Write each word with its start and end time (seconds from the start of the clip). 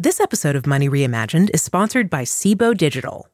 This 0.00 0.18
episode 0.18 0.56
of 0.56 0.66
Money 0.66 0.88
Reimagined 0.88 1.50
is 1.54 1.62
sponsored 1.62 2.10
by 2.10 2.24
Cboe 2.24 2.76
Digital. 2.76 3.28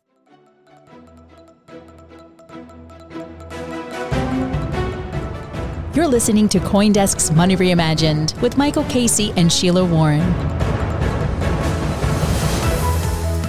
You're 5.95 6.07
listening 6.07 6.51
to 6.51 6.59
Coindesk's 6.59 7.31
Money 7.33 7.57
Reimagined 7.57 8.39
with 8.43 8.59
Michael 8.59 8.85
Casey 8.85 9.33
and 9.39 9.51
Sheila 9.51 9.87
Warren. 9.87 10.21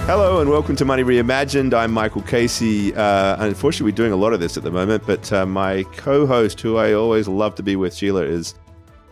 Hello 0.06 0.40
and 0.40 0.48
welcome 0.48 0.74
to 0.76 0.86
Money 0.86 1.04
Reimagined. 1.04 1.74
I'm 1.74 1.92
Michael 1.92 2.22
Casey. 2.22 2.94
Uh, 2.94 3.36
unfortunately, 3.44 3.92
we're 3.92 3.96
doing 3.96 4.12
a 4.12 4.16
lot 4.16 4.32
of 4.32 4.40
this 4.40 4.56
at 4.56 4.62
the 4.62 4.70
moment, 4.70 5.06
but 5.06 5.30
uh, 5.34 5.44
my 5.44 5.82
co-host, 5.98 6.62
who 6.62 6.78
I 6.78 6.94
always 6.94 7.28
love 7.28 7.56
to 7.56 7.62
be 7.62 7.76
with, 7.76 7.94
Sheila, 7.94 8.22
is 8.22 8.54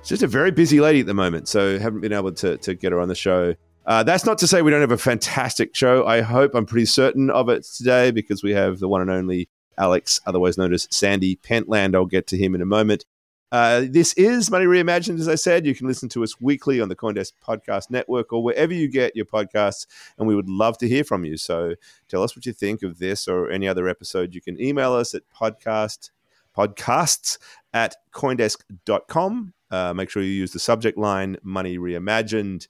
just 0.03 0.23
a 0.23 0.27
very 0.27 0.53
busy 0.53 0.81
lady 0.81 1.01
at 1.01 1.07
the 1.07 1.13
moment, 1.13 1.49
so 1.49 1.79
haven't 1.79 2.01
been 2.01 2.15
able 2.15 2.33
to, 2.33 2.57
to 2.57 2.73
get 2.73 2.93
her 2.93 3.01
on 3.01 3.09
the 3.09 3.15
show. 3.15 3.55
Uh, 3.91 4.05
that's 4.05 4.25
not 4.25 4.39
to 4.39 4.47
say 4.47 4.63
we 4.63 4.71
don't 4.71 4.83
have 4.83 4.93
a 4.93 4.97
fantastic 4.97 5.75
show. 5.75 6.07
I 6.07 6.21
hope 6.21 6.55
I'm 6.55 6.65
pretty 6.65 6.87
certain 6.87 7.29
of 7.29 7.49
it 7.49 7.65
today 7.65 8.13
because 8.13 8.41
we 8.41 8.53
have 8.53 8.79
the 8.79 8.87
one 8.87 9.01
and 9.01 9.11
only 9.11 9.49
Alex, 9.79 10.21
otherwise 10.27 10.57
known 10.57 10.73
as 10.73 10.87
Sandy 10.93 11.35
Pentland. 11.35 11.97
I'll 11.97 12.07
get 12.07 12.29
to 12.29 12.37
him 12.37 12.55
in 12.55 12.63
a 12.63 12.67
moment. 12.67 13.05
Uh, 13.51 13.87
this 13.89 14.13
is 14.13 14.49
Money 14.49 14.67
Reimagined, 14.67 15.19
as 15.19 15.27
I 15.27 15.35
said. 15.35 15.67
You 15.67 15.75
can 15.75 15.89
listen 15.89 16.09
to 16.11 16.23
us 16.23 16.41
weekly 16.41 16.81
on 16.81 16.89
the 16.89 16.95
Coindesk 16.95 17.33
Podcast 17.45 17.91
Network 17.91 18.33
or 18.33 18.45
wherever 18.45 18.73
you 18.73 18.87
get 18.87 19.17
your 19.17 19.27
podcasts, 19.27 19.89
and 20.19 20.29
we 20.29 20.37
would 20.37 20.49
love 20.49 20.79
to 20.79 20.89
hear 20.89 21.03
from 21.03 21.25
you. 21.25 21.37
So 21.37 21.75
tell 22.07 22.23
us 22.23 22.37
what 22.37 22.47
you 22.47 22.53
think 22.53 22.85
of 22.85 23.01
this 23.01 23.27
or 23.27 23.51
any 23.51 23.67
other 23.67 23.89
episode. 23.89 24.37
You 24.37 24.41
can 24.41 24.63
email 24.63 24.93
us 24.93 25.17
at 25.17 25.23
podcast 25.37 26.11
podcasts 26.57 27.39
at 27.73 27.97
coindesk.com. 28.13 29.53
Uh, 29.69 29.95
make 29.95 30.11
sure 30.11 30.23
you 30.23 30.31
use 30.31 30.53
the 30.53 30.61
subject 30.61 30.97
line 30.97 31.39
Money 31.43 31.77
Reimagined. 31.77 32.69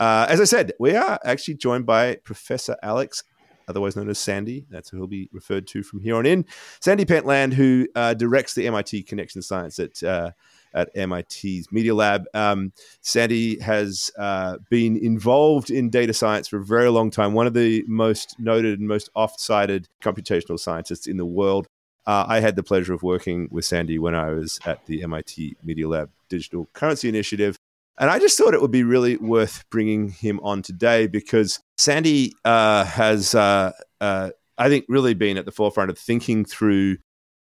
Uh, 0.00 0.26
as 0.28 0.40
I 0.40 0.44
said, 0.44 0.72
we 0.80 0.96
are 0.96 1.20
actually 1.24 1.54
joined 1.54 1.86
by 1.86 2.16
Professor 2.24 2.76
Alex 2.82 3.22
otherwise 3.70 3.96
known 3.96 4.10
as 4.10 4.18
Sandy. 4.18 4.66
That's 4.68 4.90
who 4.90 4.98
he'll 4.98 5.06
be 5.06 5.30
referred 5.32 5.66
to 5.68 5.82
from 5.82 6.00
here 6.00 6.16
on 6.16 6.26
in. 6.26 6.44
Sandy 6.80 7.06
Pentland, 7.06 7.54
who 7.54 7.86
uh, 7.94 8.14
directs 8.14 8.54
the 8.54 8.66
MIT 8.66 9.04
Connection 9.04 9.40
Science 9.40 9.78
at 9.78 10.02
uh, 10.02 10.32
at 10.74 10.94
MIT's 10.94 11.72
Media 11.72 11.94
Lab. 11.94 12.26
Um, 12.34 12.72
Sandy 13.00 13.58
has 13.60 14.10
uh, 14.18 14.58
been 14.68 14.96
involved 14.96 15.70
in 15.70 15.90
data 15.90 16.12
science 16.12 16.46
for 16.46 16.58
a 16.58 16.64
very 16.64 16.90
long 16.90 17.10
time. 17.10 17.32
One 17.32 17.46
of 17.46 17.54
the 17.54 17.84
most 17.88 18.38
noted 18.38 18.78
and 18.78 18.86
most 18.86 19.10
oft-cited 19.16 19.88
computational 20.00 20.60
scientists 20.60 21.06
in 21.06 21.16
the 21.16 21.26
world. 21.26 21.66
Uh, 22.06 22.24
I 22.28 22.40
had 22.40 22.56
the 22.56 22.62
pleasure 22.62 22.94
of 22.94 23.02
working 23.02 23.48
with 23.50 23.64
Sandy 23.64 23.98
when 23.98 24.14
I 24.14 24.30
was 24.30 24.60
at 24.64 24.86
the 24.86 25.02
MIT 25.02 25.56
Media 25.62 25.88
Lab 25.88 26.10
Digital 26.28 26.68
Currency 26.72 27.08
Initiative. 27.08 27.58
And 28.00 28.08
I 28.08 28.18
just 28.18 28.38
thought 28.38 28.54
it 28.54 28.62
would 28.62 28.70
be 28.70 28.82
really 28.82 29.18
worth 29.18 29.62
bringing 29.70 30.08
him 30.08 30.40
on 30.42 30.62
today 30.62 31.06
because 31.06 31.60
Sandy 31.76 32.32
uh, 32.46 32.84
has, 32.86 33.34
uh, 33.34 33.72
uh, 34.00 34.30
I 34.56 34.70
think, 34.70 34.86
really 34.88 35.12
been 35.12 35.36
at 35.36 35.44
the 35.44 35.52
forefront 35.52 35.90
of 35.90 35.98
thinking 35.98 36.46
through 36.46 36.96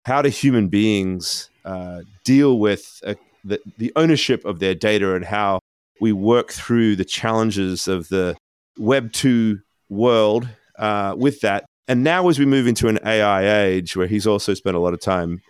how 0.05 0.23
do 0.23 0.29
human 0.29 0.69
beings 0.69 1.51
uh, 1.65 2.03
deal 2.25 2.61
with 2.61 3.01
uh, 3.05 3.15
the, 3.43 3.61
the 3.77 3.93
ownership 3.97 4.45
of 4.45 4.61
their 4.61 4.77
data 4.77 5.17
and 5.17 5.25
how 5.25 5.59
we 6.01 6.13
work 6.13 6.53
through 6.53 6.95
the 6.95 7.05
challenges 7.05 7.89
of 7.89 8.09
the 8.09 8.37
Web 8.79 9.13
2 9.13 9.59
world 9.89 10.49
uh, 10.79 11.17
with 11.19 11.41
that. 11.41 11.65
And 11.89 12.05
now, 12.05 12.29
as 12.29 12.39
we 12.39 12.47
move 12.47 12.69
into 12.69 12.87
an 12.87 13.01
AI 13.05 13.65
age, 13.65 13.97
where 13.97 14.07
he's 14.07 14.29
also 14.29 14.55
spent 14.55 14.77
a 14.77 14.81
lot 14.81 14.95
of 14.95 15.01
time 15.01 15.43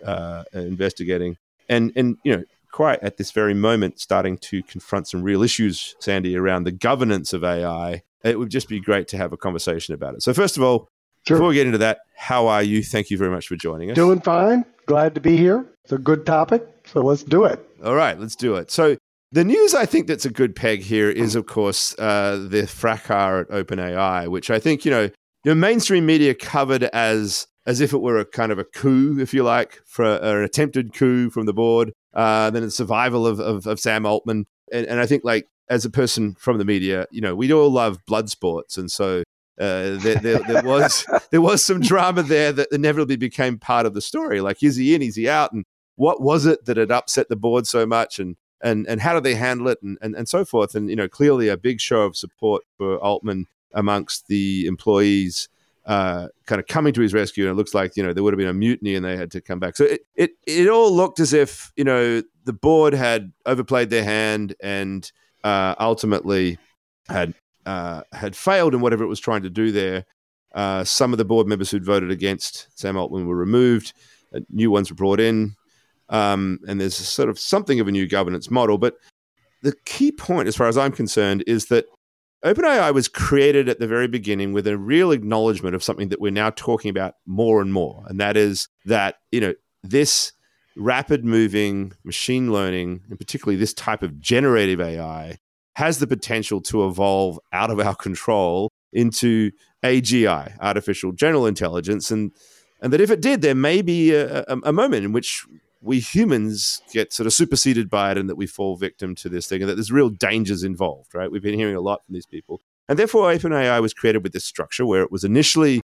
investigating, 0.53 1.37
and 1.69 1.93
and 1.97 2.17
you 2.25 2.37
know 2.37 2.45
quite 2.77 3.03
at 3.03 3.17
this 3.17 3.31
very 3.31 3.55
moment 3.55 3.99
starting 3.99 4.37
to 4.37 4.63
confront 4.63 5.09
some 5.09 5.23
real 5.23 5.43
issues, 5.43 5.97
Sandy, 5.99 6.37
around 6.37 6.65
the 6.65 6.73
governance 6.73 7.33
of 7.33 7.43
AI. 7.43 8.03
It 8.23 8.39
would 8.39 8.51
just 8.51 8.69
be 8.69 8.81
great 8.81 9.09
to 9.09 9.17
have 9.17 9.33
a 9.33 9.37
conversation 9.39 9.95
about 9.95 10.15
it. 10.15 10.23
So, 10.23 10.35
first 10.35 10.59
of 10.59 10.63
all, 10.63 10.91
sure. 11.27 11.39
before 11.39 11.49
we 11.49 11.55
get 11.55 11.65
into 11.67 11.79
that, 11.79 12.01
how 12.19 12.49
are 12.49 12.63
you? 12.63 12.83
Thank 12.83 13.09
you 13.09 13.17
very 13.17 13.31
much 13.31 13.49
for 13.49 13.57
joining 13.57 13.91
us. 13.91 13.95
Doing 13.95 14.21
fine. 14.21 14.67
Glad 14.85 15.15
to 15.15 15.23
be 15.23 15.39
here. 15.39 15.65
It's 15.85 15.93
a 15.95 15.99
good 15.99 16.27
topic. 16.27 16.69
So, 16.85 17.01
let's 17.01 17.23
do 17.23 17.47
it. 17.47 17.67
All 17.83 17.95
right, 17.95 18.21
let's 18.21 18.37
do 18.37 18.57
it. 18.57 18.71
So, 18.71 18.99
the 19.33 19.45
news 19.45 19.75
I 19.75 19.87
think 19.87 20.07
that's 20.07 20.27
a 20.27 20.31
good 20.31 20.55
peg 20.55 20.81
here 20.81 21.09
is, 21.09 21.35
of 21.35 21.47
course, 21.47 21.99
uh, 21.99 22.47
the 22.47 22.67
fracas 22.67 23.47
at 23.47 23.49
OpenAI, 23.49 24.29
which 24.29 24.51
I 24.51 24.59
think, 24.59 24.85
you 24.85 24.91
know, 24.91 25.09
the 25.45 25.55
mainstream 25.55 26.05
media 26.05 26.35
covered 26.35 26.83
as 26.85 27.47
as 27.67 27.81
if 27.81 27.93
it 27.93 27.99
were 27.99 28.19
a 28.19 28.25
kind 28.25 28.53
of 28.53 28.59
a 28.59 28.65
coup, 28.65 29.19
if 29.19 29.35
you 29.35 29.43
like, 29.43 29.81
for 29.85 30.05
an 30.05 30.45
attempted 30.45 30.95
coup 30.95 31.31
from 31.31 31.47
the 31.47 31.53
board 31.53 31.93
uh, 32.17 32.49
then 32.51 32.63
the 32.63 32.71
survival 32.71 33.27
of, 33.27 33.39
of, 33.39 33.67
of 33.67 33.79
Sam 33.79 34.07
Altman. 34.07 34.47
And, 34.73 34.87
and, 34.87 34.99
I 34.99 35.07
think, 35.07 35.23
like, 35.23 35.49
as 35.69 35.85
a 35.85 35.91
person 35.91 36.35
from 36.35 36.57
the 36.57 36.65
media, 36.65 37.07
you 37.11 37.21
know, 37.21 37.37
we 37.37 37.53
all 37.53 37.71
love 37.71 37.99
blood 38.07 38.31
sports. 38.31 38.79
And 38.79 38.91
so 38.91 39.23
uh, 39.61 39.97
there, 39.99 40.17
there, 40.17 40.39
there, 40.49 40.63
was 40.65 41.07
there 41.31 41.43
was 41.43 41.65
some 41.65 41.81
drama 41.81 42.23
there 42.23 42.53
that 42.53 42.69
inevitably 42.73 43.17
became 43.17 43.59
part 43.59 43.85
of 43.85 43.93
the 43.93 44.01
story. 44.01 44.41
Like, 44.41 44.63
is 44.63 44.77
he 44.77 44.95
in? 44.95 45.03
Is 45.03 45.17
he 45.17 45.29
out? 45.29 45.53
And 45.53 45.67
what 45.97 46.23
was 46.23 46.47
it 46.47 46.65
that 46.65 46.79
had 46.79 46.91
upset 46.91 47.29
the 47.29 47.37
board 47.37 47.67
so 47.67 47.85
much? 47.85 48.19
And 48.19 48.37
and 48.63 48.87
and 48.89 49.03
how 49.03 49.13
do 49.13 49.21
they 49.21 49.35
handle 49.35 49.69
it? 49.69 49.79
And, 49.83 49.99
and 50.01 50.17
and 50.17 50.27
so 50.27 50.47
forth. 50.47 50.75
And 50.75 50.89
you 50.89 50.97
know, 50.97 51.09
clearly 51.09 51.49
a 51.49 51.59
big 51.59 51.81
show 51.81 52.03
of 52.03 52.17
support 52.17 52.63
for 52.79 52.97
Altman 52.97 53.47
amongst 53.75 54.29
the 54.29 54.67
employees 54.67 55.49
uh, 55.87 56.27
kind 56.47 56.61
of 56.61 56.67
coming 56.67 56.93
to 56.93 57.01
his 57.01 57.15
rescue, 57.15 57.45
and 57.45 57.53
it 57.53 57.55
looks 57.55 57.73
like 57.73 57.97
you 57.97 58.03
know 58.03 58.13
there 58.13 58.23
would 58.23 58.35
have 58.35 58.39
been 58.39 58.49
a 58.49 58.53
mutiny, 58.53 58.97
and 58.97 59.05
they 59.05 59.17
had 59.17 59.31
to 59.31 59.41
come 59.41 59.61
back. 59.61 59.77
So 59.77 59.85
it 59.85 60.01
it, 60.17 60.31
it 60.47 60.69
all 60.69 60.93
looked 60.93 61.21
as 61.21 61.33
if 61.33 61.73
you 61.77 61.85
know 61.85 62.23
the 62.45 62.53
board 62.53 62.93
had 62.93 63.33
overplayed 63.47 63.91
their 63.91 64.05
hand 64.05 64.55
and 64.61 65.11
uh, 65.45 65.75
ultimately 65.79 66.59
had 67.09 67.35
uh, 67.67 68.03
had 68.13 68.37
failed 68.37 68.75
in 68.75 68.81
whatever 68.81 69.05
it 69.05 69.09
was 69.09 69.21
trying 69.21 69.43
to 69.43 69.51
do 69.51 69.71
there. 69.71 70.05
Uh, 70.55 70.83
some 70.83 71.13
of 71.13 71.19
the 71.19 71.25
board 71.25 71.47
members 71.47 71.71
who'd 71.71 71.85
voted 71.85 72.11
against 72.11 72.67
Sam 72.79 72.97
Altman 72.97 73.27
were 73.27 73.37
removed, 73.37 73.93
uh, 74.35 74.41
new 74.49 74.71
ones 74.71 74.91
were 74.91 74.97
brought 74.97 75.21
in, 75.21 75.55
um, 76.09 76.59
and 76.67 76.81
there's 76.81 76.97
sort 76.97 77.29
of 77.29 77.39
something 77.39 77.79
of 77.79 77.87
a 77.87 77.93
new 77.93 78.09
governance 78.09 78.51
model. 78.51 78.79
But 78.79 78.95
the 79.63 79.75
key 79.85 80.11
point, 80.11 80.49
as 80.49 80.57
far 80.57 80.67
as 80.67 80.79
I'm 80.79 80.93
concerned, 80.93 81.45
is 81.47 81.67
that 81.67 81.87
OpenAI 82.47 82.95
was 82.95 83.09
created 83.09 83.69
at 83.69 83.81
the 83.81 83.89
very 83.89 84.07
beginning 84.07 84.53
with 84.53 84.69
a 84.69 84.79
real 84.79 85.11
acknowledgement 85.11 85.75
of 85.75 85.83
something 85.83 86.11
that 86.11 86.21
we're 86.21 86.31
now 86.31 86.51
talking 86.51 86.91
about 86.91 87.15
more 87.27 87.61
and 87.61 87.73
more, 87.73 88.05
and 88.07 88.21
that 88.21 88.37
is 88.37 88.69
that 88.85 89.17
you 89.33 89.41
know 89.41 89.55
this 89.83 90.33
rapid 90.77 91.25
moving 91.25 91.93
machine 92.05 92.53
learning, 92.53 93.03
and 93.11 93.19
particularly 93.19 93.57
this 93.57 93.75
type 93.75 94.03
of 94.03 94.21
generative 94.21 94.81
AI, 94.81 95.39
has 95.75 95.99
the 95.99 96.07
potential 96.07 96.61
to 96.61 96.87
evolve 96.87 97.41
out 97.53 97.71
of 97.71 97.81
our 97.81 97.97
control 97.97 98.71
into 98.93 99.51
AGI, 99.83 100.57
artificial 100.61 101.11
general 101.11 101.47
intelligence, 101.47 102.13
and 102.13 102.31
and 102.81 102.93
that 102.93 103.01
if 103.01 103.11
it 103.11 103.21
did, 103.21 103.43
there 103.43 103.57
may 103.57 103.83
be 103.83 104.13
a, 104.13 104.43
a, 104.43 104.59
a 104.65 104.73
moment 104.73 105.05
in 105.05 105.13
which 105.13 105.45
we 105.81 106.01
humans 106.01 106.81
get 106.93 107.13
sort 107.13 107.27
of 107.27 107.33
superseded 107.33 107.89
by 107.91 108.13
it 108.13 108.19
and 108.19 108.29
that 108.29 108.37
we 108.37 108.47
fall 108.47 108.77
victim 108.77 109.15
to 109.17 109.29
this 109.29 109.47
thing 109.47 109.63
and 109.63 109.71
that 109.71 109.75
there's 109.75 109.93
real 109.93 110.09
dangers 110.09 110.63
involved, 110.63 111.15
right? 111.15 111.31
We've 111.31 111.43
been 111.43 111.59
hearing 111.59 111.77
a 111.77 111.81
lot 111.81 112.05
from 112.05 112.15
these 112.15 112.27
people. 112.27 112.61
And 112.89 112.99
therefore, 112.99 113.31
OpenAI 113.33 113.81
was 113.83 113.93
created 113.93 114.23
with 114.23 114.33
this 114.33 114.45
structure 114.45 114.87
where 114.87 115.03
it 115.03 115.11
was 115.11 115.25
initially 115.25 115.81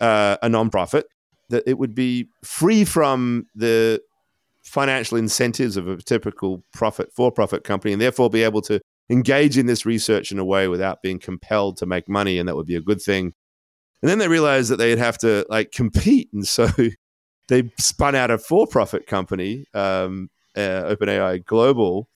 uh, 0.00 0.36
a 0.42 0.48
nonprofit, 0.48 1.04
that 1.50 1.64
it 1.66 1.78
would 1.78 1.94
be 1.94 2.28
free 2.42 2.84
from 2.84 3.46
the 3.54 4.00
financial 4.62 5.18
incentives 5.18 5.76
of 5.76 5.88
a 5.88 5.96
typical 5.98 6.64
profit 6.72 7.12
for 7.14 7.30
profit 7.30 7.64
company 7.64 7.92
and 7.92 8.00
therefore 8.00 8.30
be 8.30 8.42
able 8.42 8.62
to 8.62 8.80
engage 9.10 9.58
in 9.58 9.66
this 9.66 9.84
research 9.84 10.32
in 10.32 10.38
a 10.38 10.44
way 10.44 10.68
without 10.68 11.02
being 11.02 11.18
compelled 11.18 11.76
to 11.76 11.86
make 11.86 12.08
money, 12.08 12.38
and 12.38 12.48
that 12.48 12.56
would 12.56 12.66
be 12.66 12.76
a 12.76 12.80
good 12.80 13.02
thing. 13.02 13.34
And 14.02 14.10
then 14.10 14.18
they 14.18 14.28
realized 14.28 14.70
that 14.70 14.76
they'd 14.76 14.98
have 14.98 15.18
to 15.18 15.44
like 15.48 15.72
compete, 15.72 16.28
and 16.32 16.46
so 16.46 16.68
they 17.48 17.70
spun 17.78 18.14
out 18.14 18.30
a 18.30 18.38
for-profit 18.38 19.06
company, 19.06 19.66
um, 19.74 20.30
uh, 20.56 20.94
OpenAI 20.94 21.44
Global, 21.44 22.08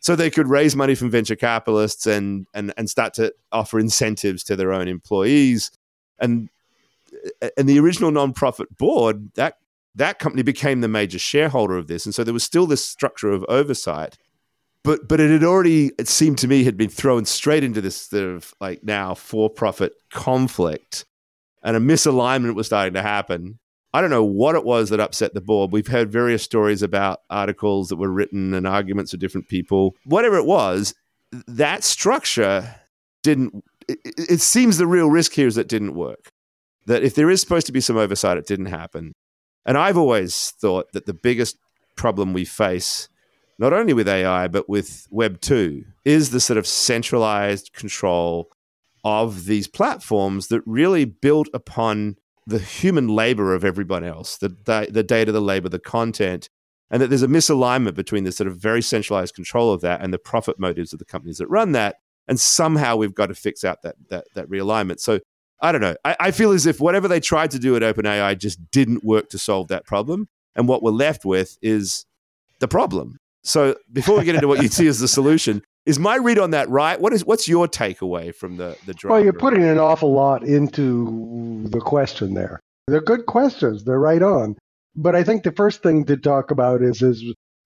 so 0.00 0.14
they 0.14 0.30
could 0.30 0.48
raise 0.48 0.76
money 0.76 0.94
from 0.94 1.10
venture 1.10 1.36
capitalists 1.36 2.06
and 2.06 2.46
and 2.54 2.72
and 2.76 2.88
start 2.88 3.14
to 3.14 3.34
offer 3.50 3.78
incentives 3.78 4.44
to 4.44 4.56
their 4.56 4.72
own 4.72 4.88
employees. 4.88 5.70
And 6.18 6.48
and 7.56 7.68
the 7.68 7.78
original 7.78 8.10
nonprofit 8.10 8.66
board 8.78 9.32
that 9.34 9.58
that 9.94 10.18
company 10.18 10.42
became 10.42 10.82
the 10.82 10.88
major 10.88 11.18
shareholder 11.18 11.76
of 11.76 11.86
this, 11.86 12.04
and 12.06 12.14
so 12.14 12.22
there 12.22 12.34
was 12.34 12.44
still 12.44 12.66
this 12.66 12.84
structure 12.84 13.30
of 13.30 13.44
oversight. 13.48 14.16
But 14.84 15.08
but 15.08 15.18
it 15.18 15.30
had 15.30 15.42
already 15.42 15.90
it 15.98 16.06
seemed 16.06 16.38
to 16.38 16.48
me 16.48 16.62
had 16.62 16.76
been 16.76 16.90
thrown 16.90 17.24
straight 17.24 17.64
into 17.64 17.80
this 17.80 17.96
sort 17.96 18.36
of 18.36 18.54
like 18.60 18.84
now 18.84 19.14
for-profit 19.14 19.94
conflict, 20.10 21.06
and 21.62 21.76
a 21.76 21.80
misalignment 21.80 22.54
was 22.54 22.66
starting 22.66 22.94
to 22.94 23.02
happen. 23.02 23.58
I 23.96 24.02
don't 24.02 24.10
know 24.10 24.22
what 24.22 24.56
it 24.56 24.64
was 24.66 24.90
that 24.90 25.00
upset 25.00 25.32
the 25.32 25.40
board. 25.40 25.72
We've 25.72 25.86
heard 25.86 26.12
various 26.12 26.42
stories 26.42 26.82
about 26.82 27.20
articles 27.30 27.88
that 27.88 27.96
were 27.96 28.10
written 28.10 28.52
and 28.52 28.66
arguments 28.66 29.14
of 29.14 29.20
different 29.20 29.48
people. 29.48 29.96
Whatever 30.04 30.36
it 30.36 30.44
was, 30.44 30.92
that 31.48 31.82
structure 31.82 32.74
didn't. 33.22 33.64
It, 33.88 33.98
it 34.04 34.40
seems 34.42 34.76
the 34.76 34.86
real 34.86 35.08
risk 35.08 35.32
here 35.32 35.46
is 35.46 35.54
that 35.54 35.68
didn't 35.68 35.94
work. 35.94 36.30
That 36.84 37.04
if 37.04 37.14
there 37.14 37.30
is 37.30 37.40
supposed 37.40 37.64
to 37.68 37.72
be 37.72 37.80
some 37.80 37.96
oversight, 37.96 38.36
it 38.36 38.46
didn't 38.46 38.66
happen. 38.66 39.14
And 39.64 39.78
I've 39.78 39.96
always 39.96 40.52
thought 40.60 40.92
that 40.92 41.06
the 41.06 41.14
biggest 41.14 41.56
problem 41.96 42.34
we 42.34 42.44
face, 42.44 43.08
not 43.58 43.72
only 43.72 43.94
with 43.94 44.08
AI, 44.08 44.46
but 44.48 44.68
with 44.68 45.06
Web 45.10 45.40
2, 45.40 45.84
is 46.04 46.32
the 46.32 46.40
sort 46.40 46.58
of 46.58 46.66
centralized 46.66 47.72
control 47.72 48.50
of 49.04 49.46
these 49.46 49.68
platforms 49.68 50.48
that 50.48 50.60
really 50.66 51.06
built 51.06 51.48
upon 51.54 52.16
the 52.46 52.58
human 52.58 53.08
labor 53.08 53.54
of 53.54 53.64
everyone 53.64 54.04
else, 54.04 54.38
the, 54.38 54.48
the, 54.48 54.88
the 54.90 55.02
data, 55.02 55.32
the 55.32 55.40
labor, 55.40 55.68
the 55.68 55.78
content, 55.78 56.48
and 56.90 57.02
that 57.02 57.08
there's 57.08 57.22
a 57.22 57.28
misalignment 57.28 57.94
between 57.94 58.24
the 58.24 58.32
sort 58.32 58.46
of 58.46 58.56
very 58.56 58.80
centralized 58.80 59.34
control 59.34 59.72
of 59.72 59.80
that 59.80 60.00
and 60.00 60.14
the 60.14 60.18
profit 60.18 60.58
motives 60.58 60.92
of 60.92 60.98
the 60.98 61.04
companies 61.04 61.38
that 61.38 61.48
run 61.48 61.72
that. 61.72 61.96
And 62.28 62.38
somehow 62.38 62.96
we've 62.96 63.14
got 63.14 63.26
to 63.26 63.34
fix 63.34 63.64
out 63.64 63.82
that 63.82 63.96
that, 64.08 64.24
that 64.34 64.48
realignment. 64.48 65.00
So 65.00 65.20
I 65.60 65.72
don't 65.72 65.80
know. 65.80 65.96
I, 66.04 66.16
I 66.20 66.30
feel 66.30 66.52
as 66.52 66.66
if 66.66 66.80
whatever 66.80 67.08
they 67.08 67.20
tried 67.20 67.50
to 67.52 67.58
do 67.58 67.76
at 67.76 67.82
OpenAI 67.82 68.38
just 68.38 68.70
didn't 68.70 69.04
work 69.04 69.28
to 69.30 69.38
solve 69.38 69.68
that 69.68 69.84
problem. 69.84 70.28
And 70.54 70.68
what 70.68 70.82
we're 70.82 70.90
left 70.90 71.24
with 71.24 71.58
is 71.62 72.06
the 72.60 72.68
problem. 72.68 73.18
So 73.42 73.76
before 73.92 74.18
we 74.18 74.24
get 74.24 74.34
into 74.34 74.48
what 74.48 74.62
you 74.62 74.68
see 74.68 74.86
as 74.86 75.00
the 75.00 75.08
solution, 75.08 75.62
is 75.86 75.98
my 76.00 76.16
read 76.16 76.38
on 76.38 76.50
that 76.50 76.68
right? 76.68 77.00
What 77.00 77.12
is 77.12 77.24
what's 77.24 77.48
your 77.48 77.68
takeaway 77.68 78.34
from 78.34 78.56
the 78.56 78.76
the 78.86 78.94
Well, 79.04 79.22
you're 79.22 79.32
putting 79.32 79.62
an 79.62 79.78
awful 79.78 80.12
lot 80.12 80.42
into 80.42 81.66
the 81.68 81.80
question 81.80 82.34
there. 82.34 82.60
They're 82.88 83.00
good 83.00 83.26
questions. 83.26 83.84
They're 83.84 83.98
right 83.98 84.22
on. 84.22 84.56
But 84.96 85.14
I 85.14 85.22
think 85.24 85.42
the 85.42 85.52
first 85.52 85.82
thing 85.82 86.04
to 86.06 86.16
talk 86.16 86.50
about 86.50 86.82
is 86.82 87.02
is 87.02 87.22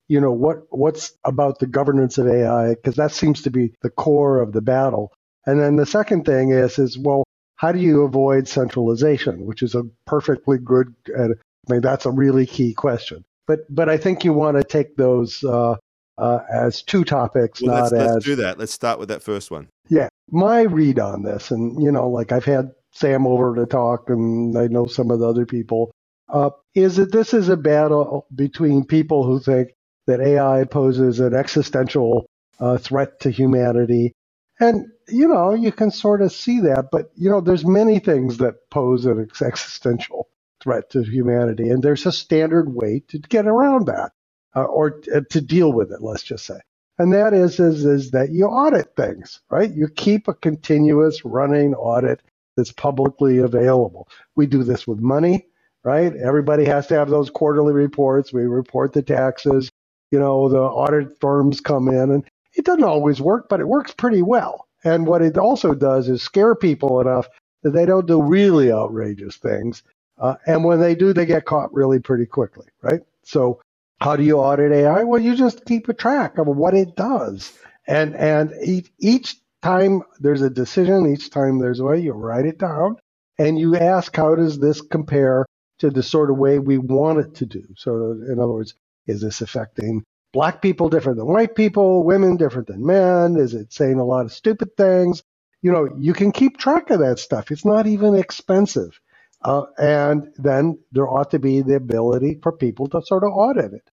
you 0.09 0.21
know 0.21 0.33
what 0.33 0.59
what's 0.71 1.13
about 1.25 1.59
the 1.59 1.67
governance 1.67 2.19
of 2.19 2.29
AI 2.29 2.75
because 2.75 2.97
that 2.97 3.13
seems 3.13 3.43
to 3.43 3.51
be 3.51 3.73
the 3.83 3.91
core 3.91 4.41
of 4.41 4.53
the 4.53 4.63
battle. 4.63 5.13
And 5.47 5.59
then 5.59 5.77
the 5.77 5.87
second 5.87 6.25
thing 6.25 6.51
is 6.51 6.79
is 6.79 6.99
well, 6.99 7.25
how 7.57 7.73
do 7.73 7.79
you 7.79 8.03
avoid 8.03 8.49
centralization, 8.49 9.47
which 9.47 9.63
is 9.63 9.75
a 9.75 9.85
perfectly 10.07 10.59
good. 10.59 10.95
I 11.19 11.29
mean, 11.69 11.81
that's 11.81 12.07
a 12.07 12.11
really 12.11 12.47
key 12.47 12.75
question. 12.75 13.25
But 13.47 13.61
but 13.71 13.89
I 13.89 13.97
think 13.97 14.25
you 14.25 14.35
want 14.35 14.59
to 14.59 14.65
take 14.65 14.97
those 14.97 15.43
uh, 15.45 15.77
uh, 16.21 16.41
as 16.53 16.83
two 16.83 17.03
topics, 17.05 17.63
well, 17.63 17.75
not 17.75 17.93
let's, 17.93 17.93
as. 17.93 18.15
Let's 18.15 18.25
do 18.27 18.37
that. 18.37 18.59
Let's 18.59 18.73
start 18.73 18.99
with 18.99 19.09
that 19.09 19.23
first 19.23 19.51
one. 19.51 19.69
Yeah, 19.89 20.09
my 20.31 20.63
read 20.63 20.99
on 20.99 21.23
this, 21.23 21.51
and 21.51 21.83
you 21.83 21.91
know, 21.91 22.09
like 22.09 22.31
I've 22.31 22.45
had 22.45 22.73
Sam 22.93 23.27
over 23.27 23.55
to 23.57 23.67
talk, 23.67 24.11
and 24.11 24.57
I 24.57 24.67
know 24.67 24.87
some 24.87 25.11
of 25.11 25.21
the 25.21 25.29
other 25.29 25.47
people, 25.47 25.91
uh, 26.29 26.51
is 26.75 26.97
that 26.97 27.13
this 27.13 27.33
is 27.33 27.49
a 27.49 27.57
battle 27.57 28.27
between 28.35 28.85
people 28.85 29.25
who 29.25 29.41
think 29.41 29.71
that 30.07 30.21
AI 30.21 30.65
poses 30.65 31.21
an 31.21 31.35
existential 31.35 32.27
uh, 32.61 32.77
threat 32.77 33.21
to 33.21 33.31
humanity, 33.31 34.13
and 34.61 34.87
you 35.09 35.27
know, 35.27 35.55
you 35.55 35.73
can 35.73 35.91
sort 35.91 36.23
of 36.23 36.33
see 36.33 36.61
that, 36.61 36.89
but 36.93 37.11
you 37.17 37.31
know, 37.31 37.41
there's 37.41 37.65
many 37.65 37.99
things 37.99 38.37
that 38.39 38.71
pose 38.71 39.07
an 39.07 39.29
existential 39.43 40.29
threat 40.63 40.91
to 40.91 41.03
humanity, 41.03 41.71
and 41.71 41.83
there's 41.83 42.05
a 42.05 42.13
standard 42.13 42.75
way 42.75 43.03
to 43.09 43.19
get 43.19 43.47
around 43.47 43.87
that 43.87 44.13
uh, 44.57 44.65
or 44.65 44.93
t- 44.93 45.13
uh, 45.13 45.23
to 45.31 45.41
deal 45.41 45.73
with 45.73 45.93
it, 45.93 46.03
let's 46.03 46.23
just 46.25 46.47
say. 46.47 46.61
And 46.99 47.13
that 47.15 47.35
is, 47.35 47.61
is, 47.61 47.85
is 47.87 48.13
that 48.13 48.31
you 48.31 48.47
audit 48.47 48.95
things, 48.97 49.41
right? 49.51 49.73
You 49.73 49.89
keep 49.89 50.29
a 50.29 50.35
continuous 50.35 51.25
running 51.25 51.75
audit 51.75 52.23
that's 52.57 52.73
publicly 52.73 53.39
available. 53.39 54.09
We 54.37 54.47
do 54.47 54.65
this 54.65 54.87
with 54.87 55.01
money, 55.01 55.47
right? 55.85 56.15
Everybody 56.17 56.65
has 56.67 56.89
to 56.89 56.95
have 56.97 57.11
those 57.11 57.31
quarterly 57.31 57.73
reports. 57.75 58.33
We 58.33 58.43
report 58.45 58.93
the 58.95 59.03
taxes. 59.03 59.71
You 60.13 60.21
know, 60.21 60.49
the 60.51 60.61
audit 60.61 61.21
firms 61.21 61.61
come 61.61 61.89
in, 61.89 62.13
and 62.13 62.25
it 62.55 62.65
doesn't 62.67 62.85
always 62.85 63.21
work, 63.21 63.49
but 63.49 63.61
it 63.61 63.69
works 63.69 63.95
pretty 63.95 64.23
well. 64.23 64.69
And 64.85 65.07
what 65.07 65.23
it 65.23 65.39
also 65.39 65.75
does 65.75 66.09
is 66.09 66.23
scare 66.23 66.55
people 66.55 67.01
enough 67.01 67.29
that 67.65 67.73
they 67.73 67.87
don't 67.87 68.07
do 68.07 68.23
really 68.23 68.73
outrageous 68.73 69.37
things. 69.37 69.83
Uh, 70.19 70.37
and 70.47 70.65
when 70.65 70.81
they 70.81 70.95
do, 70.95 71.13
they 71.15 71.27
get 71.27 71.47
caught 71.47 71.75
really 71.75 72.01
pretty 72.01 72.27
quickly, 72.27 72.67
right? 72.83 73.01
So 73.25 73.61
how 74.01 74.17
do 74.17 74.25
you 74.25 74.39
audit 74.39 74.73
AI? 74.73 75.05
Well, 75.05 75.23
you 75.23 75.37
just 75.37 75.67
keep 75.67 75.89
a 75.91 75.95
track 75.95 76.39
of 76.39 76.49
what 76.49 76.75
it 76.75 76.97
does. 76.97 77.53
And 77.89 78.17
and 78.17 78.53
each, 78.65 78.93
each 79.01 79.37
time 79.63 80.03
there's 80.21 80.43
a 80.43 80.51
decision, 80.51 81.13
each 81.13 81.31
time 81.31 81.61
there's 81.61 81.81
a 81.81 81.85
way, 81.85 82.01
you 82.01 82.13
write 82.13 82.47
it 82.47 82.59
down 82.59 82.99
and 83.39 83.59
you 83.59 83.77
ask, 83.77 84.17
how 84.17 84.37
does 84.37 84.61
this 84.61 84.83
compare 84.83 85.47
to 85.81 85.91
the 85.91 86.05
sort 86.05 86.31
of 86.31 86.39
way 86.39 86.61
we 86.61 86.79
want 86.79 87.21
it 87.21 87.37
to 87.37 87.47
do? 87.47 87.65
So, 87.77 88.13
in 88.13 88.39
other 88.41 88.53
words, 88.53 88.75
is 89.09 89.23
this 89.23 89.43
affecting 89.43 90.05
black 90.35 90.63
people 90.63 90.91
different 90.91 91.19
than 91.19 91.29
white 91.29 91.57
people, 91.57 92.05
women 92.05 92.37
different 92.39 92.69
than 92.69 92.87
men? 92.87 93.37
Is 93.39 93.55
it 93.55 93.73
saying 93.73 93.99
a 94.01 94.07
lot 94.07 94.27
of 94.27 94.35
stupid 94.35 94.77
things? 94.77 95.25
You 95.63 95.73
know, 95.73 95.91
you 95.99 96.15
can 96.15 96.33
keep 96.33 96.59
track 96.59 96.91
of 96.91 97.01
that 97.01 97.19
stuff. 97.21 97.51
It's 97.53 97.67
not 97.67 97.89
even 97.89 98.17
expensive. 98.17 99.01
Uh, 99.45 99.65
and 99.79 100.29
then 100.39 100.79
there 100.93 101.09
ought 101.09 101.33
to 101.33 101.41
be 101.41 101.63
the 101.63 101.77
ability 101.77 102.41
for 102.43 102.53
people 102.53 102.89
to 102.91 103.03
sort 103.05 103.25
of 103.25 103.33
audit 103.33 103.75
it. 103.75 103.90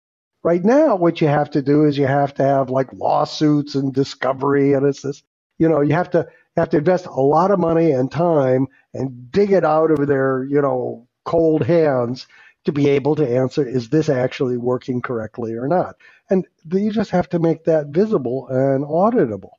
Right 0.42 0.64
now, 0.64 0.96
what 0.96 1.20
you 1.20 1.28
have 1.28 1.50
to 1.52 1.62
do 1.62 1.84
is 1.84 1.98
you 1.98 2.06
have 2.06 2.34
to 2.34 2.42
have 2.42 2.70
like 2.70 2.92
lawsuits 2.92 3.76
and 3.76 3.94
discovery, 3.94 4.72
and 4.72 4.86
it's 4.86 5.02
this, 5.02 5.22
you 5.58 5.68
know, 5.68 5.82
you 5.82 5.94
have 5.94 6.10
to 6.10 6.26
have 6.56 6.70
to 6.70 6.78
invest 6.78 7.06
a 7.06 7.20
lot 7.20 7.50
of 7.52 7.60
money 7.60 7.92
and 7.92 8.10
time 8.10 8.66
and 8.94 9.30
dig 9.30 9.52
it 9.52 9.64
out 9.64 9.90
of 9.92 10.06
their, 10.08 10.44
you 10.44 10.60
know, 10.60 11.06
cold 11.24 11.62
hands 11.64 12.26
to 12.64 12.72
be 12.72 12.88
able 12.88 13.14
to 13.16 13.28
answer 13.28 13.66
is 13.66 13.88
this 13.90 14.08
actually 14.08 14.56
working 14.56 15.00
correctly 15.00 15.54
or 15.54 15.68
not? 15.68 15.96
And 16.30 16.46
you 16.72 16.90
just 16.90 17.10
have 17.10 17.28
to 17.30 17.38
make 17.38 17.64
that 17.64 17.88
visible 17.88 18.48
and 18.48 18.84
auditable. 18.84 19.52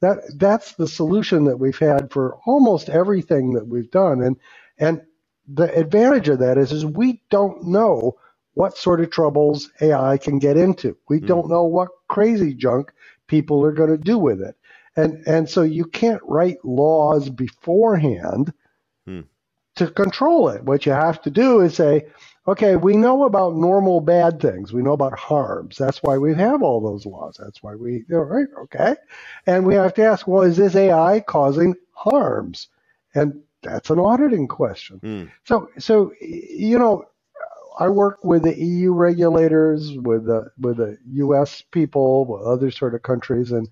That 0.00 0.18
that's 0.38 0.72
the 0.74 0.86
solution 0.88 1.44
that 1.44 1.58
we've 1.58 1.78
had 1.78 2.12
for 2.12 2.36
almost 2.46 2.88
everything 2.88 3.54
that 3.54 3.66
we've 3.66 3.90
done. 3.90 4.22
And 4.22 4.36
and 4.78 5.02
the 5.48 5.74
advantage 5.76 6.28
of 6.28 6.40
that 6.40 6.58
is, 6.58 6.70
is 6.72 6.86
we 6.86 7.22
don't 7.30 7.64
know 7.66 8.16
what 8.58 8.76
sort 8.76 9.00
of 9.00 9.08
troubles 9.08 9.70
AI 9.80 10.18
can 10.18 10.40
get 10.40 10.56
into. 10.56 10.96
We 11.08 11.20
mm. 11.20 11.28
don't 11.28 11.48
know 11.48 11.62
what 11.62 11.90
crazy 12.08 12.54
junk 12.54 12.92
people 13.28 13.64
are 13.64 13.70
going 13.70 13.90
to 13.90 13.96
do 13.96 14.18
with 14.18 14.42
it. 14.42 14.56
And, 14.96 15.24
and 15.28 15.48
so 15.48 15.62
you 15.62 15.84
can't 15.84 16.20
write 16.24 16.64
laws 16.64 17.28
beforehand 17.30 18.52
mm. 19.08 19.24
to 19.76 19.86
control 19.92 20.48
it. 20.48 20.64
What 20.64 20.86
you 20.86 20.90
have 20.90 21.22
to 21.22 21.30
do 21.30 21.60
is 21.60 21.76
say, 21.76 22.06
okay, 22.48 22.74
we 22.74 22.96
know 22.96 23.22
about 23.22 23.54
normal 23.54 24.00
bad 24.00 24.40
things. 24.40 24.72
We 24.72 24.82
know 24.82 24.92
about 24.92 25.16
harms. 25.16 25.76
That's 25.78 26.02
why 26.02 26.18
we 26.18 26.34
have 26.34 26.60
all 26.60 26.80
those 26.80 27.06
laws. 27.06 27.38
That's 27.38 27.62
why 27.62 27.76
we, 27.76 28.02
know, 28.08 28.18
right? 28.18 28.48
Okay. 28.62 28.96
And 29.46 29.64
we 29.66 29.76
have 29.76 29.94
to 29.94 30.02
ask, 30.02 30.26
well, 30.26 30.42
is 30.42 30.56
this 30.56 30.74
AI 30.74 31.20
causing 31.20 31.76
harms? 31.92 32.66
And 33.14 33.40
that's 33.62 33.90
an 33.90 34.00
auditing 34.00 34.48
question. 34.48 34.98
Mm. 35.04 35.30
So, 35.44 35.70
so 35.78 36.12
you 36.20 36.76
know, 36.76 37.04
I 37.78 37.88
work 37.88 38.24
with 38.24 38.42
the 38.42 38.58
EU 38.58 38.92
regulators, 38.92 39.92
with 39.96 40.26
the 40.26 40.50
with 40.58 40.78
the 40.78 40.98
U.S. 41.12 41.62
people, 41.70 42.24
with 42.26 42.42
other 42.42 42.70
sort 42.70 42.94
of 42.94 43.02
countries, 43.02 43.52
and 43.52 43.68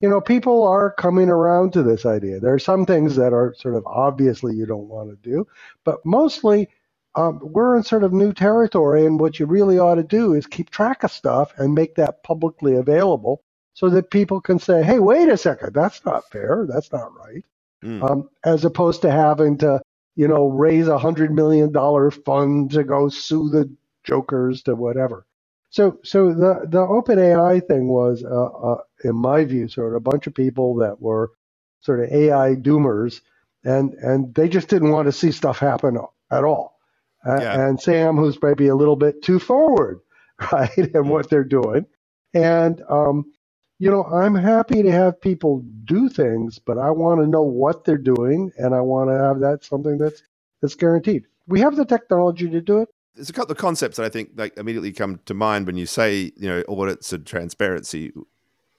you 0.00 0.08
know, 0.08 0.20
people 0.20 0.62
are 0.64 0.92
coming 0.92 1.28
around 1.28 1.72
to 1.74 1.82
this 1.82 2.06
idea. 2.06 2.40
There 2.40 2.54
are 2.54 2.58
some 2.58 2.86
things 2.86 3.16
that 3.16 3.32
are 3.32 3.54
sort 3.58 3.74
of 3.74 3.86
obviously 3.86 4.54
you 4.54 4.66
don't 4.66 4.88
want 4.88 5.10
to 5.10 5.16
do, 5.30 5.46
but 5.84 6.04
mostly 6.06 6.68
um, 7.16 7.40
we're 7.42 7.76
in 7.76 7.82
sort 7.82 8.04
of 8.04 8.12
new 8.12 8.32
territory, 8.32 9.04
and 9.06 9.20
what 9.20 9.38
you 9.40 9.46
really 9.46 9.78
ought 9.78 9.96
to 9.96 10.04
do 10.04 10.34
is 10.34 10.46
keep 10.46 10.70
track 10.70 11.02
of 11.04 11.12
stuff 11.12 11.52
and 11.58 11.74
make 11.74 11.96
that 11.96 12.22
publicly 12.22 12.76
available 12.76 13.42
so 13.74 13.90
that 13.90 14.10
people 14.10 14.40
can 14.40 14.58
say, 14.58 14.82
"Hey, 14.82 15.00
wait 15.00 15.28
a 15.28 15.36
second, 15.36 15.74
that's 15.74 16.04
not 16.04 16.30
fair. 16.30 16.66
That's 16.68 16.92
not 16.92 17.14
right." 17.16 17.44
mm. 17.84 18.02
um, 18.08 18.28
as 18.44 18.64
opposed 18.64 19.02
to 19.02 19.10
having 19.10 19.58
to, 19.58 19.80
you 20.20 20.28
know, 20.28 20.48
raise 20.48 20.88
a 20.88 20.98
hundred 20.98 21.32
million 21.34 21.72
dollar 21.72 22.12
fund 22.12 22.72
to 22.72 22.84
go 22.84 23.08
sue 23.10 23.50
the 23.50 23.70
jokers 24.04 24.62
to 24.64 24.76
whatever. 24.76 25.26
So, 25.70 25.98
so 26.04 26.34
the 26.34 26.66
the 26.68 26.80
open 26.80 27.18
AI 27.20 27.60
thing 27.60 27.88
was, 27.88 28.24
uh, 28.24 28.46
uh, 28.46 28.78
in 29.04 29.16
my 29.16 29.44
view, 29.46 29.68
sort 29.68 29.94
of 29.94 29.98
a 29.98 30.10
bunch 30.10 30.28
of 30.28 30.34
people 30.34 30.76
that 30.76 31.02
were 31.02 31.32
sort 31.82 32.00
of 32.02 32.12
AI 32.12 32.56
doomers, 32.56 33.22
and 33.64 33.94
and 33.94 34.34
they 34.36 34.48
just 34.50 34.68
didn't 34.68 34.92
want 34.92 35.06
to 35.08 35.12
see 35.12 35.32
stuff 35.32 35.60
happen 35.60 35.98
at 36.32 36.44
all. 36.44 36.78
Uh, 37.26 37.40
Yeah. 37.40 37.68
And 37.68 37.80
Sam, 37.80 38.16
who's 38.18 38.38
maybe 38.42 38.68
a 38.68 38.76
little 38.76 38.96
bit 38.96 39.22
too 39.22 39.40
forward, 39.40 40.00
right, 40.52 40.78
in 40.78 41.08
what 41.08 41.30
they're 41.30 41.44
doing, 41.44 41.86
and 42.34 42.82
um, 42.90 43.32
you 43.80 43.90
know, 43.90 44.04
I'm 44.04 44.34
happy 44.36 44.82
to 44.82 44.92
have 44.92 45.20
people 45.20 45.64
do 45.86 46.08
things, 46.10 46.58
but 46.60 46.78
I 46.78 46.90
want 46.90 47.20
to 47.22 47.26
know 47.26 47.42
what 47.42 47.84
they're 47.84 47.98
doing, 47.98 48.52
and 48.58 48.74
I 48.74 48.80
want 48.82 49.10
to 49.10 49.16
have 49.18 49.40
that 49.40 49.64
something 49.64 49.98
that's 49.98 50.22
that's 50.62 50.74
guaranteed. 50.76 51.24
We 51.48 51.60
have 51.60 51.74
the 51.76 51.86
technology 51.86 52.48
to 52.50 52.60
do 52.60 52.82
it. 52.82 52.90
There's 53.14 53.30
a 53.30 53.32
couple 53.32 53.52
of 53.52 53.58
concepts 53.58 53.96
that 53.96 54.04
I 54.04 54.10
think 54.10 54.30
like 54.36 54.56
immediately 54.58 54.92
come 54.92 55.20
to 55.26 55.34
mind 55.34 55.66
when 55.66 55.76
you 55.78 55.86
say 55.86 56.30
you 56.36 56.48
know 56.48 56.62
audits 56.68 57.12
and 57.12 57.26
transparency. 57.26 58.12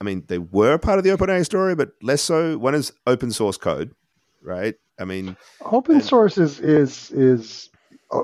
I 0.00 0.04
mean, 0.04 0.24
they 0.28 0.38
were 0.38 0.78
part 0.78 0.98
of 0.98 1.04
the 1.04 1.10
OpenAI 1.10 1.44
story, 1.44 1.74
but 1.74 1.92
less 2.02 2.22
so. 2.22 2.56
One 2.58 2.74
is 2.74 2.92
open 3.06 3.30
source 3.32 3.56
code, 3.56 3.94
right? 4.42 4.74
I 5.00 5.04
mean, 5.04 5.36
Open 5.64 5.96
And- 5.96 6.04
source 6.04 6.38
is 6.38 6.60
is 6.60 7.10
is 7.10 7.70
a, 8.12 8.22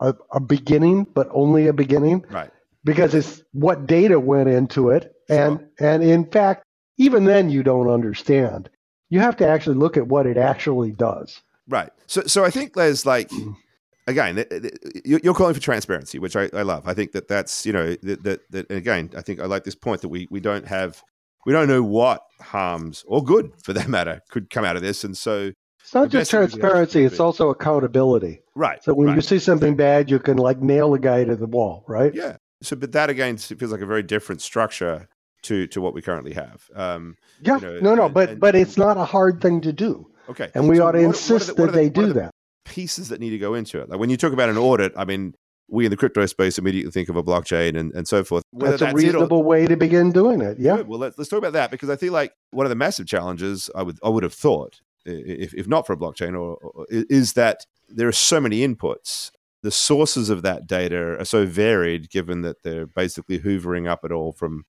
a, 0.00 0.14
a 0.32 0.40
beginning, 0.40 1.04
but 1.14 1.26
only 1.32 1.68
a 1.68 1.72
beginning 1.72 2.24
right, 2.30 2.50
because 2.84 3.14
it's 3.14 3.42
what 3.52 3.86
data 3.86 4.18
went 4.20 4.48
into 4.48 4.90
it, 4.90 5.12
and 5.28 5.66
and 5.80 6.02
in 6.02 6.24
fact, 6.30 6.64
even 6.98 7.24
then 7.24 7.50
you 7.50 7.62
don't 7.62 7.88
understand. 7.88 8.68
You 9.10 9.20
have 9.20 9.36
to 9.38 9.48
actually 9.48 9.76
look 9.76 9.96
at 9.96 10.06
what 10.08 10.26
it 10.26 10.36
actually 10.36 10.92
does. 10.92 11.40
right. 11.68 11.90
So, 12.06 12.22
so 12.26 12.44
I 12.44 12.50
think 12.50 12.74
there's 12.74 13.06
like, 13.06 13.30
again, 14.06 14.38
it- 14.38 14.52
it- 14.52 14.78
you- 15.04 15.20
you're 15.22 15.34
calling 15.34 15.54
for 15.54 15.60
transparency, 15.60 16.18
which 16.18 16.36
I, 16.36 16.50
I 16.52 16.62
love. 16.62 16.86
I 16.86 16.94
think 16.94 17.12
that 17.12 17.28
that's 17.28 17.64
you 17.66 17.72
know 17.72 17.94
that, 18.02 18.22
that 18.24 18.40
that 18.50 18.70
again, 18.70 19.10
I 19.16 19.22
think 19.22 19.40
I 19.40 19.46
like 19.46 19.64
this 19.64 19.74
point 19.74 20.00
that 20.02 20.08
we 20.08 20.28
we 20.30 20.40
don't 20.40 20.66
have 20.66 21.02
we 21.46 21.52
don't 21.52 21.68
know 21.68 21.82
what 21.82 22.22
harms 22.40 23.04
or 23.06 23.22
good 23.24 23.52
for 23.64 23.72
that 23.72 23.88
matter 23.88 24.20
could 24.30 24.50
come 24.50 24.64
out 24.64 24.76
of 24.76 24.82
this, 24.82 25.04
and 25.04 25.16
so 25.16 25.52
It's 25.80 25.94
not 25.94 26.10
just 26.10 26.32
Investing 26.32 26.38
in 26.38 26.44
the 26.44 26.48
transparency; 26.58 27.04
it's 27.04 27.20
also 27.20 27.48
accountability. 27.50 28.40
right. 28.54 28.82
So 28.84 28.92
when 28.94 29.08
right. 29.08 29.16
you 29.16 29.22
see 29.22 29.38
something 29.38 29.74
bad, 29.76 30.10
you 30.10 30.18
can 30.18 30.36
like 30.36 30.60
nail 30.60 30.92
a 30.94 30.98
guy 30.98 31.24
to 31.24 31.36
the 31.36 31.46
wall, 31.46 31.84
right? 31.88 32.14
Yeah. 32.14 32.36
So, 32.62 32.76
but 32.76 32.92
that 32.92 33.08
again 33.10 33.36
feels 33.36 33.70
like 33.72 33.80
a 33.80 33.86
very 33.86 34.02
different 34.02 34.40
structure 34.42 35.08
to 35.42 35.66
to 35.68 35.80
what 35.80 35.94
we 35.94 36.02
currently 36.02 36.32
have. 36.34 36.64
Um, 36.74 37.16
Yeah, 37.40 37.56
You 37.60 37.66
know, 37.66 37.80
no, 37.80 37.94
no, 37.94 38.04
and- 38.06 38.14
but 38.14 38.28
and- 38.30 38.40
but 38.40 38.54
it's 38.56 38.76
not 38.76 38.96
a 38.96 39.04
hard 39.04 39.40
thing 39.40 39.60
to 39.60 39.72
do, 39.72 40.06
okay. 40.28 40.50
and 40.54 40.68
we 40.68 40.76
So 40.78 40.86
ought 40.86 40.92
to 40.92 40.98
what- 40.98 41.06
insist 41.06 41.50
what 41.50 41.60
are 41.60 41.66
that 41.66 41.72
the- 41.72 41.78
they 41.78 41.88
do 41.88 42.06
the 42.08 42.14
that. 42.14 42.30
Pieces 42.64 43.08
that 43.10 43.20
need 43.20 43.30
to 43.30 43.38
go 43.38 43.54
into 43.54 43.80
it. 43.80 43.88
Like 43.88 43.98
when 44.00 44.10
you 44.10 44.16
talk 44.16 44.32
about 44.32 44.48
an 44.48 44.58
audit, 44.58 44.92
I 44.96 45.04
mean, 45.04 45.34
we 45.70 45.84
in 45.84 45.90
the 45.90 45.96
crypto 45.96 46.26
space 46.26 46.58
immediately 46.58 46.90
think 46.90 47.08
of 47.08 47.16
a 47.16 47.22
blockchain 47.22 47.78
and, 47.78 47.92
and 47.94 48.06
so 48.08 48.24
forth. 48.24 48.42
Whether 48.50 48.76
That's 48.76 48.82
a 48.82 48.94
or- 48.94 48.96
reasonable 48.98 49.42
way 49.44 49.66
to 49.66 49.76
begin 49.76 50.10
doing 50.12 50.40
it. 50.40 50.58
Yeah. 50.58 50.80
Well, 50.82 50.98
let's, 50.98 51.16
let's 51.16 51.30
talk 51.30 51.38
about 51.38 51.52
that 51.54 51.70
because 51.70 51.88
I 51.90 51.96
feel 51.96 52.12
like 52.12 52.32
one 52.50 52.66
of 52.66 52.70
the 52.70 52.76
massive 52.76 53.06
challenges 53.06 53.70
I 53.74 53.82
would 53.82 53.98
I 54.02 54.08
would 54.08 54.22
have 54.22 54.34
thought, 54.34 54.80
if, 55.06 55.54
if 55.54 55.66
not 55.68 55.86
for 55.86 55.92
a 55.92 55.96
blockchain, 55.96 56.32
or, 56.32 56.56
or 56.56 56.86
is 56.90 57.34
that 57.34 57.64
there 57.88 58.08
are 58.08 58.12
so 58.12 58.40
many 58.40 58.66
inputs. 58.66 59.30
The 59.62 59.70
sources 59.72 60.30
of 60.30 60.42
that 60.42 60.66
data 60.66 61.18
are 61.18 61.24
so 61.24 61.44
varied, 61.44 62.10
given 62.10 62.42
that 62.42 62.62
they're 62.62 62.86
basically 62.86 63.40
hoovering 63.40 63.88
up 63.88 64.04
it 64.04 64.12
all 64.12 64.32
from 64.32 64.64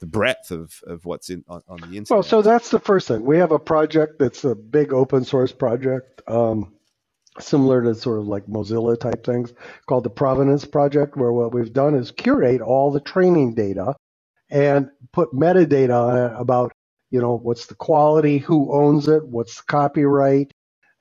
the 0.00 0.06
breadth 0.06 0.50
of, 0.50 0.80
of 0.84 1.04
what's 1.04 1.30
in 1.30 1.44
on, 1.46 1.62
on 1.68 1.78
the 1.78 1.86
internet. 1.96 2.10
Well, 2.10 2.22
so 2.24 2.42
that's 2.42 2.70
the 2.70 2.80
first 2.80 3.06
thing. 3.06 3.24
We 3.24 3.38
have 3.38 3.52
a 3.52 3.58
project 3.58 4.18
that's 4.18 4.42
a 4.44 4.56
big 4.56 4.92
open 4.92 5.24
source 5.24 5.52
project, 5.52 6.22
um, 6.26 6.74
similar 7.38 7.82
to 7.84 7.94
sort 7.94 8.18
of 8.18 8.26
like 8.26 8.46
Mozilla 8.46 8.98
type 8.98 9.24
things, 9.24 9.52
called 9.86 10.02
the 10.02 10.10
Provenance 10.10 10.64
Project, 10.64 11.16
where 11.16 11.32
what 11.32 11.54
we've 11.54 11.72
done 11.72 11.94
is 11.94 12.10
curate 12.10 12.60
all 12.60 12.90
the 12.90 13.00
training 13.00 13.54
data 13.54 13.94
and 14.50 14.90
put 15.12 15.32
metadata 15.32 15.94
on 15.94 16.18
it 16.18 16.32
about, 16.36 16.72
you 17.10 17.20
know, 17.20 17.38
what's 17.38 17.66
the 17.66 17.76
quality, 17.76 18.38
who 18.38 18.74
owns 18.74 19.06
it, 19.06 19.24
what's 19.24 19.58
the 19.58 19.62
copyright, 19.68 20.50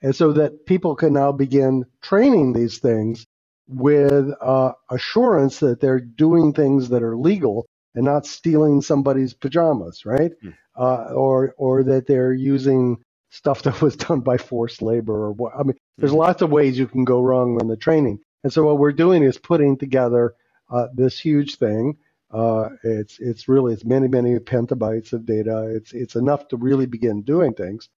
and 0.03 0.15
so 0.15 0.31
that 0.33 0.67
people 0.67 0.95
can 0.95 1.13
now 1.13 1.31
begin 1.31 1.85
training 2.03 2.53
these 2.53 2.77
things 2.77 3.25
with 3.67 4.31
uh, 4.41 4.73
assurance 4.91 5.59
that 5.59 5.81
they're 5.81 5.99
doing 6.01 6.53
things 6.53 6.89
that 6.89 7.03
are 7.03 7.17
legal 7.17 7.67
and 7.95 8.05
not 8.05 8.25
stealing 8.27 8.81
somebody's 8.81 9.33
pajamas, 9.33 10.05
right? 10.05 10.31
uh, 10.77 11.05
or 11.15 11.55
or 11.59 11.83
that 11.85 12.07
they're 12.07 12.33
using 12.33 12.97
stuff 13.31 13.63
that 13.63 13.81
was 13.81 13.97
done 13.97 14.21
by 14.21 14.37
forced 14.37 14.83
labor 14.83 15.15
or 15.25 15.33
what. 15.33 15.53
I 15.59 15.63
mean, 15.63 15.77
there's 16.01 16.13
Mhm. 16.13 16.19
lots 16.19 16.43
of 16.43 16.51
ways 16.51 16.79
you 16.79 16.87
can 16.87 17.05
go 17.05 17.21
wrong 17.23 17.59
in 17.61 17.69
the 17.69 17.77
training. 17.77 18.21
And 18.45 18.53
so 18.53 18.65
what 18.65 18.79
we're 18.79 18.93
doing 18.93 19.23
is 19.23 19.39
putting 19.39 19.77
together 19.77 20.35
uh, 20.71 20.89
this 20.95 21.19
huge 21.19 21.57
thing. 21.57 21.97
Uh, 22.31 22.71
it's 22.83 23.19
it's 23.21 23.49
really 23.49 23.73
it's 23.75 23.85
many 23.85 24.09
many 24.09 24.39
petabytes 24.39 25.13
of 25.13 25.27
data. 25.27 25.71
It's 25.75 25.93
it's 25.93 26.17
enough 26.17 26.49
to 26.49 26.57
really 26.57 26.87
begin 26.87 27.23
doing 27.23 27.53
things, 27.55 27.89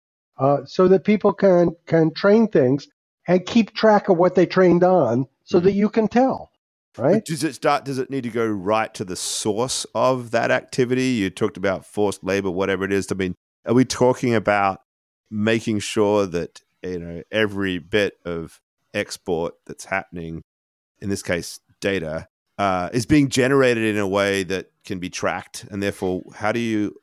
uh, 0.41 0.67
so 0.67 0.89
that 0.89 1.05
people 1.05 1.35
can 1.35 1.77
can 1.87 2.13
train 2.15 2.49
things 2.49 2.89
and 3.29 3.47
keep 3.47 3.75
track 3.75 4.11
of 4.11 4.19
what 4.19 4.35
they 4.37 4.47
trained 4.47 4.85
on, 4.85 5.29
so 5.45 5.61
that 5.61 5.73
you 5.73 5.89
can 5.89 6.09
tell, 6.09 6.51
right? 6.99 7.15
But 7.15 7.25
Does 7.27 7.45
it 7.45 7.55
start? 7.55 7.85
Does 7.85 7.99
it 7.99 8.11
need 8.11 8.23
to 8.25 8.31
go 8.31 8.47
right 8.47 8.93
to 8.95 9.05
the 9.05 9.17
source 9.17 9.87
of 9.95 10.31
that 10.33 10.51
activity? 10.51 11.05
You 11.05 11.31
talked 11.31 11.57
about 11.57 11.85
forced 11.87 12.25
labor, 12.25 12.51
whatever 12.51 12.85
it 12.85 12.93
is. 12.93 13.11
I 13.11 13.15
mean, 13.15 13.35
are 13.67 13.75
we 13.75 13.85
talking 13.85 14.35
about 14.35 14.81
making 15.31 15.79
sure 15.81 16.27
that 16.27 16.61
you 16.83 16.99
know 16.99 17.23
every 17.31 17.79
bit 17.79 18.15
of 18.25 18.61
export 18.95 19.55
that's 19.67 19.87
happening, 19.87 20.43
in 21.01 21.09
this 21.09 21.23
case, 21.23 21.61
data, 21.81 22.27
uh, 22.59 22.91
is 22.93 23.07
being 23.07 23.29
generated 23.29 23.85
in 23.85 23.99
a 23.99 24.07
way 24.09 24.43
that 24.45 24.71
can 24.85 24.99
be 24.99 25.09
tracked, 25.11 25.65
and 25.71 25.83
therefore, 25.83 26.23
how 26.35 26.53
do 26.53 26.61
you 26.61 26.95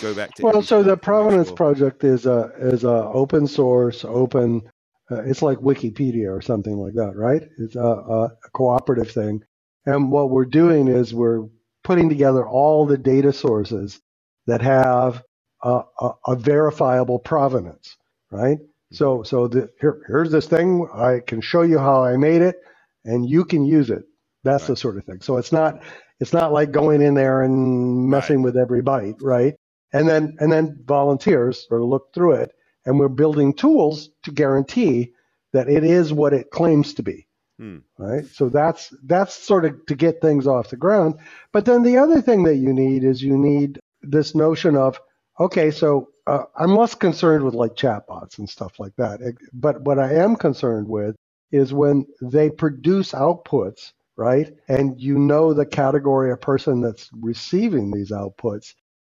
go 0.00 0.14
back 0.14 0.34
to? 0.34 0.42
Well, 0.42 0.62
so 0.62 0.82
the 0.82 0.82
step 0.82 0.84
to 0.84 0.88
make 0.96 1.02
Provenance 1.02 1.48
sure- 1.48 1.56
Project 1.56 2.04
is 2.04 2.26
a 2.26 2.50
is 2.58 2.84
a 2.84 3.04
open 3.12 3.46
source, 3.46 4.04
open. 4.04 4.62
Uh, 5.10 5.22
it's 5.24 5.42
like 5.42 5.58
Wikipedia 5.58 6.28
or 6.36 6.42
something 6.42 6.76
like 6.78 6.94
that, 6.94 7.14
right? 7.16 7.42
It's 7.58 7.76
a, 7.76 7.80
a, 7.80 8.24
a 8.26 8.50
cooperative 8.54 9.10
thing, 9.10 9.42
and 9.86 10.10
what 10.12 10.30
we're 10.30 10.46
doing 10.46 10.88
is 10.88 11.14
we're 11.14 11.44
putting 11.84 12.08
together 12.08 12.46
all 12.46 12.86
the 12.86 12.98
data 12.98 13.32
sources 13.32 14.00
that 14.46 14.62
have 14.62 15.22
a, 15.64 15.82
a, 16.00 16.10
a 16.28 16.36
verifiable 16.36 17.18
provenance, 17.20 17.96
right? 18.30 18.58
So, 18.92 19.22
so 19.24 19.48
the, 19.48 19.70
here, 19.80 20.02
here's 20.08 20.30
this 20.32 20.46
thing. 20.48 20.88
I 20.94 21.20
can 21.26 21.40
show 21.40 21.62
you 21.62 21.78
how 21.78 22.04
I 22.04 22.16
made 22.18 22.42
it, 22.42 22.56
and 23.04 23.28
you 23.28 23.44
can 23.44 23.64
use 23.66 23.90
it. 23.90 24.04
That's 24.44 24.66
the 24.68 24.76
sort 24.76 24.98
of 24.98 25.04
thing. 25.04 25.20
So 25.22 25.38
it's 25.38 25.52
not 25.52 25.82
it's 26.20 26.32
not 26.34 26.52
like 26.52 26.72
going 26.72 27.02
in 27.02 27.14
there 27.14 27.42
and 27.42 28.08
messing 28.10 28.42
with 28.42 28.56
every 28.56 28.82
byte, 28.82 29.16
right? 29.22 29.54
and 29.94 30.08
then 30.08 30.36
and 30.40 30.52
then 30.52 30.78
volunteers 30.86 31.66
sort 31.68 31.82
of 31.82 31.88
look 31.88 32.14
through 32.14 32.34
it 32.34 32.52
and 32.84 32.98
we're 32.98 33.08
building 33.08 33.54
tools 33.54 34.10
to 34.24 34.32
guarantee 34.32 35.12
that 35.52 35.68
it 35.68 35.84
is 35.84 36.12
what 36.12 36.32
it 36.32 36.50
claims 36.50 36.94
to 36.94 37.02
be. 37.02 37.26
Hmm. 37.58 37.78
right? 37.98 38.26
So 38.26 38.48
that's 38.48 38.92
that's 39.04 39.34
sort 39.34 39.64
of 39.64 39.86
to 39.86 39.94
get 39.94 40.20
things 40.20 40.46
off 40.46 40.70
the 40.70 40.76
ground. 40.76 41.14
But 41.52 41.64
then 41.64 41.84
the 41.84 41.98
other 41.98 42.20
thing 42.20 42.42
that 42.44 42.56
you 42.56 42.72
need 42.72 43.04
is 43.04 43.22
you 43.22 43.38
need 43.38 43.78
this 44.02 44.34
notion 44.34 44.76
of 44.76 45.00
okay 45.40 45.70
so 45.70 46.08
uh, 46.26 46.42
i'm 46.56 46.76
less 46.76 46.94
concerned 46.94 47.42
with 47.42 47.54
like 47.54 47.74
chatbots 47.74 48.38
and 48.38 48.50
stuff 48.50 48.80
like 48.80 48.94
that. 48.96 49.20
But 49.52 49.82
what 49.82 49.98
i 50.00 50.12
am 50.14 50.34
concerned 50.36 50.88
with 50.88 51.14
is 51.52 51.72
when 51.72 52.06
they 52.20 52.50
produce 52.50 53.12
outputs 53.12 53.92
right? 54.16 54.54
And 54.68 55.00
you 55.00 55.18
know 55.18 55.52
the 55.52 55.66
category 55.66 56.30
of 56.30 56.40
person 56.40 56.80
that's 56.80 57.10
receiving 57.12 57.90
these 57.90 58.10
outputs 58.10 58.74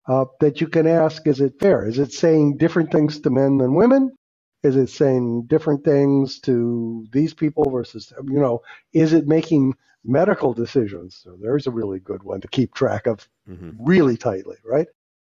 uh, 0.07 0.25
that 0.41 0.61
you 0.61 0.67
can 0.67 0.87
ask 0.87 1.27
is 1.27 1.41
it 1.41 1.59
fair? 1.59 1.87
Is 1.87 1.99
it 1.99 2.13
saying 2.13 2.57
different 2.57 2.91
things 2.91 3.19
to 3.21 3.31
men 3.31 3.57
than 3.59 3.75
women? 3.75 4.11
Is 4.63 4.77
it 4.77 4.89
saying 4.89 5.43
different 5.47 5.85
things 5.85 6.39
to 6.41 7.05
these 7.11 7.33
people 7.33 7.69
versus, 7.71 8.13
you 8.25 8.39
know, 8.39 8.61
is 8.93 9.13
it 9.13 9.27
making 9.27 9.75
medical 10.05 10.53
decisions? 10.53 11.19
So 11.23 11.37
there's 11.41 11.67
a 11.67 11.71
really 11.71 11.99
good 11.99 12.23
one 12.23 12.41
to 12.41 12.49
keep 12.49 12.73
track 12.73 13.07
of 13.07 13.27
Mhm. 13.49 13.75
really 13.79 14.17
tightly, 14.17 14.57
right? 14.65 14.87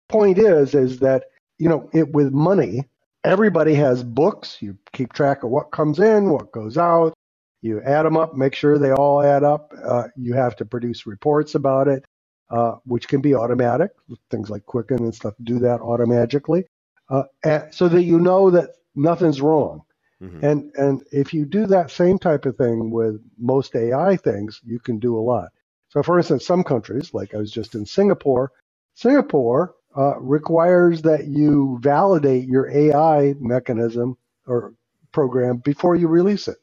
Point 0.09 0.39
is, 0.39 0.75
is 0.75 0.99
that, 0.99 1.25
you 1.59 1.69
know, 1.69 1.89
it 1.93 2.13
with 2.13 2.33
money, 2.33 2.89
everybody 3.23 3.75
has 3.75 4.03
books. 4.03 4.61
You 4.61 4.77
keep 4.93 5.13
track 5.13 5.43
of 5.43 5.51
what 5.51 5.71
comes 5.71 5.99
in, 5.99 6.31
what 6.31 6.51
goes 6.51 6.77
out. 6.77 7.13
You 7.61 7.81
add 7.81 8.03
them 8.03 8.17
up, 8.17 8.35
make 8.35 8.55
sure 8.55 8.77
they 8.79 8.91
all 8.93 9.21
add 9.23 9.43
up. 9.43 9.73
Uh, 9.83 10.09
you 10.17 10.33
have 10.35 10.55
to 10.57 10.65
produce 10.65 11.07
reports 11.07 11.55
about 11.55 11.87
it 11.87 12.05
uh, 12.51 12.75
which 12.85 13.07
can 13.07 13.21
be 13.21 13.35
automatic. 13.35 13.91
Things 14.31 14.49
like 14.49 14.65
Quicken 14.65 14.99
and 14.99 15.15
stuff 15.15 15.35
do 15.43 15.59
that 15.59 15.81
automatically, 15.81 16.65
uh, 17.09 17.23
and, 17.43 17.73
so 17.73 17.89
that 17.89 18.03
you 18.03 18.19
know 18.19 18.51
that 18.51 18.71
nothing's 18.95 19.41
wrong. 19.41 19.81
Mhm. 20.21 20.43
And 20.43 20.71
and 20.77 21.03
if 21.11 21.33
you 21.33 21.45
do 21.45 21.67
that 21.67 21.91
same 21.91 22.19
type 22.19 22.45
of 22.45 22.57
thing 22.57 22.91
with 22.91 23.21
most 23.37 23.75
AI 23.75 24.17
things, 24.17 24.61
you 24.65 24.79
can 24.79 24.99
do 24.99 25.17
a 25.17 25.21
lot. 25.21 25.49
So, 25.89 26.03
for 26.03 26.17
instance, 26.19 26.45
some 26.45 26.63
countries, 26.63 27.13
like 27.13 27.33
I 27.35 27.37
was 27.37 27.51
just 27.51 27.75
in 27.75 27.85
Singapore, 27.85 28.51
Singapore 28.95 29.75
uh, 29.97 30.19
requires 30.19 31.01
that 31.03 31.27
you 31.27 31.79
validate 31.81 32.47
your 32.47 32.69
AI 32.71 33.35
mechanism 33.39 34.17
or 34.47 34.75
program 35.13 35.57
before 35.57 35.95
you 35.95 36.07
release 36.09 36.47
it. 36.47 36.57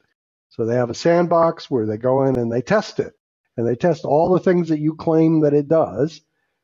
So 0.49 0.65
they 0.65 0.75
have 0.75 0.89
a 0.91 0.95
sandbox 0.95 1.71
where 1.71 1.85
they 1.87 1.97
go 1.97 2.23
in 2.25 2.37
and 2.37 2.51
they 2.51 2.61
test 2.61 2.99
it. 2.99 3.13
And 3.57 3.67
they 3.67 3.75
test 3.75 4.05
all 4.05 4.31
the 4.31 4.39
things 4.39 4.69
that 4.69 4.79
you 4.79 4.95
claim 4.95 5.41
that 5.41 5.53
it 5.53 5.67
does, 5.67 6.21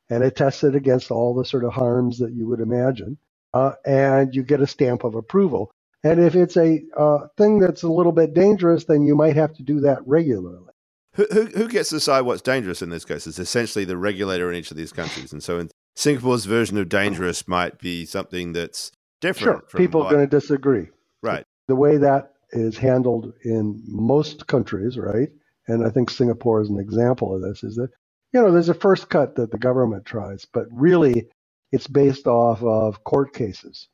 and 0.10 0.24
it 0.24 0.36
tests 0.36 0.64
it 0.64 0.76
against 0.76 1.12
all 1.12 1.36
the 1.36 1.46
sort 1.46 1.64
of 1.64 1.74
harms 1.74 2.20
that 2.20 2.34
you 2.34 2.48
would 2.48 2.60
imagine, 2.60 3.18
uh, 3.54 3.74
and 3.86 4.34
you 4.34 4.44
get 4.44 4.62
a 4.62 4.68
stamp 4.68 5.04
of 5.04 5.16
approval. 5.16 5.72
And 6.04 6.20
if 6.20 6.36
it's 6.36 6.58
a 6.58 6.82
uh, 6.98 7.28
thing 7.38 7.60
that's 7.60 7.84
a 7.84 7.90
little 7.90 8.14
bit 8.14 8.34
dangerous, 8.34 8.86
then 8.86 9.06
you 9.06 9.16
might 9.16 9.36
have 9.36 9.54
to 9.56 9.64
do 9.64 9.82
that 9.82 10.00
regularly. 10.08 10.72
Who, 11.16 11.28
who, 11.32 11.46
who 11.48 11.68
gets 11.68 11.90
to 11.90 11.96
decide 11.96 12.22
what's 12.22 12.42
dangerous 12.42 12.82
in 12.82 12.90
this 12.90 13.04
case? 13.04 13.28
It's 13.28 13.40
essentially 13.40 13.84
the 13.84 13.98
regulator 13.98 14.50
in 14.50 14.56
each 14.56 14.72
of 14.72 14.78
these 14.78 14.94
countries. 14.94 15.34
And 15.34 15.44
so 15.44 15.60
in 15.60 15.70
Singapore's 15.96 16.46
version 16.46 16.78
of 16.78 16.88
dangerous 16.88 17.48
might 17.48 17.80
be 17.80 18.06
something 18.06 18.54
that's 18.54 18.92
different. 19.20 19.64
Sure, 19.70 19.80
people 19.80 20.04
are 20.04 20.12
going 20.12 20.28
to 20.28 20.40
disagree. 20.40 20.88
Right. 21.22 21.44
The 21.68 21.76
way 21.76 21.98
that 21.98 22.34
is 22.52 22.78
handled 22.78 23.34
in 23.44 23.84
most 23.86 24.48
countries, 24.48 24.98
right? 24.98 25.30
And 25.70 25.86
I 25.86 25.90
think 25.90 26.10
Singapore 26.10 26.62
is 26.62 26.70
an 26.70 26.80
example 26.80 27.36
of 27.36 27.42
this, 27.42 27.64
is 27.64 27.76
that, 27.76 27.90
you 28.34 28.42
know, 28.42 28.52
there's 28.52 28.70
a 28.70 28.74
first 28.74 29.10
cut 29.10 29.36
that 29.36 29.52
the 29.52 29.58
government 29.58 30.06
tries, 30.06 30.46
but 30.46 30.66
really 30.72 31.28
it's 31.72 31.88
based 31.88 32.28
off 32.28 32.64
of 32.64 33.04
court 33.04 33.34
cases 33.34 33.88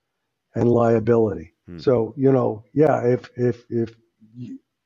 and 0.55 0.70
liability. 0.70 1.53
Hmm. 1.67 1.79
So, 1.79 2.13
you 2.17 2.32
know, 2.32 2.63
yeah, 2.74 3.01
if, 3.05 3.29
if, 3.36 3.65
if, 3.70 3.96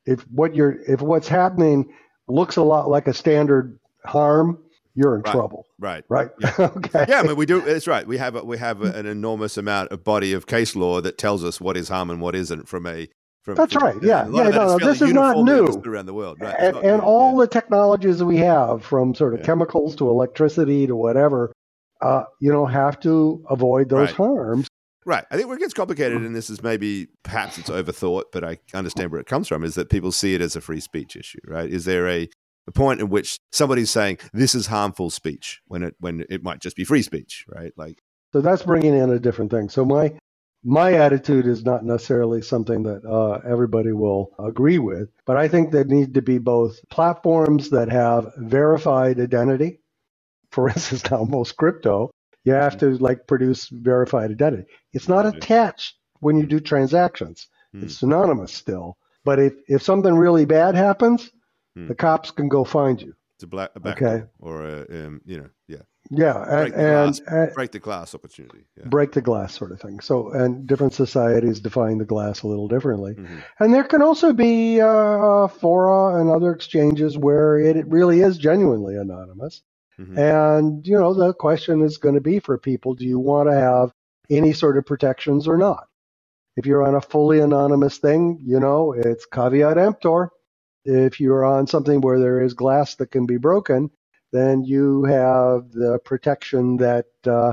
if 0.06 0.22
what 0.30 0.54
you're, 0.54 0.80
if 0.88 1.00
what's 1.00 1.28
happening 1.28 1.92
looks 2.28 2.56
a 2.56 2.62
lot 2.62 2.88
like 2.90 3.08
a 3.08 3.14
standard 3.14 3.78
harm, 4.04 4.58
you're 4.94 5.14
in 5.16 5.22
right. 5.22 5.32
trouble. 5.32 5.66
Right. 5.78 6.04
Right. 6.08 6.30
Yeah. 6.40 6.52
okay. 6.58 7.06
Yeah, 7.08 7.20
I 7.20 7.22
mean, 7.22 7.36
we 7.36 7.46
do. 7.46 7.64
It's 7.64 7.86
right. 7.86 8.06
We 8.06 8.18
have 8.18 8.34
a, 8.34 8.44
we 8.44 8.58
have 8.58 8.82
a, 8.82 8.92
an 8.92 9.06
enormous 9.06 9.56
amount 9.56 9.92
of 9.92 10.04
body 10.04 10.32
of 10.32 10.46
case 10.46 10.74
law 10.76 11.00
that 11.00 11.18
tells 11.18 11.44
us 11.44 11.60
what 11.60 11.76
is 11.76 11.88
harm 11.88 12.10
and 12.10 12.20
what 12.20 12.34
isn't 12.34 12.68
from 12.68 12.86
a. 12.86 13.08
From, 13.42 13.54
That's 13.54 13.72
from, 13.72 13.82
right. 13.82 13.96
Yeah. 14.02 14.28
Yeah. 14.28 14.50
No, 14.50 14.50
no, 14.50 14.78
this 14.78 15.00
is 15.00 15.12
not 15.12 15.38
new 15.38 15.66
around 15.86 16.06
the 16.06 16.14
world. 16.14 16.38
Right. 16.40 16.54
And, 16.58 16.76
and 16.76 17.00
all 17.00 17.32
yeah. 17.32 17.40
the 17.40 17.46
technologies 17.48 18.22
we 18.22 18.36
have, 18.38 18.84
from 18.84 19.14
sort 19.14 19.32
of 19.34 19.40
yeah. 19.40 19.46
chemicals 19.46 19.96
to 19.96 20.08
electricity 20.08 20.86
to 20.86 20.94
whatever, 20.94 21.52
uh, 22.02 22.24
you 22.40 22.52
know, 22.52 22.66
have 22.66 23.00
to 23.00 23.44
avoid 23.48 23.88
those 23.88 24.08
right. 24.08 24.16
harms. 24.16 24.68
Right. 25.06 25.24
I 25.30 25.36
think 25.36 25.48
where 25.48 25.56
it 25.56 25.60
gets 25.60 25.72
complicated, 25.72 26.20
and 26.20 26.36
this 26.36 26.50
is 26.50 26.62
maybe 26.62 27.08
perhaps 27.22 27.56
it's 27.56 27.70
overthought, 27.70 28.24
but 28.32 28.44
I 28.44 28.58
understand 28.74 29.10
where 29.10 29.20
it 29.20 29.26
comes 29.26 29.48
from, 29.48 29.64
is 29.64 29.74
that 29.76 29.88
people 29.88 30.12
see 30.12 30.34
it 30.34 30.42
as 30.42 30.56
a 30.56 30.60
free 30.60 30.80
speech 30.80 31.16
issue, 31.16 31.40
right? 31.46 31.70
Is 31.70 31.86
there 31.86 32.06
a 32.08 32.28
the 32.66 32.72
point 32.72 33.00
in 33.00 33.08
which 33.08 33.38
somebody's 33.50 33.90
saying 33.90 34.18
this 34.32 34.54
is 34.54 34.66
harmful 34.66 35.08
speech 35.08 35.60
when 35.66 35.82
it 35.82 35.94
when 35.98 36.24
it 36.28 36.42
might 36.42 36.60
just 36.60 36.76
be 36.76 36.84
free 36.84 37.02
speech, 37.02 37.46
right? 37.48 37.72
Like 37.76 37.98
so 38.32 38.40
that's 38.42 38.62
bringing 38.62 38.94
in 38.94 39.10
a 39.10 39.18
different 39.18 39.50
thing. 39.50 39.70
So 39.70 39.84
my 39.84 40.12
my 40.62 40.92
attitude 40.94 41.46
is 41.46 41.64
not 41.64 41.84
necessarily 41.84 42.42
something 42.42 42.82
that 42.84 43.04
uh, 43.04 43.40
everybody 43.48 43.92
will 43.92 44.30
agree 44.38 44.78
with, 44.78 45.08
but 45.24 45.36
I 45.36 45.48
think 45.48 45.70
there 45.72 45.84
need 45.84 46.14
to 46.14 46.22
be 46.22 46.38
both 46.38 46.78
platforms 46.90 47.70
that 47.70 47.90
have 47.90 48.32
verified 48.36 49.18
identity. 49.20 49.80
For 50.50 50.68
instance, 50.74 51.10
now 51.10 51.24
most 51.24 51.56
crypto, 51.56 52.10
you 52.44 52.52
have 52.52 52.76
to 52.78 52.96
like 52.98 53.26
produce 53.26 53.68
verified 53.68 54.30
identity. 54.32 54.66
It's 54.92 55.08
not 55.08 55.26
attached 55.26 55.96
when 56.20 56.36
you 56.36 56.46
do 56.46 56.60
transactions. 56.60 57.48
Hmm. 57.72 57.84
It's 57.84 57.98
synonymous 57.98 58.52
still. 58.52 58.96
But 59.24 59.38
if, 59.38 59.54
if 59.68 59.82
something 59.82 60.14
really 60.14 60.44
bad 60.44 60.74
happens, 60.74 61.30
Hmm. 61.76 61.86
the 61.86 61.94
cops 61.94 62.32
can 62.32 62.48
go 62.48 62.64
find 62.64 63.00
you. 63.00 63.14
It's 63.36 63.44
a 63.44 63.46
black 63.46 63.70
a 63.76 63.80
back 63.80 64.02
Okay. 64.02 64.24
or 64.40 64.64
a 64.64 65.06
um, 65.06 65.20
you 65.24 65.38
know 65.38 65.48
yeah 65.68 65.82
Yeah, 66.10 66.44
break 66.44 66.72
and, 66.74 66.74
the 66.74 66.78
glass, 66.80 67.20
and, 67.26 67.54
break 67.54 67.72
the 67.72 67.78
glass 67.78 68.14
opportunity. 68.14 68.64
Yeah. 68.76 68.86
break 68.86 69.12
the 69.12 69.20
glass 69.20 69.54
sort 69.54 69.70
of 69.72 69.80
thing. 69.80 70.00
So, 70.00 70.30
and 70.32 70.66
different 70.66 70.94
societies 70.94 71.60
define 71.60 71.98
the 71.98 72.04
glass 72.04 72.42
a 72.42 72.48
little 72.48 72.68
differently. 72.68 73.14
Mhm. 73.14 73.42
And 73.60 73.74
there 73.74 73.84
can 73.84 74.02
also 74.02 74.32
be 74.32 74.80
uh, 74.80 75.48
fora 75.48 76.20
and 76.20 76.30
other 76.30 76.52
exchanges 76.52 77.16
where 77.18 77.58
it, 77.58 77.76
it 77.76 77.86
really 77.88 78.20
is 78.22 78.38
genuinely 78.38 78.96
anonymous. 78.96 79.62
Mhm. 80.00 80.16
And, 80.18 80.86
you 80.86 80.98
know, 80.98 81.14
the 81.14 81.34
question 81.34 81.82
is 81.82 81.98
going 81.98 82.14
to 82.16 82.20
be 82.20 82.40
for 82.40 82.56
people 82.58 82.94
do 82.94 83.04
you 83.04 83.18
want 83.18 83.48
to 83.48 83.54
have 83.54 83.92
any 84.30 84.52
sort 84.52 84.78
of 84.78 84.86
protections 84.86 85.46
or 85.46 85.58
not? 85.58 85.86
If 86.56 86.66
you're 86.66 86.82
on 86.86 86.94
a 86.94 87.00
fully 87.00 87.40
anonymous 87.40 87.98
thing, 87.98 88.38
you 88.42 88.58
know, 88.60 88.92
it's 88.92 89.26
caveat 89.26 89.78
emptor. 89.78 90.30
If 90.84 91.20
you're 91.20 91.44
on 91.44 91.66
something 91.66 92.00
where 92.00 92.18
there 92.18 92.42
is 92.42 92.54
glass 92.54 92.96
that 92.96 93.10
can 93.10 93.26
be 93.26 93.36
broken, 93.36 93.90
then 94.32 94.62
you 94.64 95.04
have 95.04 95.72
the 95.72 95.98
protection 96.04 96.76
that, 96.78 97.06
uh, 97.26 97.52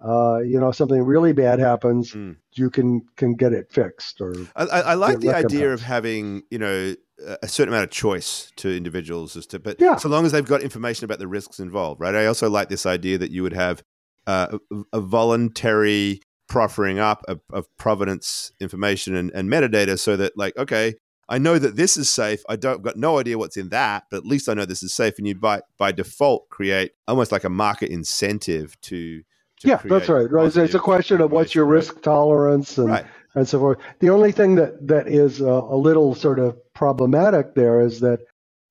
uh, 0.00 0.38
you 0.38 0.60
know, 0.60 0.70
something 0.70 1.02
really 1.02 1.32
bad 1.32 1.58
happens, 1.58 2.12
Mm. 2.12 2.36
you 2.54 2.70
can 2.70 3.02
can 3.16 3.34
get 3.34 3.52
it 3.52 3.70
fixed 3.72 4.20
or 4.20 4.34
I, 4.56 4.64
I, 4.64 4.94
like 4.94 5.20
the 5.20 5.34
idea 5.34 5.72
of 5.72 5.80
having 5.82 6.42
you 6.50 6.58
know 6.58 6.94
a- 7.26 7.38
a 7.42 7.48
certain 7.48 7.72
amount 7.72 7.84
of 7.84 7.90
choice 7.90 8.52
to 8.56 8.68
individuals 8.76 9.36
as 9.36 9.46
to 9.48 9.58
but 9.58 9.80
Yeah. 9.80 9.96
so 9.96 10.08
long 10.08 10.24
as 10.24 10.32
they've 10.32 10.44
got 10.46 10.62
information 10.62 11.04
about 11.04 11.18
the 11.18 11.26
risks 11.26 11.58
involved 11.60 12.00
right 12.00 12.14
i 12.14 12.26
also 12.26 12.48
like 12.48 12.68
this 12.68 12.86
idea 12.86 13.18
that 13.18 13.30
you 13.32 13.42
would 13.42 13.52
have 13.54 13.82
uh, 14.28 14.58
a, 14.72 14.98
a 14.98 15.00
voluntary 15.00 16.20
proffering 16.48 16.98
up 16.98 17.24
of, 17.28 17.40
of 17.52 17.66
provenance 17.76 18.52
information 18.60 19.14
and, 19.16 19.30
and 19.32 19.50
metadata 19.50 19.98
so 19.98 20.16
that 20.16 20.32
like 20.36 20.56
okay 20.56 20.94
i 21.28 21.38
know 21.38 21.58
that 21.58 21.76
this 21.76 21.96
is 21.96 22.08
safe 22.08 22.42
i 22.48 22.56
don't 22.56 22.82
got 22.82 22.96
no 22.96 23.18
idea 23.18 23.38
what's 23.38 23.56
in 23.56 23.68
that 23.68 24.04
but 24.10 24.18
at 24.18 24.26
least 24.26 24.48
i 24.48 24.54
know 24.54 24.64
this 24.64 24.82
is 24.82 24.94
safe 24.94 25.18
and 25.18 25.26
you 25.26 25.34
by 25.34 25.60
by 25.78 25.92
default 25.92 26.48
create 26.48 26.92
almost 27.06 27.32
like 27.32 27.44
a 27.44 27.50
market 27.50 27.90
incentive 27.90 28.80
to, 28.80 29.22
to 29.60 29.68
yeah, 29.68 29.80
that's 29.84 30.08
right. 30.08 30.30
Right. 30.30 30.56
It's, 30.56 30.74
a 30.74 30.78
question 30.78 31.20
of 31.20 31.32
what's 31.32 31.54
your 31.54 31.64
risk 31.64 32.00
tolerance 32.02 32.78
and 32.78 32.90
right, 32.90 33.06
and 33.34 33.48
so 33.48 33.58
forth. 33.58 33.78
The 34.00 34.10
only 34.10 34.32
thing 34.32 34.54
that 34.56 34.86
that 34.86 35.08
is 35.08 35.40
uh, 35.40 35.46
a 35.46 35.76
little 35.76 36.14
sort 36.14 36.38
of 36.38 36.56
problematic 36.74 37.54
there 37.54 37.80
is 37.80 38.00
that 38.00 38.20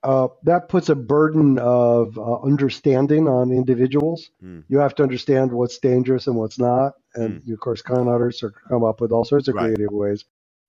uh, 0.04 0.28
that 0.44 0.70
puts 0.70 0.90
a 0.90 0.96
burden 0.96 1.60
of 1.60 2.18
uh, 2.18 2.42
understanding 2.42 3.28
on 3.28 3.52
individuals. 3.52 4.30
Hmm. 4.40 4.62
You 4.70 4.80
have 4.80 4.96
to 4.96 5.04
understand 5.04 5.52
what's 5.52 5.78
dangerous 5.80 6.28
and 6.28 6.36
what's 6.36 6.60
not, 6.60 6.94
and 7.16 7.42
of 7.52 7.60
course, 7.60 7.82
con 7.82 8.08
artists 8.08 8.44
are 8.44 8.52
come 8.70 8.84
up 8.84 9.02
with 9.02 9.12
all 9.12 9.26
sorts 9.26 9.48
of 9.48 9.56
Right. 9.56 9.74
creative 9.74 9.92
ways. 9.92 10.24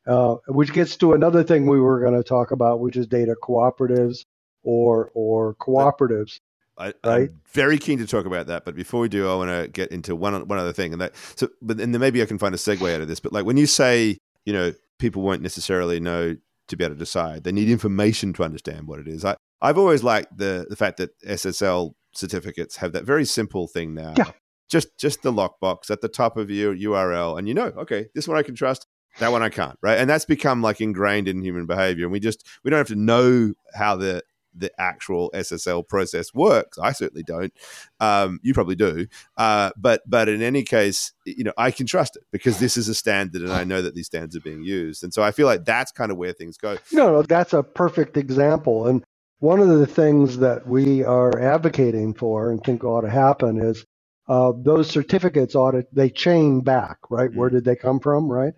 Uh, 0.09 0.37
which 0.47 0.73
gets 0.73 0.97
to 0.97 1.13
another 1.13 1.45
thing 1.45 1.67
we 1.67 1.79
were 1.79 2.01
going 2.01 2.15
to 2.15 2.23
talk 2.23 2.51
about, 2.51 2.81
which 2.81 2.97
is 2.97 3.07
data 3.07 3.37
cooperatives 3.43 4.25
or 4.63 5.11
or 5.15 5.55
cooperatives. 5.57 6.41
I, 6.79 6.87
Right. 6.87 6.95
I'm 7.05 7.41
very 7.53 7.77
keen 7.77 7.99
to 7.99 8.07
talk 8.07 8.25
about 8.25 8.47
that, 8.47 8.65
but 8.65 8.77
before 8.77 9.01
we 9.01 9.09
do, 9.09 9.29
I 9.29 9.35
want 9.35 9.51
to 9.51 9.69
get 9.69 9.91
into 9.91 10.15
one 10.15 10.47
one 10.47 10.59
other 10.59 10.73
thing, 10.73 10.93
and 10.93 11.03
that 11.03 11.15
so, 11.35 11.49
but 11.61 11.81
and 11.81 11.93
then 11.93 12.01
maybe 12.01 12.23
I 12.23 12.27
can 12.27 12.39
find 12.39 12.55
a 12.55 12.59
segue 12.59 12.95
out 12.95 13.01
of 13.01 13.09
this. 13.09 13.21
But 13.21 13.33
like 13.33 13.45
when 13.45 13.57
you 13.57 13.67
say, 13.67 14.19
you 14.45 14.53
know, 14.53 14.73
people 14.99 15.23
won't 15.23 15.43
necessarily 15.43 15.99
know 16.01 16.37
to 16.69 16.77
be 16.77 16.85
able 16.85 16.95
to 16.95 16.99
decide; 16.99 17.45
they 17.45 17.53
need 17.53 17.69
information 17.69 18.33
to 18.35 18.45
understand 18.45 18.87
what 18.87 19.01
it 19.01 19.09
is. 19.09 19.25
I 19.25 19.37
I've 19.61 19.79
always 19.79 20.05
liked 20.05 20.39
the 20.39 20.67
the 20.71 20.77
fact 20.77 20.99
that 20.99 21.19
SSL 21.23 21.95
certificates 22.15 22.77
have 22.77 22.93
that 22.93 23.05
very 23.05 23.25
simple 23.25 23.67
thing 23.67 23.95
now. 23.95 24.15
Yeah. 24.17 24.31
Just 24.71 24.97
just 24.99 25.23
the 25.23 25.33
lockbox 25.33 25.91
at 25.91 26.01
the 26.01 26.09
top 26.09 26.37
of 26.37 26.51
your 26.51 26.77
URL, 26.77 27.39
and 27.39 27.49
you 27.49 27.55
know, 27.55 27.73
okay, 27.77 28.07
this 28.15 28.29
one 28.29 28.37
I 28.39 28.43
can 28.43 28.55
trust. 28.55 28.87
That 29.19 29.33
one 29.33 29.43
I 29.43 29.49
can't, 29.49 29.79
right? 29.83 29.99
And 29.99 30.09
that's 30.09 30.25
become 30.25 30.63
like 30.63 30.81
ingrained 30.81 31.29
in 31.29 31.43
human 31.43 31.67
behavior. 31.67 32.05
And 32.05 32.13
we 32.13 32.21
just 32.21 32.47
we 32.63 32.71
don't 32.71 32.79
have 32.79 32.89
to 32.89 32.95
know 32.97 33.53
how 33.75 33.97
the 33.97 34.23
the 34.55 34.73
actual 34.81 35.31
SSL 35.35 35.87
process 35.87 36.35
works. 36.35 36.79
I 36.79 36.93
certainly 36.93 37.23
don't. 37.23 37.53
Um, 38.01 38.41
you 38.43 38.55
probably 38.55 38.75
do. 38.75 39.07
Uh, 39.37 39.71
but 39.77 40.03
but 40.07 40.29
in 40.29 40.43
any 40.43 40.63
case, 40.63 41.13
you 41.25 41.45
know, 41.45 41.53
I 41.57 41.71
can 41.71 41.87
trust 41.87 42.17
it 42.17 42.25
because 42.33 42.59
this 42.59 42.77
is 42.77 42.89
a 42.89 42.95
standard, 42.95 43.43
and 43.43 43.53
I 43.53 43.65
know 43.65 43.83
that 43.83 43.95
these 43.95 44.07
standards 44.07 44.37
are 44.37 44.41
being 44.41 44.63
used. 44.63 45.05
And 45.05 45.13
so 45.13 45.23
I 45.23 45.31
feel 45.31 45.47
like 45.47 45.65
that's 45.65 45.93
kind 45.93 46.11
of 46.11 46.17
where 46.17 46.33
things 46.33 46.57
go. 46.57 46.77
No, 46.93 47.13
no, 47.13 47.23
that's 47.23 47.53
a 47.53 47.63
perfect 47.63 48.17
example. 48.17 48.87
And 48.87 49.05
one 49.41 49.61
of 49.61 49.69
the 49.69 49.87
things 49.87 50.39
that 50.39 50.67
we 50.67 51.05
are 51.05 51.39
advocating 51.41 52.15
for 52.15 52.51
and 52.51 52.63
think 52.63 52.83
ought 52.85 53.03
to 53.03 53.11
happen 53.11 53.61
is 53.61 53.85
uh, 54.29 54.53
those 54.57 54.91
certificates 54.91 55.55
ought 55.55 55.73
to 55.73 55.87
they 55.93 56.11
chain 56.11 56.61
back, 56.61 56.99
right? 57.11 57.33
Where 57.33 57.49
Mm. 57.51 57.55
did 57.55 57.65
they 57.65 57.77
come 57.77 58.01
from, 58.01 58.31
right? 58.31 58.55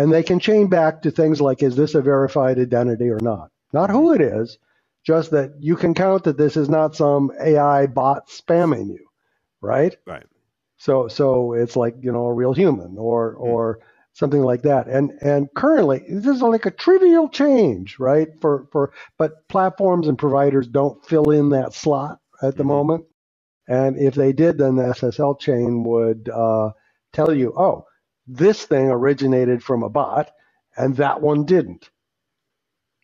And 0.00 0.12
they 0.12 0.24
can 0.24 0.40
chain 0.40 0.68
back 0.68 1.02
to 1.02 1.12
things 1.12 1.40
like 1.40 1.62
is 1.62 1.76
this 1.76 1.96
a 1.96 2.02
verified 2.02 2.58
identity 2.58 3.10
or 3.10 3.20
not? 3.20 3.50
Not 3.74 3.90
who 3.90 4.14
it 4.14 4.22
is, 4.22 4.58
just 5.06 5.32
that 5.32 5.54
you 5.60 5.76
can 5.76 5.94
count 5.94 6.24
that 6.24 6.38
this 6.38 6.56
is 6.56 6.70
not 6.70 6.96
some 6.96 7.32
AI 7.42 7.86
bot 7.88 8.28
spamming 8.28 8.88
you, 8.88 9.06
right? 9.62 9.96
Right. 10.06 10.26
So 10.78 11.08
so 11.08 11.54
it's 11.54 11.76
like 11.76 11.96
you 12.02 12.12
know 12.12 12.26
a 12.26 12.34
real 12.34 12.54
human 12.54 12.96
or 12.98 13.34
Hmm. 13.44 13.54
or 13.54 13.80
something 14.14 14.42
like 14.42 14.62
that. 14.64 14.88
And 14.88 15.12
and 15.22 15.48
currently 15.56 16.04
this 16.10 16.36
is 16.36 16.42
like 16.42 16.66
a 16.66 16.72
trivial 16.72 17.28
change, 17.30 17.98
right? 18.00 18.28
For 18.42 18.66
for 18.72 18.92
but 19.18 19.48
platforms 19.48 20.08
and 20.08 20.18
providers 20.18 20.68
don't 20.68 21.04
fill 21.06 21.30
in 21.32 21.50
that 21.50 21.74
slot 21.74 22.20
at 22.42 22.56
the 22.58 22.64
Mhm. 22.64 22.66
moment. 22.66 23.06
And 23.68 23.96
if 23.98 24.14
they 24.14 24.32
did, 24.32 24.58
then 24.58 24.76
the 24.76 24.84
SSL 24.84 25.38
chain 25.40 25.84
would 25.84 26.28
uh, 26.28 26.70
tell 27.12 27.34
you, 27.34 27.54
oh, 27.56 27.86
this 28.26 28.64
thing 28.64 28.88
originated 28.90 29.62
from 29.62 29.82
a 29.82 29.88
bot, 29.88 30.30
and 30.76 30.96
that 30.96 31.20
one 31.20 31.44
didn't. 31.44 31.90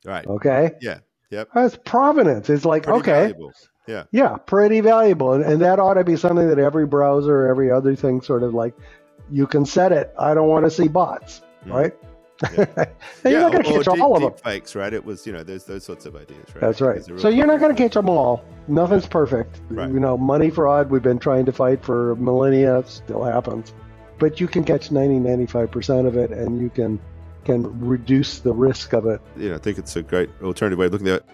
Right. 0.05 0.27
Okay, 0.27 0.71
Yeah. 0.81 0.99
Yep. 1.31 1.49
that's 1.55 1.77
provenance. 1.85 2.49
It's 2.49 2.65
like 2.65 2.85
Pretty 2.85 2.99
okay, 3.01 3.11
valuable. 3.33 3.53
Yeah. 3.89 4.05
yeah, 4.13 4.37
pretty 4.37 4.81
valuable. 4.81 5.33
And, 5.33 5.45
and 5.45 5.61
that 5.63 5.79
ought 5.81 5.95
to 5.95 6.05
be 6.05 6.17
something 6.17 6.49
that 6.49 6.59
every 6.59 6.87
browser, 6.87 7.47
every 7.49 7.71
other 7.71 7.97
thing 7.97 8.21
sort 8.21 8.43
of 8.45 8.55
like, 8.55 8.75
you 9.31 9.47
can 9.47 9.65
set 9.67 9.91
it. 9.93 10.13
I 10.19 10.35
don't 10.35 10.49
want 10.49 10.65
to 10.65 10.71
see 10.71 10.89
bots, 10.89 11.43
Mm. 11.67 11.73
right? 11.73 11.95
Yeah. 12.53 12.85
you're 13.25 13.41
not 13.41 13.53
going 13.53 13.65
to 13.65 13.73
catch 13.73 13.95
deep, 13.95 14.03
all 14.03 14.15
of 14.17 14.23
them. 14.23 14.35
fakes, 14.45 14.77
right? 14.77 14.93
It 14.93 15.05
was, 15.05 15.27
you 15.27 15.33
know, 15.33 15.43
there's 15.43 15.65
those 15.65 15.85
sorts 15.85 16.05
of 16.07 16.15
ideas, 16.15 16.45
right? 16.55 16.61
That's 16.61 16.81
right. 16.81 16.95
There's 16.97 17.09
a 17.09 17.13
real 17.15 17.23
So 17.23 17.29
you're 17.31 17.47
not 17.47 17.59
going 17.61 17.75
to 17.75 17.83
catch 17.83 17.95
them 17.95 18.09
all. 18.09 18.45
Nothing's 18.69 19.07
perfect. 19.07 19.61
Right. 19.71 19.89
You 19.91 19.99
know, 19.99 20.17
money 20.19 20.51
fraud, 20.51 20.91
we've 20.91 21.03
been 21.03 21.19
trying 21.19 21.47
to 21.47 21.53
fight 21.53 21.83
for 21.85 22.15
millennia, 22.17 22.85
still 22.87 23.25
happens. 23.25 23.73
But 24.19 24.41
you 24.41 24.49
can 24.49 24.65
catch 24.65 24.91
90, 24.91 25.21
95% 25.21 26.07
of 26.07 26.17
it, 26.17 26.31
and 26.31 26.61
you 26.61 26.71
can 26.71 27.01
can 27.45 27.79
reduce 27.79 28.41
the 28.41 28.53
risk 28.53 28.93
of 28.93 29.07
it. 29.07 29.21
You 29.37 29.51
know, 29.51 29.55
I 29.55 29.59
think 29.59 29.79
it's 29.79 29.95
a 29.95 30.03
great 30.03 30.29
alternative 30.43 30.79
way 30.79 30.87
of 30.87 30.93
looking 30.93 31.09
at 31.09 31.21
it. 31.21 31.27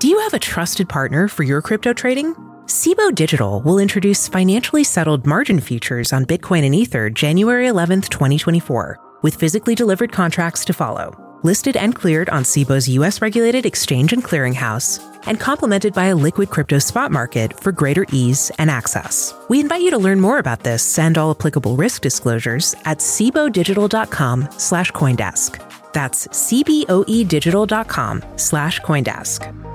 Do 0.00 0.08
you 0.08 0.18
have 0.20 0.34
a 0.34 0.38
trusted 0.38 0.88
partner 0.88 1.28
for 1.28 1.42
your 1.42 1.60
crypto 1.60 1.92
trading? 1.92 2.34
Cboe 2.66 3.14
Digital 3.14 3.60
will 3.62 3.78
introduce 3.78 4.26
financially 4.26 4.84
settled 4.84 5.26
margin 5.26 5.60
futures 5.60 6.12
on 6.12 6.26
Bitcoin 6.26 6.64
and 6.64 6.74
Ether 6.74 7.10
January 7.10 7.66
11th, 7.66 8.08
2024, 8.08 8.98
with 9.22 9.34
physically 9.34 9.74
delivered 9.74 10.12
contracts 10.12 10.64
to 10.64 10.72
follow. 10.72 11.16
Listed 11.42 11.76
and 11.76 11.94
cleared 11.94 12.28
on 12.30 12.42
Cboe's 12.42 12.88
US 12.88 13.22
regulated 13.22 13.64
exchange 13.66 14.12
and 14.12 14.24
clearinghouse, 14.24 15.00
and 15.26 15.38
complemented 15.38 15.94
by 15.94 16.06
a 16.06 16.16
liquid 16.16 16.50
crypto 16.50 16.78
spot 16.78 17.12
market 17.12 17.58
for 17.60 17.70
greater 17.72 18.06
ease 18.10 18.50
and 18.58 18.70
access. 18.70 19.34
We 19.48 19.60
invite 19.60 19.82
you 19.82 19.90
to 19.90 19.98
learn 19.98 20.20
more 20.20 20.38
about 20.38 20.64
this 20.64 20.98
and 20.98 21.16
all 21.16 21.30
applicable 21.30 21.76
risk 21.76 22.02
disclosures 22.02 22.74
at 22.84 22.98
cboedigital.com 22.98 24.48
slash 24.58 24.90
coindesk. 24.92 25.92
That's 25.92 26.26
cboedigital.com 26.28 28.24
slash 28.36 28.80
coindesk. 28.80 29.66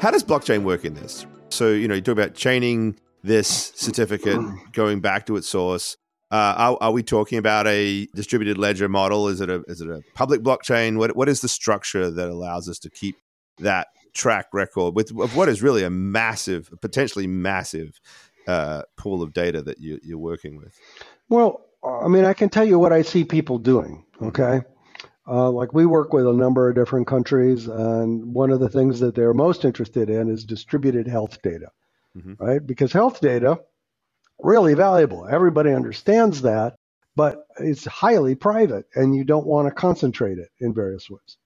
How 0.00 0.10
does 0.10 0.24
blockchain 0.24 0.62
work 0.62 0.84
in 0.84 0.94
this? 0.94 1.26
So, 1.60 1.68
you 1.68 1.88
know, 1.88 1.94
you 1.94 2.00
talk 2.00 2.14
about 2.14 2.32
chaining 2.32 2.98
this 3.22 3.74
certificate 3.76 4.40
going 4.72 5.00
back 5.00 5.26
to 5.26 5.36
its 5.36 5.46
source. 5.46 5.98
Uh, 6.30 6.54
are, 6.56 6.78
are 6.80 6.90
we 6.90 7.02
talking 7.02 7.36
about 7.36 7.66
a 7.66 8.06
distributed 8.14 8.56
ledger 8.56 8.88
model? 8.88 9.28
Is 9.28 9.42
it 9.42 9.50
a 9.50 9.62
is 9.68 9.82
it 9.82 9.90
a 9.90 10.00
public 10.14 10.40
blockchain? 10.40 10.96
What 10.96 11.14
what 11.14 11.28
is 11.28 11.42
the 11.42 11.48
structure 11.48 12.10
that 12.10 12.30
allows 12.30 12.66
us 12.66 12.78
to 12.78 12.88
keep 12.88 13.16
that 13.58 13.88
track 14.14 14.46
record 14.54 14.94
with 14.94 15.10
of 15.10 15.36
what 15.36 15.50
is 15.50 15.60
really 15.60 15.84
a 15.84 15.90
massive, 15.90 16.70
potentially 16.80 17.26
massive 17.26 18.00
uh, 18.46 18.84
pool 18.96 19.22
of 19.22 19.34
data 19.34 19.60
that 19.60 19.80
you, 19.80 20.00
you're 20.02 20.16
working 20.16 20.56
with? 20.56 20.74
Well, 21.28 21.60
I 21.84 22.08
mean, 22.08 22.24
I 22.24 22.32
can 22.32 22.48
tell 22.48 22.64
you 22.64 22.78
what 22.78 22.94
I 22.94 23.02
see 23.02 23.22
people 23.22 23.58
doing, 23.58 24.06
okay? 24.22 24.62
Uh, 25.30 25.48
like 25.50 25.72
we 25.72 25.86
work 25.86 26.12
with 26.12 26.26
a 26.26 26.32
number 26.32 26.68
of 26.68 26.74
different 26.74 27.06
countries, 27.06 27.68
and 27.68 28.34
one 28.34 28.50
of 28.50 28.58
the 28.58 28.68
things 28.68 28.98
that 28.98 29.14
they're 29.14 29.32
most 29.32 29.64
interested 29.64 30.10
in 30.10 30.28
is 30.28 30.44
distributed 30.44 31.06
health 31.06 31.40
data, 31.40 31.68
Mhm. 32.18 32.40
right? 32.40 32.66
Because 32.66 32.92
health 32.92 33.20
data, 33.20 33.60
really 34.42 34.74
valuable. 34.74 35.28
Everybody 35.28 35.70
understands 35.72 36.42
that, 36.42 36.74
but 37.14 37.46
it's 37.60 37.84
highly 37.84 38.34
private, 38.34 38.86
and 38.96 39.14
you 39.14 39.22
don't 39.22 39.46
want 39.46 39.68
to 39.68 39.74
concentrate 39.74 40.38
it 40.38 40.48
in 40.58 40.74
various 40.74 41.08
ways. 41.08 41.36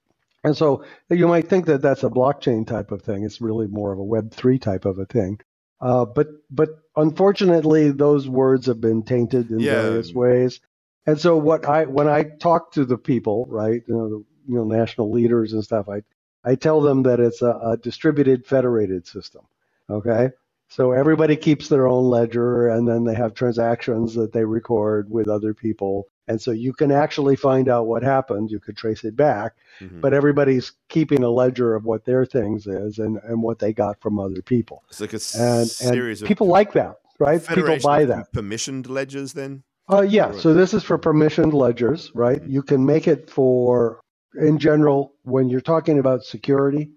And 0.45 0.57
so 0.57 0.83
you 1.11 1.29
might 1.29 1.49
think 1.49 1.67
that 1.67 1.83
that's 1.83 2.05
a 2.05 2.09
blockchain 2.11 2.67
type 2.67 2.91
of 2.91 3.03
thing. 3.03 3.23
It's 3.25 3.41
really 3.41 3.67
more 3.67 3.93
of 3.93 3.99
a 3.99 4.05
Web 4.05 4.31
three 4.31 4.59
type 4.59 4.87
of 4.87 4.99
a 4.99 5.05
thing. 5.07 5.41
Uh, 5.81 6.07
but 6.07 6.29
but 6.51 6.71
unfortunately, 6.97 7.91
those 7.91 8.29
words 8.29 8.67
have 8.67 8.81
been 8.81 9.03
tainted 9.03 9.51
in 9.51 9.61
Yeah. 9.61 9.83
various 9.83 10.15
ways. 10.15 10.61
And 11.07 11.21
so 11.21 11.37
what 11.39 11.67
I 11.69 11.85
when 11.87 12.09
I 12.09 12.25
talk 12.41 12.73
to 12.75 12.87
the 12.87 12.99
people, 12.99 13.47
right, 13.49 13.83
you 13.89 13.95
know, 13.95 14.09
the, 14.11 14.25
you 14.49 14.57
know, 14.57 14.65
national 14.65 15.13
leaders 15.13 15.53
and 15.55 15.65
stuff, 15.65 15.89
I 15.91 16.03
I 16.45 16.57
tell 16.57 16.81
them 16.83 17.05
that 17.05 17.21
it's 17.21 17.43
a, 17.43 17.51
a 17.65 17.79
distributed 17.79 18.47
federated 18.47 19.07
system. 19.07 19.43
Okay, 19.91 20.31
so 20.71 20.93
everybody 20.93 21.37
keeps 21.37 21.69
their 21.69 21.89
own 21.89 22.07
ledger, 22.07 22.69
and 22.71 22.89
then 22.89 23.05
they 23.05 23.15
have 23.17 23.35
transactions 23.35 24.15
that 24.15 24.33
they 24.33 24.47
record 24.47 25.11
with 25.11 25.29
other 25.29 25.55
people, 25.55 26.09
and 26.29 26.41
so 26.41 26.53
you 26.53 26.73
can 26.73 26.93
actually 26.93 27.37
find 27.37 27.69
out 27.69 27.87
what 27.89 28.03
happened. 28.03 28.51
You 28.51 28.61
could 28.61 28.79
trace 28.79 29.05
it 29.05 29.17
back, 29.17 29.55
Mhm. 29.83 30.01
but 30.01 30.15
everybody's 30.15 30.73
keeping 30.89 31.23
a 31.25 31.31
ledger 31.31 31.77
of 31.77 31.85
what 31.85 32.07
their 32.07 32.27
things 32.27 32.67
is 32.67 32.99
and 32.99 33.19
and 33.25 33.43
what 33.43 33.61
they 33.61 33.75
got 33.75 34.01
from 34.01 34.21
other 34.21 34.43
people, 34.43 34.85
It's 34.89 35.03
like 35.03 35.13
a 35.15 35.17
and 35.39 35.69
series 35.69 36.21
and 36.23 36.23
of 36.23 36.29
people 36.31 36.49
like 36.49 36.73
that, 36.75 36.97
right? 37.21 37.47
People 37.47 37.79
buy 37.83 38.07
that. 38.07 38.33
permissioned 38.33 38.89
ledgers. 38.89 39.35
Then 39.35 39.65
Uh, 39.91 40.01
yeah, 40.03 40.33
so 40.33 40.55
this 40.55 40.73
is 40.73 40.83
for 40.83 40.99
permissioned 40.99 41.53
ledgers, 41.53 42.11
right? 42.15 42.43
You 42.45 42.63
can 42.63 42.85
make 42.87 43.07
it 43.07 43.29
for, 43.29 44.01
in 44.35 44.59
general, 44.59 45.15
when 45.25 45.49
you're 45.51 45.61
talking 45.61 45.99
about 45.99 46.23
security, 46.25 46.91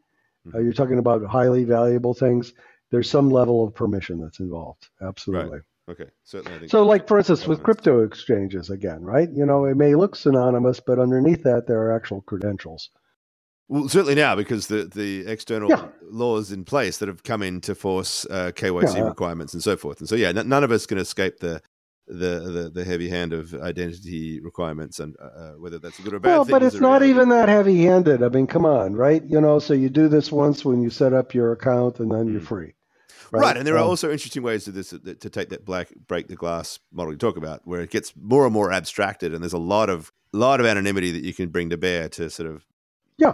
uh, 0.53 0.59
you're 0.59 0.71
talking 0.73 0.97
about 0.99 1.25
highly 1.25 1.65
valuable 1.65 2.13
things, 2.13 2.53
there's 2.91 3.09
some 3.09 3.29
level 3.29 3.65
of 3.67 3.75
permission 3.75 4.21
that's 4.21 4.39
involved. 4.39 4.87
Absolutely. 5.01 5.59
okay, 5.91 6.05
certainly. 6.23 6.69
So, 6.69 6.85
like, 6.85 7.09
for 7.09 7.17
instance, 7.17 7.45
with 7.45 7.61
crypto 7.61 8.03
exchanges, 8.03 8.69
again, 8.69 9.01
right? 9.01 9.29
You 9.33 9.45
know, 9.45 9.65
it 9.65 9.75
may 9.75 9.93
look 9.95 10.15
synonymous, 10.15 10.79
but 10.79 10.97
underneath 10.97 11.43
that, 11.43 11.67
there 11.67 11.81
are 11.81 11.93
actual 11.93 12.21
credentials. 12.21 12.89
Well, 13.69 13.89
certainly 13.89 14.15
now 14.15 14.33
because 14.37 14.67
the 14.67 14.85
the 14.85 15.27
external 15.29 15.69
Yeah. 15.69 15.87
laws 16.09 16.53
in 16.53 16.63
place 16.63 16.99
that 16.99 17.09
have 17.09 17.23
come 17.23 17.43
in 17.43 17.59
to 17.61 17.75
force 17.75 18.25
uh, 18.29 18.53
KYC 18.55 18.95
Yeah. 18.95 19.07
requirements 19.09 19.53
and 19.53 19.61
so 19.61 19.75
forth, 19.75 19.99
and 19.99 20.07
so 20.07 20.15
yeah, 20.15 20.29
n- 20.29 20.47
none 20.47 20.63
of 20.63 20.71
us 20.71 20.85
can 20.85 20.97
escape 20.97 21.39
the. 21.41 21.61
The, 22.07 22.39
the 22.39 22.71
the 22.73 22.85
heavy 22.85 23.09
hand 23.09 23.33
of 23.33 23.53
identity 23.55 24.39
requirements 24.41 24.99
and 24.99 25.15
uh, 25.21 25.53
whether 25.53 25.79
that's 25.79 25.99
a 25.99 26.03
good 26.03 26.13
or 26.15 26.19
bad 26.19 26.33
Well, 26.33 26.45
thing 26.45 26.59
but 26.59 26.63
it's 26.63 26.81
not 26.81 27.03
reality. 27.03 27.09
even 27.09 27.29
that 27.29 27.49
heavy 27.49 27.83
handed. 27.85 28.23
I 28.23 28.29
mean, 28.29 28.47
come 28.47 28.65
on, 28.65 28.95
right? 28.95 29.23
You 29.25 29.41
know, 29.41 29.59
so 29.59 29.73
you 29.73 29.89
do 29.89 30.07
this 30.09 30.31
once 30.31 30.65
when 30.65 30.81
you 30.83 30.89
set 30.91 31.13
up 31.13 31.33
your 31.33 31.53
account 31.53 31.99
and 31.99 32.11
then 32.11 32.31
you're 32.31 32.41
Mm. 32.41 32.47
free. 32.47 32.75
right. 33.31 33.57
and 33.57 33.67
there 33.67 33.75
are 33.75 33.79
Um, 33.79 33.85
also 33.85 34.11
interesting 34.11 34.43
ways 34.43 34.65
to 34.65 34.71
this 34.71 34.89
to 34.91 35.29
take 35.29 35.49
that 35.49 35.65
black 35.65 35.89
break 36.07 36.27
the 36.29 36.35
glass 36.37 36.79
model 36.93 37.13
you 37.13 37.19
talk 37.19 37.37
about 37.37 37.61
where 37.65 37.81
it 37.81 37.91
gets 37.91 38.13
more 38.19 38.45
and 38.45 38.53
more 38.53 38.71
abstracted 38.73 39.33
and 39.33 39.43
there's 39.43 39.53
a 39.53 39.59
lot 39.59 39.89
of 39.89 40.11
lot 40.33 40.59
of 40.61 40.65
anonymity 40.67 41.11
that 41.11 41.23
you 41.23 41.33
can 41.33 41.49
bring 41.49 41.69
to 41.71 41.77
bear 41.77 42.09
to 42.09 42.29
sort 42.29 42.49
of 42.49 42.65
Yeah. 43.19 43.33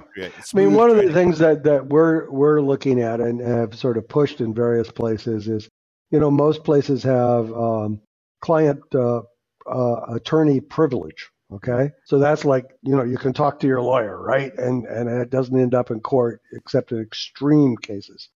I 0.54 0.58
mean, 0.58 0.74
one 0.74 0.90
of 0.92 0.98
the 0.98 1.14
things 1.14 1.40
that, 1.40 1.64
that 1.66 1.88
we're 1.88 2.30
we're 2.32 2.62
looking 2.62 3.02
at 3.02 3.22
and 3.22 3.42
have 3.42 3.76
sort 3.76 3.98
of 3.98 4.08
pushed 4.10 4.42
in 4.42 4.54
various 4.54 4.92
places 4.92 5.48
is, 5.48 5.70
you 6.12 6.20
know, 6.20 6.32
most 6.32 6.64
places 6.66 7.04
have 7.04 7.52
um, 7.54 8.02
client 8.44 8.82
uh, 8.94 9.22
uh, 9.66 10.16
attorney 10.16 10.60
privilege. 10.60 11.30
Okay, 11.52 11.92
so 12.06 12.18
that's 12.20 12.46
like 12.46 12.66
you 12.82 12.96
know 12.96 13.04
you 13.04 13.18
can 13.18 13.32
talk 13.32 13.60
to 13.60 13.68
your 13.68 13.82
lawyer, 13.82 14.20
right? 14.22 14.52
And 14.58 14.86
and 14.86 15.08
it 15.08 15.30
doesn't 15.30 15.58
end 15.58 15.74
up 15.74 15.92
in 15.92 16.00
court 16.00 16.42
except 16.52 16.92
in 16.92 17.00
extreme 17.00 17.78
cases. 17.78 18.30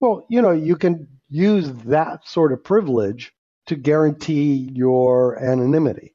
Well, 0.00 0.26
you 0.28 0.42
know, 0.42 0.52
you 0.52 0.76
can 0.76 1.06
use 1.28 1.70
that 1.84 2.26
sort 2.26 2.52
of 2.52 2.64
privilege 2.64 3.32
to 3.66 3.76
guarantee 3.76 4.70
your 4.72 5.38
anonymity. 5.38 6.14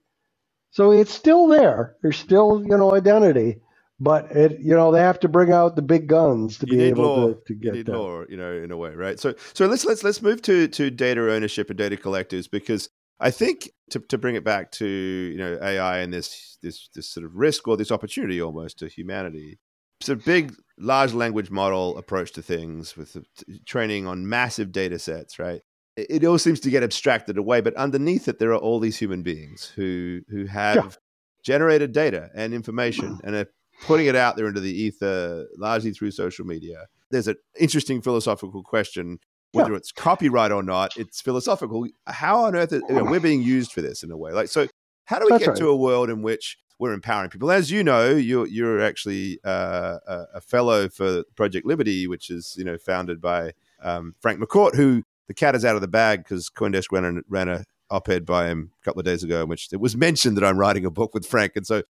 So 0.71 0.91
it's 0.91 1.13
still 1.13 1.47
there. 1.47 1.95
There's 2.01 2.17
still 2.17 2.63
you 2.63 2.75
know 2.75 2.95
identity, 2.95 3.61
but 3.99 4.31
it 4.31 4.59
you 4.59 4.75
know 4.75 4.91
they 4.91 4.99
have 4.99 5.19
to 5.21 5.29
bring 5.29 5.51
out 5.51 5.75
the 5.75 5.81
big 5.83 6.07
guns 6.07 6.57
to 6.59 6.67
you 6.67 6.77
be 6.77 6.83
able 6.85 7.03
law. 7.03 7.27
to, 7.27 7.33
to 7.33 7.53
you 7.53 7.59
get 7.59 7.73
need 7.73 7.85
that. 7.85 7.97
law, 7.97 8.23
you 8.27 8.37
know, 8.37 8.51
in 8.51 8.71
a 8.71 8.77
way, 8.77 8.95
right? 8.95 9.19
So, 9.19 9.35
so 9.53 9.67
let's 9.67 9.85
let's 9.85 10.03
let's 10.03 10.21
move 10.21 10.41
to 10.43 10.67
to 10.67 10.89
data 10.89 11.21
ownership 11.31 11.69
and 11.69 11.77
data 11.77 11.97
collectives 11.97 12.49
because 12.49 12.89
I 13.19 13.31
think 13.31 13.71
to 13.91 13.99
to 13.99 14.17
bring 14.17 14.35
it 14.35 14.43
back 14.43 14.71
to 14.73 14.85
you 14.85 15.37
know 15.37 15.57
AI 15.61 15.99
and 15.99 16.13
this 16.13 16.57
this 16.61 16.89
this 16.93 17.09
sort 17.09 17.25
of 17.25 17.35
risk 17.35 17.67
or 17.67 17.77
this 17.77 17.91
opportunity 17.91 18.41
almost 18.41 18.79
to 18.79 18.87
humanity. 18.87 19.59
It's 19.99 20.09
a 20.09 20.15
big 20.15 20.53
large 20.77 21.13
language 21.13 21.49
model 21.49 21.97
approach 21.97 22.31
to 22.33 22.43
things 22.43 22.95
with 22.95 23.17
training 23.65 24.05
on 24.05 24.29
massive 24.29 24.71
data 24.71 24.99
sets, 24.99 25.39
right? 25.39 25.61
It, 25.95 26.07
it 26.09 26.25
all 26.25 26.37
seems 26.37 26.59
to 26.61 26.69
get 26.69 26.83
abstracted 26.83 27.37
away, 27.37 27.61
but 27.61 27.73
underneath 27.75 28.27
it, 28.27 28.37
there 28.37 28.51
are 28.51 28.57
all 28.57 28.79
these 28.79 28.97
human 28.97 29.23
beings 29.23 29.71
who 29.75 30.21
who 30.29 30.45
have 30.45 30.97
generated 31.43 31.93
data 31.93 32.29
and 32.35 32.53
information 32.53 33.19
and 33.23 33.35
are 33.35 33.47
putting 33.83 34.07
it 34.07 34.15
out 34.15 34.35
there 34.35 34.47
into 34.47 34.59
the 34.59 34.71
ether, 34.71 35.47
largely 35.57 35.91
through 35.91 36.11
social 36.11 36.45
media. 36.45 36.85
There's 37.09 37.27
an 37.27 37.37
interesting 37.59 38.01
philosophical 38.01 38.63
question 38.63 39.19
whether 39.51 39.73
it's 39.75 39.91
copyright 39.91 40.51
or 40.51 40.63
not. 40.63 40.95
It's 40.97 41.21
philosophical. 41.21 41.87
How 42.07 42.45
on 42.45 42.55
earth 42.55 42.73
is, 42.73 42.81
you 42.89 42.95
know, 42.95 43.03
we're 43.03 43.19
being 43.19 43.41
used 43.41 43.71
for 43.71 43.81
this 43.81 44.03
in 44.03 44.11
a 44.11 44.17
way? 44.17 44.31
Like, 44.31 44.47
so 44.49 44.67
how 45.05 45.19
do 45.19 45.25
we 45.25 45.31
That's 45.31 45.43
get 45.45 45.49
right. 45.51 45.57
to 45.59 45.69
a 45.69 45.75
world 45.75 46.09
in 46.09 46.21
which 46.21 46.57
we're 46.79 46.93
empowering 46.93 47.29
people? 47.29 47.49
As 47.49 47.71
you 47.71 47.83
know, 47.83 48.09
you're 48.09 48.47
you're 48.47 48.81
actually 48.81 49.39
uh, 49.43 49.97
a, 50.07 50.25
a 50.35 50.41
fellow 50.41 50.89
for 50.89 51.23
Project 51.35 51.65
Liberty, 51.65 52.07
which 52.07 52.29
is 52.29 52.55
you 52.57 52.65
know 52.65 52.77
founded 52.77 53.21
by 53.21 53.53
um, 53.81 54.15
Frank 54.19 54.39
McCourt, 54.39 54.75
who 54.75 55.03
the 55.27 55.33
cat 55.33 55.55
is 55.55 55.65
out 55.65 55.75
of 55.75 55.81
the 55.81 55.87
bag 55.87 56.23
because 56.23 56.49
CoinDesk 56.49 56.91
ran 56.91 57.05
a, 57.05 57.21
ran 57.29 57.49
a 57.49 57.63
op-ed 57.89 58.25
by 58.25 58.47
him 58.47 58.71
a 58.81 58.85
couple 58.85 58.99
of 58.99 59.05
days 59.05 59.23
ago, 59.23 59.43
in 59.43 59.49
which 59.49 59.69
it 59.71 59.79
was 59.79 59.95
mentioned 59.95 60.35
that 60.37 60.43
I'm 60.43 60.57
writing 60.57 60.85
a 60.85 60.91
book 60.91 61.13
with 61.13 61.25
Frank, 61.25 61.53
and 61.55 61.65
so 61.65 61.83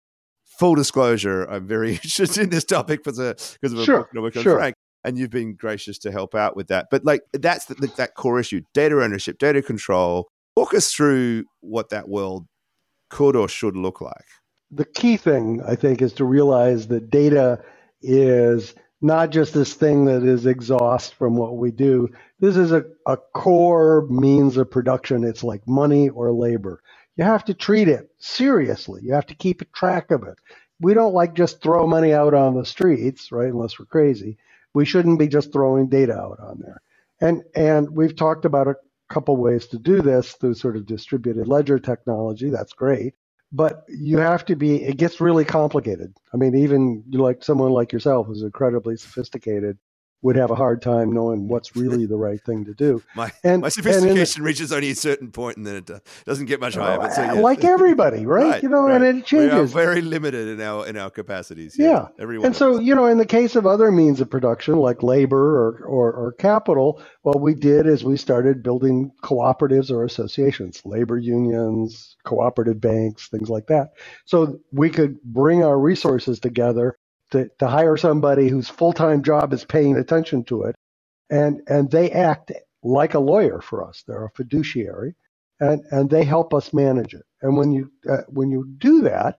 full 0.44 0.74
disclosure, 0.74 1.44
I'm 1.44 1.66
very 1.66 1.92
interested 2.02 2.42
in 2.42 2.50
this 2.50 2.64
topic 2.64 3.02
because 3.02 3.18
of, 3.18 3.36
because 3.60 3.72
of 3.72 3.80
a 3.80 3.84
Sure, 3.84 3.98
book 4.00 4.08
I 4.14 4.20
work 4.20 4.36
on 4.36 4.42
sure. 4.42 4.58
Frank, 4.58 4.74
and 5.06 5.16
you've 5.16 5.30
been 5.30 5.54
gracious 5.54 5.96
to 6.00 6.12
help 6.12 6.34
out 6.34 6.56
with 6.56 6.68
that. 6.68 6.88
But 6.90 7.04
like 7.04 7.22
that's 7.32 7.64
the, 7.64 7.74
the, 7.76 7.86
that 7.96 8.14
core 8.14 8.38
issue: 8.38 8.60
data 8.74 9.02
ownership, 9.02 9.38
data 9.38 9.62
control. 9.62 10.28
Walk 10.56 10.74
us 10.74 10.92
through 10.92 11.44
what 11.60 11.90
that 11.90 12.08
world 12.08 12.46
could 13.08 13.36
or 13.36 13.48
should 13.48 13.76
look 13.76 14.00
like? 14.00 14.24
The 14.70 14.84
key 14.84 15.16
thing, 15.16 15.62
I 15.66 15.76
think, 15.76 16.02
is 16.02 16.12
to 16.14 16.24
realize 16.24 16.88
that 16.88 17.10
data 17.10 17.62
is 18.02 18.74
not 19.00 19.30
just 19.30 19.54
this 19.54 19.74
thing 19.74 20.06
that 20.06 20.22
is 20.22 20.46
exhaust 20.46 21.14
from 21.14 21.36
what 21.36 21.56
we 21.56 21.70
do. 21.70 22.08
This 22.40 22.56
is 22.56 22.72
a, 22.72 22.84
a 23.06 23.16
core 23.34 24.06
means 24.10 24.56
of 24.56 24.70
production. 24.70 25.24
It's 25.24 25.44
like 25.44 25.66
money 25.68 26.08
or 26.08 26.32
labor. 26.32 26.82
You 27.16 27.24
have 27.24 27.44
to 27.46 27.54
treat 27.54 27.88
it 27.88 28.10
seriously. 28.18 29.02
You 29.04 29.12
have 29.12 29.26
to 29.26 29.34
keep 29.34 29.72
track 29.72 30.10
of 30.10 30.24
it. 30.24 30.36
We 30.80 30.92
don't 30.94 31.14
like 31.14 31.34
just 31.34 31.62
throw 31.62 31.86
money 31.86 32.12
out 32.12 32.34
on 32.34 32.54
the 32.54 32.64
streets, 32.64 33.30
right? 33.32 33.48
Unless 33.48 33.78
we're 33.78 33.86
crazy. 33.86 34.36
We 34.74 34.84
shouldn't 34.84 35.18
be 35.18 35.28
just 35.28 35.52
throwing 35.52 35.88
data 35.88 36.14
out 36.14 36.38
on 36.40 36.60
there. 36.60 36.82
And 37.20 37.42
and 37.54 37.90
we've 37.90 38.16
talked 38.16 38.44
about 38.44 38.68
a 38.68 38.76
couple 39.08 39.36
ways 39.36 39.66
to 39.68 39.78
do 39.78 40.02
this 40.02 40.32
through 40.32 40.54
sort 40.54 40.76
of 40.76 40.86
distributed 40.86 41.48
ledger 41.48 41.78
technology. 41.78 42.50
That's 42.50 42.72
great 42.72 43.14
but 43.52 43.84
you 43.88 44.18
have 44.18 44.44
to 44.44 44.56
be 44.56 44.82
it 44.82 44.96
gets 44.96 45.20
really 45.20 45.44
complicated 45.44 46.12
i 46.34 46.36
mean 46.36 46.54
even 46.54 47.04
like 47.12 47.44
someone 47.44 47.70
like 47.70 47.92
yourself 47.92 48.26
who's 48.26 48.42
incredibly 48.42 48.96
sophisticated 48.96 49.78
would 50.22 50.36
have 50.36 50.50
a 50.50 50.54
hard 50.54 50.82
time 50.82 51.12
knowing 51.12 51.48
what's 51.48 51.76
really 51.76 52.06
the 52.06 52.16
right 52.16 52.42
thing 52.42 52.64
to 52.64 52.74
do. 52.74 53.02
My, 53.14 53.30
and, 53.44 53.62
my 53.62 53.68
sophistication 53.68 54.42
the, 54.42 54.46
reaches 54.46 54.72
only 54.72 54.90
a 54.90 54.94
certain 54.94 55.30
point 55.30 55.56
and 55.56 55.66
then 55.66 55.76
it 55.76 55.90
uh, 55.90 56.00
doesn't 56.24 56.46
get 56.46 56.60
much 56.60 56.76
oh, 56.76 56.82
higher. 56.82 56.98
But 56.98 57.12
so, 57.12 57.22
yeah. 57.22 57.32
Like 57.34 57.64
everybody, 57.64 58.26
right? 58.26 58.44
right 58.44 58.62
you 58.62 58.68
know, 58.68 58.82
right. 58.82 59.00
and 59.00 59.20
it 59.20 59.26
changes. 59.26 59.74
We 59.74 59.80
are 59.80 59.84
very 59.84 60.00
limited 60.00 60.48
in 60.48 60.60
our 60.60 60.86
in 60.86 60.96
our 60.96 61.10
capacities. 61.10 61.76
Yeah. 61.78 61.86
yeah. 61.86 62.08
Everyone 62.18 62.46
and 62.46 62.56
so, 62.56 62.78
you 62.78 62.94
know, 62.94 63.06
in 63.06 63.18
the 63.18 63.26
case 63.26 63.56
of 63.56 63.66
other 63.66 63.90
means 63.92 64.20
of 64.20 64.30
production 64.30 64.76
like 64.76 65.02
labor 65.02 65.36
or, 65.36 65.84
or, 65.84 66.12
or 66.12 66.32
capital, 66.32 67.02
what 67.22 67.40
we 67.40 67.54
did 67.54 67.86
is 67.86 68.04
we 68.04 68.16
started 68.16 68.62
building 68.62 69.12
cooperatives 69.22 69.90
or 69.90 70.04
associations, 70.04 70.82
labor 70.84 71.18
unions, 71.18 72.16
cooperative 72.24 72.80
banks, 72.80 73.28
things 73.28 73.48
like 73.48 73.66
that. 73.66 73.90
So 74.24 74.60
we 74.72 74.90
could 74.90 75.22
bring 75.22 75.62
our 75.62 75.78
resources 75.78 76.40
together 76.40 76.98
to, 77.32 77.48
to 77.58 77.66
hire 77.66 77.96
somebody 77.96 78.48
whose 78.48 78.68
full 78.68 78.92
time 78.92 79.22
job 79.22 79.52
is 79.52 79.64
paying 79.64 79.96
attention 79.96 80.44
to 80.44 80.64
it. 80.64 80.76
And, 81.30 81.62
and 81.66 81.90
they 81.90 82.10
act 82.10 82.52
like 82.82 83.14
a 83.14 83.18
lawyer 83.18 83.60
for 83.60 83.86
us. 83.86 84.04
They're 84.06 84.26
a 84.26 84.30
fiduciary 84.30 85.14
and, 85.60 85.82
and 85.90 86.08
they 86.10 86.24
help 86.24 86.54
us 86.54 86.72
manage 86.72 87.14
it. 87.14 87.24
And 87.42 87.56
when 87.56 87.72
you, 87.72 87.90
uh, 88.08 88.22
when 88.28 88.50
you 88.50 88.66
do 88.78 89.02
that, 89.02 89.38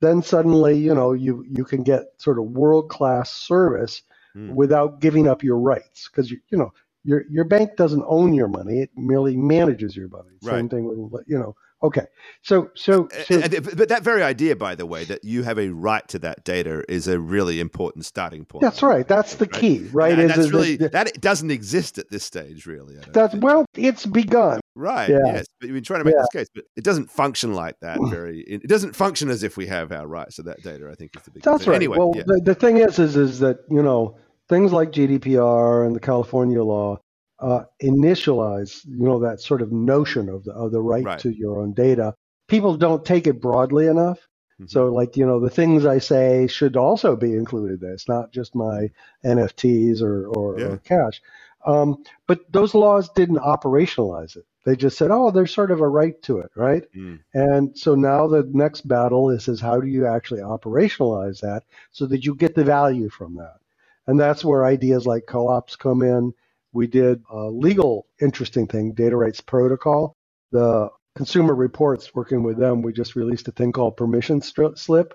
then 0.00 0.22
suddenly, 0.22 0.78
you 0.78 0.94
know, 0.94 1.12
you, 1.12 1.44
you 1.48 1.64
can 1.64 1.82
get 1.82 2.02
sort 2.18 2.38
of 2.38 2.44
world 2.46 2.88
class 2.88 3.30
service 3.32 4.02
mm. 4.36 4.52
without 4.54 5.00
giving 5.00 5.28
up 5.28 5.42
your 5.42 5.58
rights. 5.58 6.08
Because, 6.08 6.30
you, 6.30 6.38
you 6.50 6.58
know, 6.58 6.72
your, 7.04 7.24
your 7.30 7.44
bank 7.44 7.76
doesn't 7.76 8.04
own 8.06 8.34
your 8.34 8.48
money, 8.48 8.80
it 8.80 8.90
merely 8.96 9.36
manages 9.36 9.96
your 9.96 10.08
money. 10.08 10.36
Same 10.42 10.68
thing 10.68 11.10
with, 11.10 11.24
you 11.26 11.38
know, 11.38 11.54
Okay, 11.80 12.06
so 12.42 12.70
so, 12.74 13.06
uh, 13.06 13.22
so 13.22 13.40
but 13.60 13.88
that 13.88 14.02
very 14.02 14.24
idea, 14.24 14.56
by 14.56 14.74
the 14.74 14.84
way, 14.84 15.04
that 15.04 15.22
you 15.22 15.44
have 15.44 15.60
a 15.60 15.68
right 15.68 16.06
to 16.08 16.18
that 16.18 16.42
data 16.42 16.82
is 16.88 17.06
a 17.06 17.20
really 17.20 17.60
important 17.60 18.04
starting 18.04 18.44
point. 18.44 18.62
That's 18.62 18.82
right. 18.82 19.06
That's 19.06 19.36
the 19.36 19.46
key, 19.46 19.86
right? 19.92 20.10
And, 20.10 20.22
and 20.22 20.30
that's 20.30 20.40
is, 20.40 20.52
really 20.52 20.72
is, 20.74 20.90
that 20.90 21.20
doesn't 21.20 21.52
exist 21.52 21.96
at 21.98 22.10
this 22.10 22.24
stage, 22.24 22.66
really. 22.66 22.96
That's 23.12 23.32
think. 23.32 23.44
well, 23.44 23.64
it's 23.76 24.06
begun. 24.06 24.58
Right. 24.74 25.08
Yeah. 25.08 25.18
Yes. 25.24 25.46
But 25.60 25.68
you've 25.68 25.74
been 25.74 25.84
trying 25.84 26.00
to 26.00 26.04
make 26.04 26.14
yeah. 26.14 26.22
this 26.22 26.42
case, 26.42 26.48
but 26.52 26.64
it 26.76 26.82
doesn't 26.82 27.12
function 27.12 27.54
like 27.54 27.78
that. 27.80 27.98
Very. 28.10 28.40
It 28.40 28.66
doesn't 28.66 28.96
function 28.96 29.30
as 29.30 29.44
if 29.44 29.56
we 29.56 29.66
have 29.66 29.92
our 29.92 30.08
rights 30.08 30.36
to 30.36 30.42
that 30.44 30.60
data. 30.64 30.88
I 30.90 30.96
think 30.96 31.14
is 31.16 31.22
the 31.22 31.30
big. 31.30 31.44
That's 31.44 31.62
thing. 31.62 31.70
right. 31.70 31.76
Anyway, 31.76 31.96
well, 31.96 32.12
yeah. 32.16 32.24
the, 32.26 32.40
the 32.44 32.54
thing 32.56 32.78
is, 32.78 32.98
is, 32.98 33.14
is 33.16 33.38
that 33.38 33.58
you 33.70 33.82
know 33.84 34.16
things 34.48 34.72
like 34.72 34.90
GDPR 34.90 35.86
and 35.86 35.94
the 35.94 36.00
California 36.00 36.62
law 36.62 36.98
uh, 37.40 37.64
initialize, 37.82 38.84
you 38.86 39.04
know, 39.04 39.20
that 39.20 39.40
sort 39.40 39.62
of 39.62 39.72
notion 39.72 40.28
of 40.28 40.44
the 40.44 40.52
of 40.52 40.72
the 40.72 40.80
right, 40.80 41.04
right. 41.04 41.18
to 41.20 41.30
your 41.30 41.60
own 41.60 41.72
data 41.72 42.14
people 42.48 42.76
don't 42.76 43.04
take 43.04 43.26
it 43.26 43.40
broadly 43.40 43.86
enough. 43.86 44.18
Mm-hmm. 44.54 44.66
So, 44.66 44.86
like, 44.86 45.16
you 45.16 45.24
know, 45.24 45.38
the 45.38 45.50
things 45.50 45.86
I 45.86 45.98
say 45.98 46.48
should 46.48 46.76
also 46.76 47.14
be 47.14 47.34
included 47.34 47.80
there. 47.80 47.92
It's 47.92 48.08
not 48.08 48.32
just 48.32 48.56
my 48.56 48.90
NFTs 49.24 50.02
or, 50.02 50.26
or, 50.26 50.58
yeah. 50.58 50.66
or 50.66 50.76
cash. 50.78 51.22
Um, 51.64 52.02
but 52.26 52.50
those 52.50 52.74
laws 52.74 53.10
didn't 53.10 53.38
operationalize 53.38 54.36
it. 54.36 54.46
They 54.64 54.74
just 54.74 54.98
said, 54.98 55.10
oh, 55.10 55.30
there's 55.30 55.54
sort 55.54 55.70
of 55.70 55.80
a 55.80 55.88
right 55.88 56.20
to 56.22 56.38
it, 56.38 56.50
right? 56.56 56.84
Mm. 56.94 57.20
And 57.34 57.78
so 57.78 57.94
now 57.94 58.26
the 58.26 58.48
next 58.52 58.86
battle 58.86 59.30
is, 59.30 59.48
is 59.48 59.60
how 59.60 59.80
do 59.80 59.86
you 59.86 60.06
actually 60.06 60.40
operationalize 60.40 61.40
that 61.40 61.62
so 61.92 62.06
that 62.06 62.24
you 62.24 62.34
get 62.34 62.54
the 62.54 62.64
value 62.64 63.08
from 63.08 63.36
that? 63.36 63.58
And 64.06 64.18
that's 64.18 64.44
where 64.44 64.64
ideas 64.64 65.06
like 65.06 65.26
co-ops 65.26 65.76
come 65.76 66.02
in. 66.02 66.32
We 66.72 66.86
did 66.86 67.22
a 67.30 67.46
legal 67.46 68.06
interesting 68.20 68.66
thing, 68.66 68.92
data 68.92 69.16
rights 69.16 69.40
protocol. 69.40 70.14
The 70.52 70.90
Consumer 71.16 71.54
Reports, 71.54 72.14
working 72.14 72.42
with 72.42 72.58
them, 72.58 72.82
we 72.82 72.92
just 72.92 73.16
released 73.16 73.48
a 73.48 73.52
thing 73.52 73.72
called 73.72 73.96
Permission 73.96 74.40
Slip, 74.40 75.14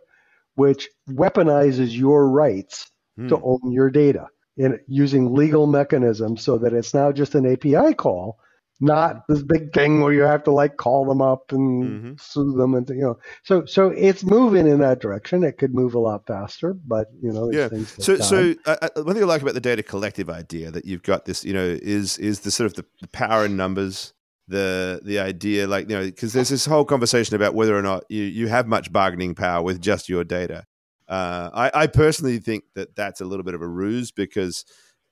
which 0.56 0.90
weaponizes 1.10 1.98
your 1.98 2.30
rights 2.30 2.92
hmm. 3.18 3.28
to 3.30 3.40
own 3.42 3.72
your 3.72 3.90
data 3.90 4.28
in 4.58 4.80
using 4.88 5.34
legal 5.34 5.66
mechanisms 5.66 6.44
so 6.44 6.58
that 6.60 6.74
it's 6.74 6.94
now 6.94 7.12
just 7.12 7.36
an 7.36 7.52
API 7.52 7.94
call, 7.94 8.38
not 8.84 9.28
this 9.28 9.42
big 9.42 9.74
thing 9.74 10.02
where 10.02 10.14
you 10.14 10.22
have 10.22 10.44
to 10.44 10.52
like 10.52 10.78
call 10.78 11.06
them 11.06 11.22
up 11.22 11.52
and 11.52 11.84
mm-hmm. 11.84 12.14
sue 12.20 12.54
them 12.54 12.74
and 12.76 12.88
you 12.90 13.02
know. 13.02 13.18
So 13.44 13.66
so 13.66 13.90
it's 13.90 14.24
moving 14.24 14.68
in 14.68 14.80
that 14.80 15.00
direction. 15.00 15.44
It 15.44 15.58
could 15.58 15.74
move 15.74 15.94
a 15.94 16.00
lot 16.00 16.28
faster, 16.28 16.74
but 16.74 17.08
you 17.22 17.32
know. 17.32 17.52
Yeah. 17.52 17.70
So 18.00 18.18
so 18.18 18.54
uh, 18.66 18.76
uh, 18.82 18.90
one 19.04 19.16
thing 19.16 19.24
I 19.24 19.28
like 19.28 19.42
about 19.42 19.54
the 19.54 19.62
data 19.62 19.84
collective 19.84 20.30
idea 20.30 20.72
that 20.72 20.86
you've 20.86 21.04
got 21.04 21.26
this 21.26 21.44
you 21.44 21.54
know 21.54 21.78
is 21.82 22.18
is 22.18 22.42
the 22.42 22.52
sort 22.52 22.68
of 22.68 22.74
the, 22.76 22.86
the 23.02 23.08
power 23.08 23.46
in 23.46 23.56
numbers 23.58 24.14
the 24.50 25.00
the 25.06 25.20
idea 25.20 25.66
like 25.68 25.90
you 25.90 25.96
know 25.96 26.04
because 26.04 26.34
there's 26.34 26.50
this 26.50 26.66
whole 26.66 26.84
conversation 26.84 27.34
about 27.34 27.56
whether 27.56 27.78
or 27.78 27.82
not 27.82 28.04
you, 28.10 28.24
you 28.24 28.48
have 28.48 28.68
much 28.68 28.92
bargaining 28.92 29.34
power 29.34 29.64
with 29.64 29.80
just 29.80 30.10
your 30.10 30.26
data 30.26 30.66
uh, 31.08 31.50
I, 31.54 31.84
I 31.84 31.88
personally 31.88 32.40
think 32.40 32.64
that 32.76 32.96
that's 32.96 33.22
a 33.22 33.26
little 33.26 33.44
bit 33.44 33.54
of 33.54 33.62
a 33.62 33.68
ruse 33.68 34.12
because 34.12 34.66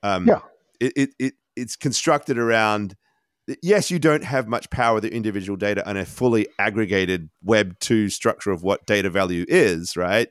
um, 0.04 0.28
yeah. 0.28 0.40
it, 0.80 0.94
it, 0.96 1.10
it 1.20 1.34
it's 1.56 1.76
constructed 1.76 2.38
around 2.38 2.96
yes 3.62 3.92
you 3.92 4.00
don't 4.00 4.24
have 4.24 4.48
much 4.48 4.70
power 4.70 4.96
with 4.96 5.04
the 5.04 5.14
individual 5.14 5.58
data 5.58 5.88
on 5.88 5.98
a 5.98 6.06
fully 6.06 6.48
aggregated 6.60 7.30
web 7.44 7.78
2 7.80 8.10
structure 8.10 8.52
of 8.52 8.64
what 8.64 8.86
data 8.86 9.10
value 9.10 9.46
is 9.48 9.96
right 9.98 10.30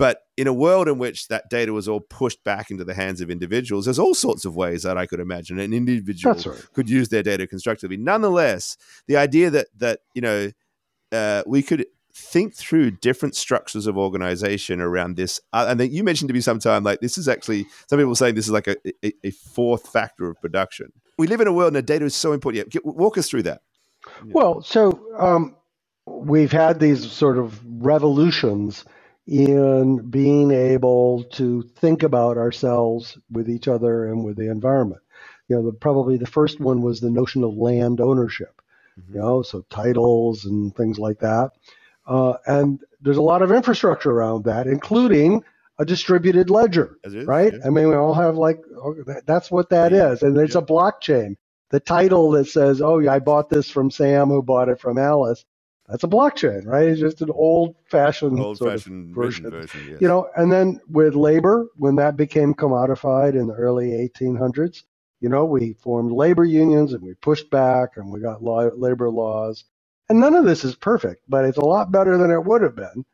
but 0.00 0.22
in 0.38 0.46
a 0.46 0.52
world 0.54 0.88
in 0.88 0.96
which 0.96 1.28
that 1.28 1.50
data 1.50 1.74
was 1.74 1.86
all 1.86 2.00
pushed 2.00 2.42
back 2.42 2.70
into 2.70 2.84
the 2.84 2.94
hands 2.94 3.20
of 3.20 3.30
individuals, 3.30 3.84
there's 3.84 3.98
all 3.98 4.14
sorts 4.14 4.46
of 4.46 4.56
ways 4.56 4.82
that 4.82 4.96
I 4.96 5.04
could 5.04 5.20
imagine 5.20 5.58
an 5.58 5.74
individual 5.74 6.34
right. 6.34 6.66
could 6.72 6.88
use 6.88 7.10
their 7.10 7.22
data 7.22 7.46
constructively. 7.46 7.98
Nonetheless, 7.98 8.78
the 9.08 9.18
idea 9.18 9.50
that 9.50 9.66
that 9.76 10.00
you 10.14 10.22
know 10.22 10.50
uh, 11.12 11.42
we 11.46 11.62
could 11.62 11.84
think 12.14 12.54
through 12.54 12.92
different 12.92 13.34
structures 13.34 13.86
of 13.86 13.96
organization 13.96 14.80
around 14.80 15.16
this. 15.16 15.40
Uh, 15.52 15.66
and 15.68 15.80
then 15.80 15.90
you 15.92 16.04
mentioned 16.04 16.28
to 16.28 16.34
me 16.34 16.40
sometime 16.40 16.84
like 16.84 17.00
this 17.00 17.18
is 17.18 17.28
actually 17.28 17.66
some 17.88 17.98
people 17.98 18.14
saying 18.14 18.34
this 18.34 18.46
is 18.46 18.52
like 18.52 18.66
a, 18.66 18.76
a, 19.04 19.12
a 19.24 19.30
fourth 19.30 19.88
factor 19.88 20.28
of 20.28 20.40
production. 20.40 20.92
We 21.18 21.26
live 21.26 21.40
in 21.40 21.46
a 21.46 21.52
world 21.52 21.76
and 21.76 21.86
data 21.86 22.04
is 22.04 22.14
so 22.14 22.32
important. 22.32 22.74
Yeah, 22.74 22.80
walk 22.84 23.18
us 23.18 23.28
through 23.28 23.42
that. 23.44 23.62
Well, 24.26 24.62
so 24.62 25.00
um, 25.18 25.56
we've 26.06 26.52
had 26.52 26.80
these 26.80 27.10
sort 27.10 27.38
of 27.38 27.60
revolutions 27.82 28.84
in 29.26 29.98
being 30.10 30.50
able 30.50 31.24
to 31.24 31.62
think 31.62 32.02
about 32.02 32.36
ourselves 32.36 33.18
with 33.30 33.48
each 33.48 33.68
other 33.68 34.06
and 34.06 34.24
with 34.24 34.36
the 34.36 34.50
environment. 34.50 35.02
You 35.48 35.56
know, 35.56 35.66
the, 35.66 35.72
probably 35.72 36.16
the 36.16 36.26
first 36.26 36.60
one 36.60 36.82
was 36.82 37.00
the 37.00 37.10
notion 37.10 37.44
of 37.44 37.56
land 37.56 38.00
ownership. 38.00 38.60
Mm-hmm. 38.98 39.14
You 39.14 39.20
know, 39.20 39.42
so 39.42 39.64
titles 39.70 40.44
and 40.44 40.74
things 40.74 40.98
like 40.98 41.20
that. 41.20 41.50
Uh, 42.10 42.34
and 42.46 42.80
there's 43.00 43.16
a 43.16 43.22
lot 43.22 43.40
of 43.40 43.52
infrastructure 43.52 44.10
around 44.10 44.44
that, 44.44 44.66
including 44.66 45.44
a 45.78 45.84
distributed 45.84 46.50
ledger, 46.50 46.98
is, 47.04 47.24
right? 47.24 47.52
Yeah. 47.52 47.60
I 47.64 47.70
mean, 47.70 47.88
we 47.88 47.94
all 47.94 48.14
have 48.14 48.36
like 48.36 48.60
oh, 48.76 48.96
that's 49.26 49.50
what 49.50 49.70
that 49.70 49.92
yeah. 49.92 50.10
is, 50.10 50.22
and 50.22 50.36
there's 50.36 50.54
yeah. 50.54 50.60
a 50.60 50.64
blockchain. 50.64 51.36
The 51.70 51.80
title 51.80 52.32
that 52.32 52.46
says, 52.46 52.82
"Oh, 52.82 53.08
I 53.08 53.20
bought 53.20 53.48
this 53.48 53.70
from 53.70 53.92
Sam, 53.92 54.28
who 54.28 54.42
bought 54.42 54.68
it 54.68 54.80
from 54.80 54.98
Alice," 54.98 55.44
that's 55.90 56.04
a 56.04 56.08
blockchain, 56.08 56.66
right? 56.66 56.88
It's 56.88 57.00
just 57.00 57.20
an 57.20 57.30
old-fashioned, 57.30 58.38
old-fashioned 58.38 59.14
version. 59.14 59.50
version 59.50 59.88
yes. 59.88 60.00
You 60.00 60.06
know, 60.06 60.28
and 60.36 60.50
then 60.50 60.80
with 60.88 61.14
labor, 61.14 61.68
when 61.76 61.96
that 61.96 62.16
became 62.16 62.54
commodified 62.54 63.34
in 63.34 63.48
the 63.48 63.54
early 63.54 63.90
1800s, 63.90 64.84
you 65.20 65.28
know, 65.28 65.44
we 65.44 65.74
formed 65.74 66.12
labor 66.12 66.44
unions 66.44 66.92
and 66.92 67.02
we 67.02 67.14
pushed 67.14 67.50
back 67.50 67.96
and 67.96 68.12
we 68.12 68.20
got 68.20 68.42
law, 68.42 68.68
labor 68.76 69.10
laws. 69.10 69.64
And 70.10 70.18
none 70.18 70.34
of 70.34 70.44
this 70.44 70.64
is 70.64 70.74
perfect, 70.74 71.22
but 71.28 71.44
it's 71.44 71.56
a 71.56 71.64
lot 71.64 71.92
better 71.92 72.18
than 72.18 72.32
it 72.32 72.44
would 72.44 72.62
have 72.62 72.74
been. 72.74 73.04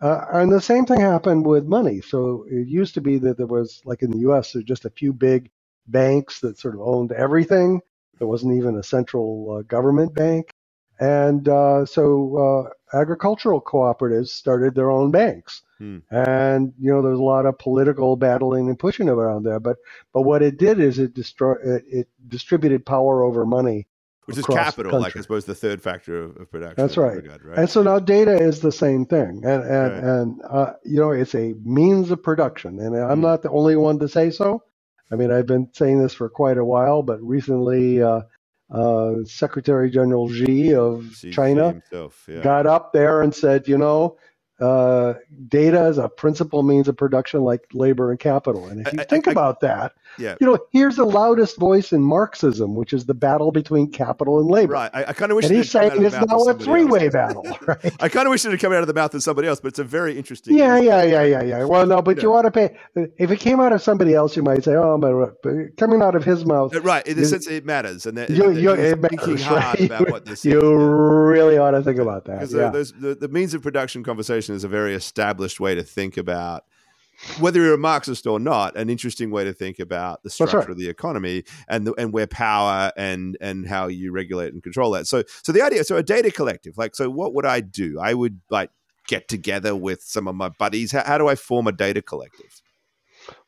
Uh, 0.00 0.24
and 0.34 0.52
the 0.52 0.60
same 0.60 0.86
thing 0.86 1.00
happened 1.00 1.44
with 1.44 1.64
money. 1.64 2.00
So 2.00 2.46
it 2.48 2.68
used 2.68 2.94
to 2.94 3.00
be 3.00 3.18
that 3.18 3.36
there 3.36 3.48
was, 3.48 3.82
like 3.84 4.02
in 4.02 4.12
the 4.12 4.18
U.S., 4.18 4.52
there's 4.52 4.64
just 4.64 4.84
a 4.84 4.90
few 4.90 5.12
big 5.12 5.50
banks 5.88 6.38
that 6.40 6.56
sort 6.56 6.74
of 6.74 6.80
owned 6.80 7.10
everything. 7.10 7.80
There 8.18 8.28
wasn't 8.28 8.56
even 8.56 8.76
a 8.76 8.84
central 8.84 9.56
uh, 9.58 9.62
government 9.62 10.14
bank. 10.14 10.52
And 11.00 11.48
uh, 11.48 11.86
so 11.86 12.70
uh, 12.94 12.96
agricultural 12.96 13.60
cooperatives 13.60 14.28
started 14.28 14.76
their 14.76 14.92
own 14.92 15.10
banks. 15.10 15.62
Hmm. 15.78 15.98
And, 16.12 16.72
you 16.78 16.92
know, 16.92 17.02
there's 17.02 17.18
a 17.18 17.22
lot 17.22 17.46
of 17.46 17.58
political 17.58 18.14
battling 18.14 18.68
and 18.68 18.78
pushing 18.78 19.08
around 19.08 19.42
there. 19.42 19.58
But, 19.58 19.78
but 20.12 20.22
what 20.22 20.40
it 20.40 20.56
did 20.56 20.78
is 20.78 21.00
it, 21.00 21.14
destroy, 21.14 21.54
it, 21.64 21.84
it 21.90 22.08
distributed 22.28 22.86
power 22.86 23.24
over 23.24 23.44
money 23.44 23.88
which 24.26 24.38
is 24.38 24.46
capital, 24.46 25.00
like 25.00 25.16
I 25.16 25.20
suppose 25.20 25.44
the 25.44 25.54
third 25.54 25.82
factor 25.82 26.22
of, 26.22 26.36
of 26.36 26.50
production. 26.50 26.76
That's 26.76 26.96
right. 26.96 27.16
Regard, 27.16 27.44
right. 27.44 27.58
And 27.58 27.68
so 27.68 27.82
now 27.82 27.98
data 27.98 28.32
is 28.32 28.60
the 28.60 28.72
same 28.72 29.06
thing, 29.06 29.42
and 29.44 29.62
and 29.64 29.92
right. 29.92 30.04
and 30.04 30.42
uh, 30.48 30.72
you 30.84 31.00
know 31.00 31.10
it's 31.10 31.34
a 31.34 31.54
means 31.64 32.10
of 32.10 32.22
production, 32.22 32.80
and 32.80 32.96
I'm 32.96 33.18
mm. 33.18 33.22
not 33.22 33.42
the 33.42 33.50
only 33.50 33.76
one 33.76 33.98
to 34.00 34.08
say 34.08 34.30
so. 34.30 34.62
I 35.10 35.16
mean, 35.16 35.30
I've 35.30 35.46
been 35.46 35.68
saying 35.72 36.02
this 36.02 36.14
for 36.14 36.28
quite 36.28 36.58
a 36.58 36.64
while, 36.64 37.02
but 37.02 37.22
recently, 37.22 38.02
uh, 38.02 38.22
uh, 38.70 39.14
Secretary 39.24 39.90
General 39.90 40.28
Xi 40.28 40.74
of 40.74 41.14
Xi 41.14 41.30
China 41.30 41.72
himself, 41.72 42.24
yeah. 42.28 42.40
got 42.40 42.66
up 42.66 42.92
there 42.92 43.22
and 43.22 43.34
said, 43.34 43.68
you 43.68 43.78
know, 43.78 44.16
uh, 44.60 45.14
data 45.48 45.86
is 45.86 45.98
a 45.98 46.08
principal 46.08 46.62
means 46.62 46.86
of 46.86 46.96
production 46.96 47.40
like 47.40 47.66
labor 47.72 48.10
and 48.10 48.20
capital. 48.20 48.66
And 48.66 48.86
if 48.86 48.92
you 48.92 49.00
I, 49.00 49.04
think 49.04 49.26
I, 49.26 49.32
about 49.32 49.60
that, 49.60 49.94
yeah. 50.16 50.36
you 50.40 50.46
know, 50.46 50.58
here's 50.70 50.96
the 50.96 51.04
loudest 51.04 51.58
voice 51.58 51.92
in 51.92 52.02
Marxism, 52.02 52.76
which 52.76 52.92
is 52.92 53.06
the 53.06 53.14
battle 53.14 53.50
between 53.50 53.90
capital 53.90 54.38
and 54.38 54.48
labor. 54.48 54.74
Right. 54.74 54.90
I, 54.94 55.06
I 55.06 55.12
kind 55.12 55.32
of 55.32 55.36
wish. 55.36 55.46
And 55.46 55.56
he's 55.56 55.70
saying 55.70 56.04
it's 56.04 56.14
now 56.14 56.38
a 56.44 56.54
three-way 56.54 57.08
battle. 57.08 57.44
Right. 57.64 57.94
I 57.98 58.08
kind 58.10 58.26
of 58.26 58.30
wish 58.30 58.44
it 58.44 58.50
had 58.50 58.60
come 58.60 58.72
out 58.72 58.82
of 58.82 58.88
the 58.88 58.94
mouth 58.94 59.14
of 59.14 59.22
somebody 59.22 59.48
else, 59.48 59.58
but 59.58 59.68
it's 59.68 59.78
a 59.78 59.84
very 59.84 60.18
interesting. 60.18 60.58
Yeah, 60.58 60.78
yeah, 60.78 61.02
yeah, 61.02 61.22
yeah, 61.22 61.42
yeah. 61.42 61.64
Well, 61.64 61.86
no, 61.86 62.02
but 62.02 62.16
you, 62.16 62.24
you 62.24 62.30
want 62.30 62.44
to 62.44 62.50
pay. 62.50 62.76
If 63.16 63.30
it 63.30 63.40
came 63.40 63.58
out 63.58 63.72
of 63.72 63.80
somebody 63.80 64.12
else, 64.12 64.36
you 64.36 64.42
might 64.42 64.64
say, 64.64 64.74
"Oh, 64.74 64.98
but 64.98 65.76
coming 65.78 66.02
out 66.02 66.14
of 66.14 66.24
his 66.24 66.44
mouth." 66.44 66.74
Right. 66.74 67.06
In 67.06 67.16
the 67.16 67.24
sense, 67.24 67.46
it 67.46 67.64
matters, 67.64 68.04
and 68.04 68.18
that, 68.18 68.28
you, 68.28 68.50
you, 68.50 68.72
it 68.72 69.00
matters, 69.00 69.46
right? 69.48 69.80
about 69.80 70.10
what 70.10 70.24
this. 70.26 70.44
You 70.54 70.76
really 70.76 71.56
ought 71.56 71.70
to 71.70 71.82
think 71.82 71.98
about 71.98 72.26
that. 72.26 72.40
Because 72.40 72.54
yeah. 72.54 72.70
the, 73.00 73.14
the 73.14 73.28
means 73.28 73.54
of 73.54 73.62
production 73.62 74.04
conversation 74.04 74.43
is 74.52 74.64
a 74.64 74.68
very 74.68 74.94
established 74.94 75.54
established 75.54 75.60
way 75.60 75.74
to 75.74 75.82
think 75.82 76.16
about 76.16 76.64
whether 77.38 77.60
you're 77.62 77.74
a 77.74 77.78
Marxist 77.78 78.26
or 78.26 78.40
not, 78.40 78.76
an 78.76 78.90
interesting 78.90 79.30
way 79.30 79.44
to 79.44 79.52
think 79.52 79.78
about 79.78 80.22
the 80.24 80.30
structure 80.30 80.58
right. 80.58 80.70
of 80.70 80.76
the 80.76 80.88
economy 80.88 81.44
and 81.68 81.86
the, 81.86 81.94
and 81.94 82.12
where 82.12 82.26
power 82.26 82.90
and 82.96 83.36
and 83.40 83.68
how 83.68 83.86
you 83.86 84.10
regulate 84.10 84.52
and 84.52 84.62
control 84.62 84.90
that. 84.90 85.06
So 85.06 85.22
so 85.42 85.52
the 85.52 85.62
idea, 85.62 85.84
so 85.84 85.96
a 85.96 86.02
data 86.02 86.32
collective, 86.32 86.76
like 86.76 86.96
so, 86.96 87.08
what 87.08 87.32
would 87.34 87.46
I 87.46 87.60
do? 87.60 88.00
I 88.00 88.14
would 88.14 88.40
like 88.50 88.70
get 89.06 89.28
together 89.28 89.76
with 89.76 90.02
some 90.02 90.26
of 90.26 90.34
my 90.34 90.48
buddies. 90.48 90.90
How, 90.90 91.04
how 91.04 91.18
do 91.18 91.28
I 91.28 91.36
form 91.36 91.68
a 91.68 91.72
data 91.72 92.02
collective? 92.02 92.60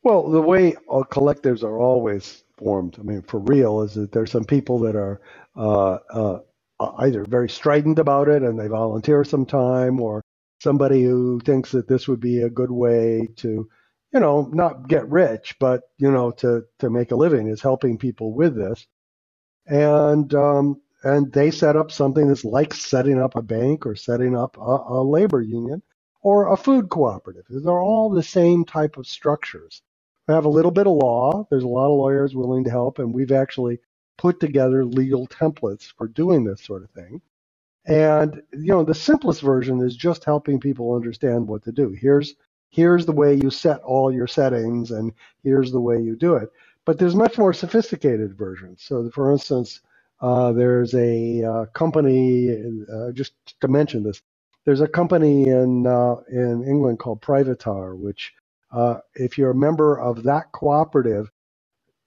Well, 0.05 0.31
the 0.31 0.41
way 0.41 0.77
collectives 0.89 1.65
are 1.65 1.79
always 1.79 2.45
formed, 2.57 2.97
I 2.99 3.03
mean, 3.03 3.23
for 3.23 3.41
real, 3.41 3.83
is 3.83 3.95
that 3.95 4.13
there's 4.13 4.31
some 4.31 4.45
people 4.45 4.79
that 4.81 4.95
are 4.95 5.21
uh, 5.57 5.99
uh, 6.11 6.39
either 6.99 7.25
very 7.25 7.49
strident 7.49 7.99
about 7.99 8.29
it 8.29 8.43
and 8.43 8.59
they 8.59 8.69
volunteer 8.69 9.25
some 9.25 9.45
time, 9.45 10.01
or 10.01 10.23
somebody 10.61 11.05
who 11.05 11.41
thinks 11.41 11.73
that 11.73 11.89
this 11.89 12.09
would 12.09 12.21
be 12.21 12.41
a 12.43 12.51
good 12.51 12.71
way 12.71 13.29
to, 13.39 13.69
you 14.13 14.21
know, 14.21 14.49
not 14.53 14.89
get 14.89 15.09
rich, 15.11 15.57
but 15.61 15.83
you 15.99 16.11
know, 16.11 16.33
to 16.33 16.65
to 16.81 16.91
make 16.91 17.13
a 17.13 17.17
living 17.17 17.49
is 17.49 17.63
helping 17.63 17.99
people 17.99 18.35
with 18.35 18.57
this, 18.57 18.87
and 19.67 20.35
um, 20.35 20.81
and 21.05 21.33
they 21.33 21.51
set 21.53 21.77
up 21.77 21.93
something 21.93 22.29
that's 22.29 22.45
like 22.45 22.75
setting 22.75 23.21
up 23.21 23.37
a 23.37 23.43
bank 23.43 23.87
or 23.87 23.97
setting 23.97 24.37
up 24.37 24.57
a, 24.59 24.61
a 24.89 25.05
labor 25.05 25.43
union 25.43 25.83
or 26.23 26.53
a 26.53 26.59
food 26.59 26.91
cooperative. 26.91 27.45
They're 27.51 27.81
all 27.81 28.11
the 28.11 28.23
same 28.25 28.65
type 28.65 28.97
of 28.99 29.07
structures. 29.07 29.83
We 30.29 30.35
have 30.35 30.47
a 30.47 30.51
little 30.51 30.73
bit 30.73 30.87
of 30.89 30.95
law. 30.95 31.47
There's 31.51 31.65
a 31.65 31.69
lot 31.69 31.87
of 31.93 31.99
lawyers 31.99 32.35
willing 32.35 32.65
to 32.65 32.71
help, 32.71 32.99
and 33.01 33.15
we've 33.15 33.33
actually 33.33 33.81
put 34.19 34.41
together 34.41 34.85
legal 34.87 35.29
templates 35.29 35.93
for 35.99 36.09
doing 36.09 36.45
this 36.45 36.63
sort 36.63 36.85
of 36.85 36.91
thing. 36.93 37.23
And 37.87 38.43
you 38.53 38.69
know, 38.73 38.85
the 38.85 38.95
simplest 38.97 39.43
version 39.43 39.83
is 39.83 39.97
just 39.97 40.25
helping 40.25 40.61
people 40.61 40.95
understand 40.95 41.49
what 41.49 41.65
to 41.65 41.73
do. 41.73 41.91
Here's 42.01 42.35
here's 42.71 43.07
the 43.07 43.13
way 43.13 43.35
you 43.37 43.51
set 43.51 43.83
all 43.83 44.13
your 44.13 44.29
settings, 44.29 44.93
and 44.93 45.13
here's 45.45 45.73
the 45.73 45.81
way 45.83 46.01
you 46.01 46.17
do 46.17 46.37
it. 46.37 46.51
But 46.87 46.99
there's 46.99 47.17
much 47.17 47.39
more 47.39 47.55
sophisticated 47.55 48.39
versions. 48.39 48.83
So, 48.85 49.11
for 49.11 49.33
instance, 49.33 49.83
uh, 50.23 50.53
there's 50.53 50.95
a 50.95 51.45
uh, 51.45 51.67
company. 51.75 52.51
Uh, 52.93 53.13
just 53.13 53.35
to 53.61 53.69
mention 53.69 54.05
this, 54.05 54.23
there's 54.65 54.83
a 54.83 54.89
company 54.89 55.49
in 55.49 55.87
uh, 55.87 56.17
in 56.31 56.65
England 56.65 57.01
called 57.01 57.23
Privitar, 57.23 57.97
which, 57.99 58.33
uh, 58.73 58.99
if 59.17 59.39
you're 59.39 59.53
a 59.53 59.57
member 59.57 60.01
of 60.01 60.25
that 60.25 60.53
cooperative, 60.53 61.31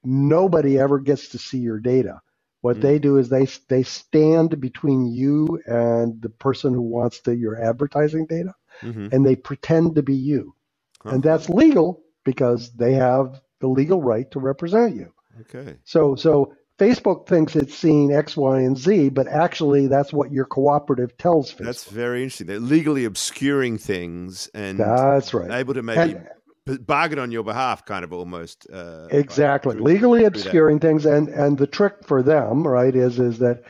nobody 0.03 0.79
ever 0.79 0.99
gets 0.99 1.29
to 1.29 1.39
see 1.39 1.59
your 1.59 1.79
data. 1.79 2.21
What 2.61 2.77
mm-hmm. 2.77 2.87
they 2.87 2.99
do 2.99 3.17
is 3.17 3.29
they 3.29 3.47
they 3.67 3.83
stand 3.83 4.59
between 4.59 5.07
you 5.07 5.61
and 5.65 6.21
the 6.21 6.29
person 6.29 6.73
who 6.73 6.81
wants 6.81 7.21
the, 7.21 7.35
your 7.35 7.61
advertising 7.61 8.25
data, 8.25 8.53
mm-hmm. 8.81 9.07
and 9.11 9.25
they 9.25 9.35
pretend 9.35 9.95
to 9.95 10.03
be 10.03 10.15
you, 10.15 10.55
huh. 11.01 11.11
and 11.11 11.23
that's 11.23 11.49
legal 11.49 12.03
because 12.23 12.71
they 12.73 12.93
have 12.93 13.41
the 13.59 13.67
legal 13.67 14.01
right 14.01 14.29
to 14.31 14.39
represent 14.39 14.95
you. 14.95 15.11
Okay. 15.41 15.77
So 15.85 16.15
so 16.15 16.53
Facebook 16.77 17.27
thinks 17.27 17.55
it's 17.55 17.75
seeing 17.75 18.13
X, 18.13 18.37
Y, 18.37 18.61
and 18.61 18.77
Z, 18.77 19.09
but 19.09 19.27
actually 19.27 19.87
that's 19.87 20.13
what 20.13 20.31
your 20.31 20.45
cooperative 20.45 21.17
tells 21.17 21.53
Facebook. 21.53 21.65
That's 21.65 21.83
very 21.85 22.23
interesting. 22.23 22.47
They're 22.47 22.59
legally 22.59 23.05
obscuring 23.05 23.77
things 23.77 24.49
and 24.53 24.79
that's 24.79 25.33
right. 25.33 25.51
Able 25.51 25.73
to 25.73 25.83
maybe 25.83 26.13
and, 26.13 26.27
bargain 26.65 27.19
on 27.19 27.31
your 27.31 27.43
behalf, 27.43 27.85
kind 27.85 28.03
of 28.03 28.13
almost. 28.13 28.67
Uh, 28.71 29.07
exactly, 29.11 29.77
legally 29.77 30.25
obscuring 30.25 30.79
things, 30.79 31.05
and 31.05 31.29
and 31.29 31.57
the 31.57 31.67
trick 31.67 32.05
for 32.05 32.21
them, 32.21 32.67
right, 32.67 32.95
is 32.95 33.19
is 33.19 33.39
that 33.39 33.63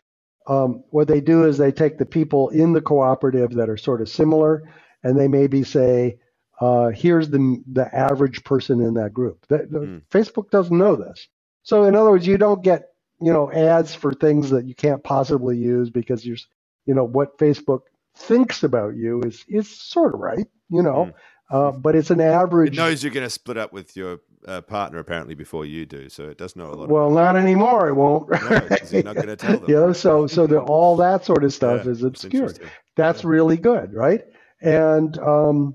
um, 0.46 0.82
what 0.90 1.08
they 1.08 1.20
do 1.20 1.44
is 1.44 1.58
they 1.58 1.72
take 1.72 1.98
the 1.98 2.06
people 2.06 2.48
in 2.50 2.72
the 2.72 2.80
cooperative 2.80 3.52
that 3.54 3.68
are 3.68 3.76
sort 3.76 4.00
of 4.00 4.08
similar, 4.08 4.62
and 5.02 5.18
they 5.18 5.28
maybe 5.28 5.62
say, 5.62 6.18
uh, 6.60 6.88
"Here's 6.88 7.30
the 7.30 7.62
the 7.72 7.94
average 7.94 8.44
person 8.44 8.80
in 8.80 8.94
that 8.94 9.12
group." 9.12 9.46
That, 9.48 9.70
mm. 9.70 10.02
Facebook 10.10 10.50
doesn't 10.50 10.76
know 10.76 10.96
this, 10.96 11.28
so 11.62 11.84
in 11.84 11.94
other 11.94 12.10
words, 12.10 12.26
you 12.26 12.38
don't 12.38 12.62
get 12.62 12.88
you 13.20 13.32
know 13.32 13.50
ads 13.52 13.94
for 13.94 14.12
things 14.12 14.50
that 14.50 14.66
you 14.66 14.74
can't 14.74 15.04
possibly 15.04 15.56
use 15.56 15.90
because 15.90 16.24
you're 16.26 16.38
you 16.86 16.94
know 16.94 17.04
what 17.04 17.38
Facebook 17.38 17.82
thinks 18.16 18.62
about 18.62 18.96
you 18.96 19.22
is 19.22 19.44
is 19.48 19.68
sort 19.68 20.14
of 20.14 20.20
right, 20.20 20.48
you 20.68 20.82
know. 20.82 21.06
Mm. 21.06 21.14
Uh, 21.50 21.72
but 21.72 21.96
it's 21.96 22.10
an 22.10 22.20
average. 22.20 22.74
It 22.74 22.76
knows 22.76 23.02
you're 23.02 23.12
going 23.12 23.26
to 23.26 23.30
split 23.30 23.56
up 23.56 23.72
with 23.72 23.96
your 23.96 24.20
uh, 24.46 24.60
partner 24.60 24.98
apparently 24.98 25.34
before 25.34 25.66
you 25.66 25.84
do, 25.84 26.08
so 26.08 26.28
it 26.28 26.38
does 26.38 26.54
know 26.54 26.70
a 26.70 26.74
lot. 26.74 26.88
Well, 26.88 27.10
not 27.10 27.36
anymore. 27.36 27.88
It 27.88 27.94
won't. 27.94 28.30
No, 28.30 28.68
you're 28.90 29.02
not 29.02 29.16
going 29.16 29.26
to 29.26 29.36
tell 29.36 29.58
them. 29.58 29.64
you 29.68 29.74
know, 29.74 29.92
so 29.92 30.26
so 30.26 30.46
the, 30.46 30.60
all 30.60 30.96
that 30.96 31.24
sort 31.24 31.42
of 31.42 31.52
stuff 31.52 31.84
yeah, 31.84 31.90
is 31.90 32.02
obscured. 32.04 32.60
That's 32.96 33.24
yeah. 33.24 33.30
really 33.30 33.56
good, 33.56 33.92
right? 33.92 34.24
And 34.60 35.18
um, 35.18 35.74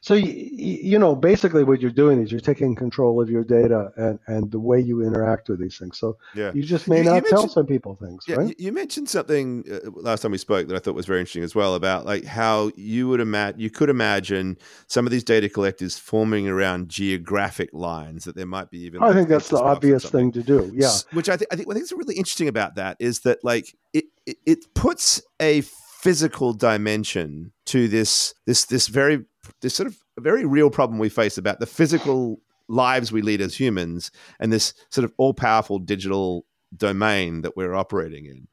so 0.00 0.14
you, 0.14 0.32
you 0.32 0.98
know, 0.98 1.14
basically 1.14 1.64
what 1.64 1.80
you're 1.80 1.90
doing 1.90 2.22
is 2.22 2.30
you're 2.30 2.40
taking 2.40 2.74
control 2.74 3.20
of 3.20 3.30
your 3.30 3.44
data 3.44 3.92
and, 3.96 4.18
and 4.26 4.50
the 4.50 4.60
way 4.60 4.80
you 4.80 5.02
interact 5.02 5.48
with 5.48 5.60
these 5.60 5.78
things. 5.78 5.98
So 5.98 6.16
yeah. 6.34 6.52
you 6.54 6.62
just 6.62 6.88
may 6.88 6.98
you, 6.98 7.04
not 7.04 7.24
you 7.24 7.30
tell 7.30 7.48
some 7.48 7.66
people 7.66 7.94
things, 7.96 8.24
yeah, 8.26 8.36
right? 8.36 8.54
You 8.58 8.72
mentioned 8.72 9.08
something 9.08 9.64
uh, 9.70 9.90
last 9.94 10.22
time 10.22 10.32
we 10.32 10.38
spoke 10.38 10.68
that 10.68 10.76
I 10.76 10.78
thought 10.78 10.94
was 10.94 11.06
very 11.06 11.20
interesting 11.20 11.44
as 11.44 11.54
well 11.54 11.74
about 11.74 12.06
like 12.06 12.24
how 12.24 12.70
you 12.76 13.08
would 13.08 13.20
imagine 13.20 13.60
you 13.60 13.70
could 13.70 13.90
imagine 13.90 14.58
some 14.86 15.06
of 15.06 15.12
these 15.12 15.24
data 15.24 15.48
collectors 15.48 15.98
forming 15.98 16.48
around 16.48 16.88
geographic 16.88 17.70
lines 17.72 18.24
that 18.24 18.36
there 18.36 18.46
might 18.46 18.70
be 18.70 18.78
even. 18.80 19.02
I 19.02 19.06
like 19.06 19.16
think 19.16 19.28
that's 19.28 19.48
the 19.48 19.60
obvious 19.60 20.04
thing 20.08 20.32
to 20.32 20.42
do. 20.42 20.70
Yeah, 20.74 20.92
which 21.12 21.28
I 21.28 21.36
think 21.36 21.52
I 21.52 21.56
think 21.56 21.68
I 21.70 21.74
think 21.74 21.84
is 21.84 21.92
really 21.92 22.16
interesting 22.16 22.48
about 22.48 22.74
that 22.76 22.96
is 23.00 23.20
that 23.20 23.42
like 23.44 23.74
it, 23.92 24.04
it, 24.26 24.36
it 24.46 24.74
puts 24.74 25.22
a 25.40 25.62
physical 25.62 26.54
dimension 26.54 27.52
to 27.66 27.86
this 27.86 28.34
this 28.46 28.64
this 28.64 28.88
very 28.88 29.24
this 29.60 29.74
sort 29.74 29.86
of 29.86 29.98
very 30.18 30.44
real 30.44 30.70
problem 30.70 30.98
we 30.98 31.08
face 31.08 31.38
about 31.38 31.60
the 31.60 31.66
physical 31.66 32.40
lives 32.68 33.10
we 33.10 33.22
lead 33.22 33.40
as 33.40 33.58
humans 33.58 34.10
and 34.38 34.52
this 34.52 34.74
sort 34.90 35.04
of 35.04 35.12
all 35.18 35.34
powerful 35.34 35.78
digital 35.78 36.46
domain 36.76 37.42
that 37.42 37.56
we're 37.56 37.74
operating 37.74 38.26
in. 38.26 38.46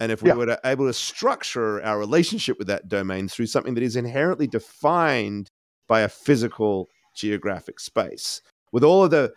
And 0.00 0.12
if 0.12 0.22
we 0.22 0.30
yeah. 0.30 0.36
were 0.36 0.46
to, 0.46 0.60
able 0.64 0.86
to 0.86 0.92
structure 0.92 1.82
our 1.82 1.98
relationship 1.98 2.58
with 2.58 2.68
that 2.68 2.88
domain 2.88 3.28
through 3.28 3.46
something 3.46 3.74
that 3.74 3.82
is 3.82 3.96
inherently 3.96 4.46
defined 4.46 5.50
by 5.88 6.00
a 6.00 6.08
physical 6.08 6.88
geographic 7.14 7.78
space, 7.80 8.40
with 8.72 8.84
all 8.84 9.04
of 9.04 9.10
the 9.10 9.32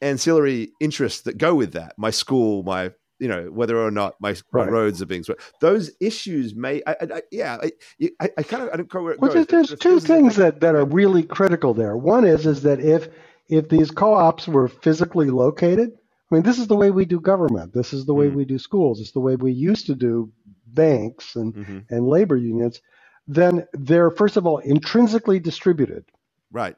ancillary 0.00 0.70
interests 0.80 1.22
that 1.22 1.38
go 1.38 1.54
with 1.54 1.72
that, 1.72 1.94
my 1.98 2.10
school, 2.10 2.62
my 2.62 2.92
you 3.18 3.28
know 3.28 3.44
whether 3.50 3.78
or 3.78 3.90
not 3.90 4.14
my, 4.20 4.34
right. 4.52 4.70
roads 4.70 5.02
are 5.02 5.06
being 5.06 5.22
swept. 5.22 5.40
Those 5.60 5.90
issues 6.00 6.54
may, 6.54 6.82
I, 6.86 6.96
I, 7.00 7.22
yeah, 7.30 7.58
I, 7.62 7.72
I, 8.20 8.30
I, 8.38 8.42
kind 8.42 8.62
of 8.62 8.70
I 8.72 8.76
don't 8.76 8.92
know 8.92 9.02
where 9.02 9.12
it 9.12 9.20
well, 9.20 9.32
goes. 9.32 9.46
There's, 9.46 9.68
there's 9.68 9.80
two 9.80 10.00
things 10.00 10.36
that, 10.36 10.60
that 10.60 10.74
are 10.74 10.84
really 10.84 11.22
critical 11.22 11.74
there. 11.74 11.96
One 11.96 12.24
is 12.24 12.46
is 12.46 12.62
that 12.62 12.80
if 12.80 13.08
if 13.48 13.68
these 13.68 13.90
co-ops 13.90 14.46
were 14.46 14.68
physically 14.68 15.30
located, 15.30 15.92
I 16.30 16.34
mean, 16.34 16.44
this 16.44 16.58
is 16.58 16.66
the 16.66 16.76
way 16.76 16.90
we 16.90 17.04
do 17.04 17.20
government. 17.20 17.72
This 17.72 17.92
is 17.92 18.04
the 18.04 18.14
way 18.14 18.28
mm. 18.28 18.34
we 18.34 18.44
do 18.44 18.58
schools. 18.58 19.00
It's 19.00 19.12
the 19.12 19.20
way 19.20 19.36
we 19.36 19.52
used 19.52 19.86
to 19.86 19.94
do 19.94 20.30
banks 20.66 21.36
and 21.36 21.54
mm-hmm. 21.54 21.78
and 21.90 22.06
labor 22.06 22.36
unions. 22.36 22.80
Then 23.26 23.66
they're 23.72 24.10
first 24.10 24.36
of 24.36 24.46
all 24.46 24.58
intrinsically 24.58 25.38
distributed. 25.38 26.04
Right. 26.50 26.76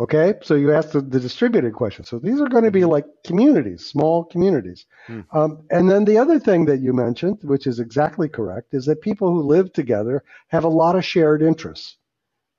Okay, 0.00 0.32
so 0.42 0.54
you 0.54 0.72
asked 0.72 0.92
the, 0.92 1.02
the, 1.02 1.20
distributed 1.20 1.74
question. 1.74 2.06
So 2.06 2.18
these 2.18 2.40
are 2.40 2.48
going 2.48 2.64
to 2.64 2.70
be 2.70 2.80
mm-hmm. 2.80 2.90
like 2.90 3.04
communities, 3.22 3.84
small 3.84 4.24
communities. 4.24 4.86
Mm. 5.08 5.26
Um, 5.30 5.66
and 5.70 5.90
then 5.90 6.06
the 6.06 6.16
other 6.16 6.38
thing 6.38 6.64
that 6.64 6.80
you 6.80 6.94
mentioned, 6.94 7.40
which 7.42 7.66
is 7.66 7.80
exactly 7.80 8.26
correct, 8.26 8.72
is 8.72 8.86
that 8.86 9.02
people 9.02 9.30
who 9.30 9.42
live 9.42 9.74
together 9.74 10.24
have 10.48 10.64
a 10.64 10.68
lot 10.68 10.96
of 10.96 11.04
shared 11.04 11.42
interests. 11.42 11.98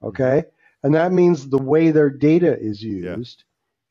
Okay, 0.04 0.24
mm-hmm. 0.24 0.86
and 0.86 0.94
that 0.94 1.12
means 1.12 1.50
the 1.50 1.62
way 1.62 1.90
their 1.90 2.12
data 2.12 2.56
is 2.60 2.84
used 2.84 3.44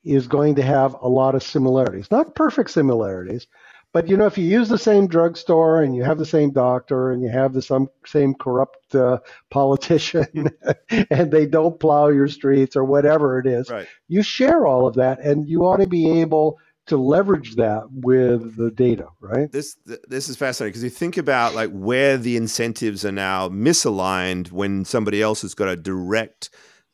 yeah. 0.05 0.15
is 0.17 0.29
going 0.29 0.55
to 0.55 0.63
have 0.63 0.95
a 1.03 1.09
lot 1.09 1.35
of 1.35 1.43
similarities. 1.43 2.09
Not 2.09 2.37
perfect 2.37 2.71
similarities, 2.71 3.49
But 3.93 4.09
you 4.09 4.17
know, 4.17 4.27
if 4.27 4.39
you 4.39 4.45
use 4.45 4.69
the 4.69 4.79
same 4.79 5.09
drugstore 5.09 5.83
and 5.83 5.97
you 5.97 6.05
have 6.05 6.19
the 6.19 6.27
same 6.27 6.53
doctor 6.53 7.11
and 7.11 7.23
you 7.23 7.29
have 7.29 7.53
the 7.53 7.63
some 7.63 7.89
same 8.07 8.35
corrupt 8.35 8.95
uh, 8.95 9.19
politician 9.51 10.51
and 11.11 11.31
they 11.31 11.47
don't 11.47 11.79
plow 11.81 12.09
your 12.09 12.29
streets 12.29 12.77
or 12.77 12.85
whatever 12.85 13.39
it 13.41 13.47
is, 13.47 13.69
Right. 13.71 13.89
you 14.09 14.23
share 14.23 14.67
all 14.67 14.87
of 14.87 14.95
that 14.95 15.21
and 15.21 15.49
you 15.49 15.63
ought 15.63 15.79
to 15.79 15.87
be 15.89 16.21
able 16.21 16.59
to 16.87 16.97
leverage 16.97 17.55
that 17.57 17.85
with 17.93 18.57
the 18.57 18.71
data, 18.71 19.07
right? 19.21 19.51
this 19.53 19.77
this 20.09 20.29
is 20.29 20.37
fascinating 20.37 20.71
because 20.71 20.83
you 20.83 20.91
think 20.91 21.17
about 21.17 21.55
like 21.55 21.71
where 21.71 22.17
the 22.17 22.37
incentives 22.37 23.05
are 23.05 23.13
now 23.13 23.49
misaligned 23.49 24.51
when 24.51 24.85
somebody 24.85 25.23
else 25.23 25.43
has 25.43 25.55
got 25.55 25.69
a 25.69 25.77
direct 25.77 26.51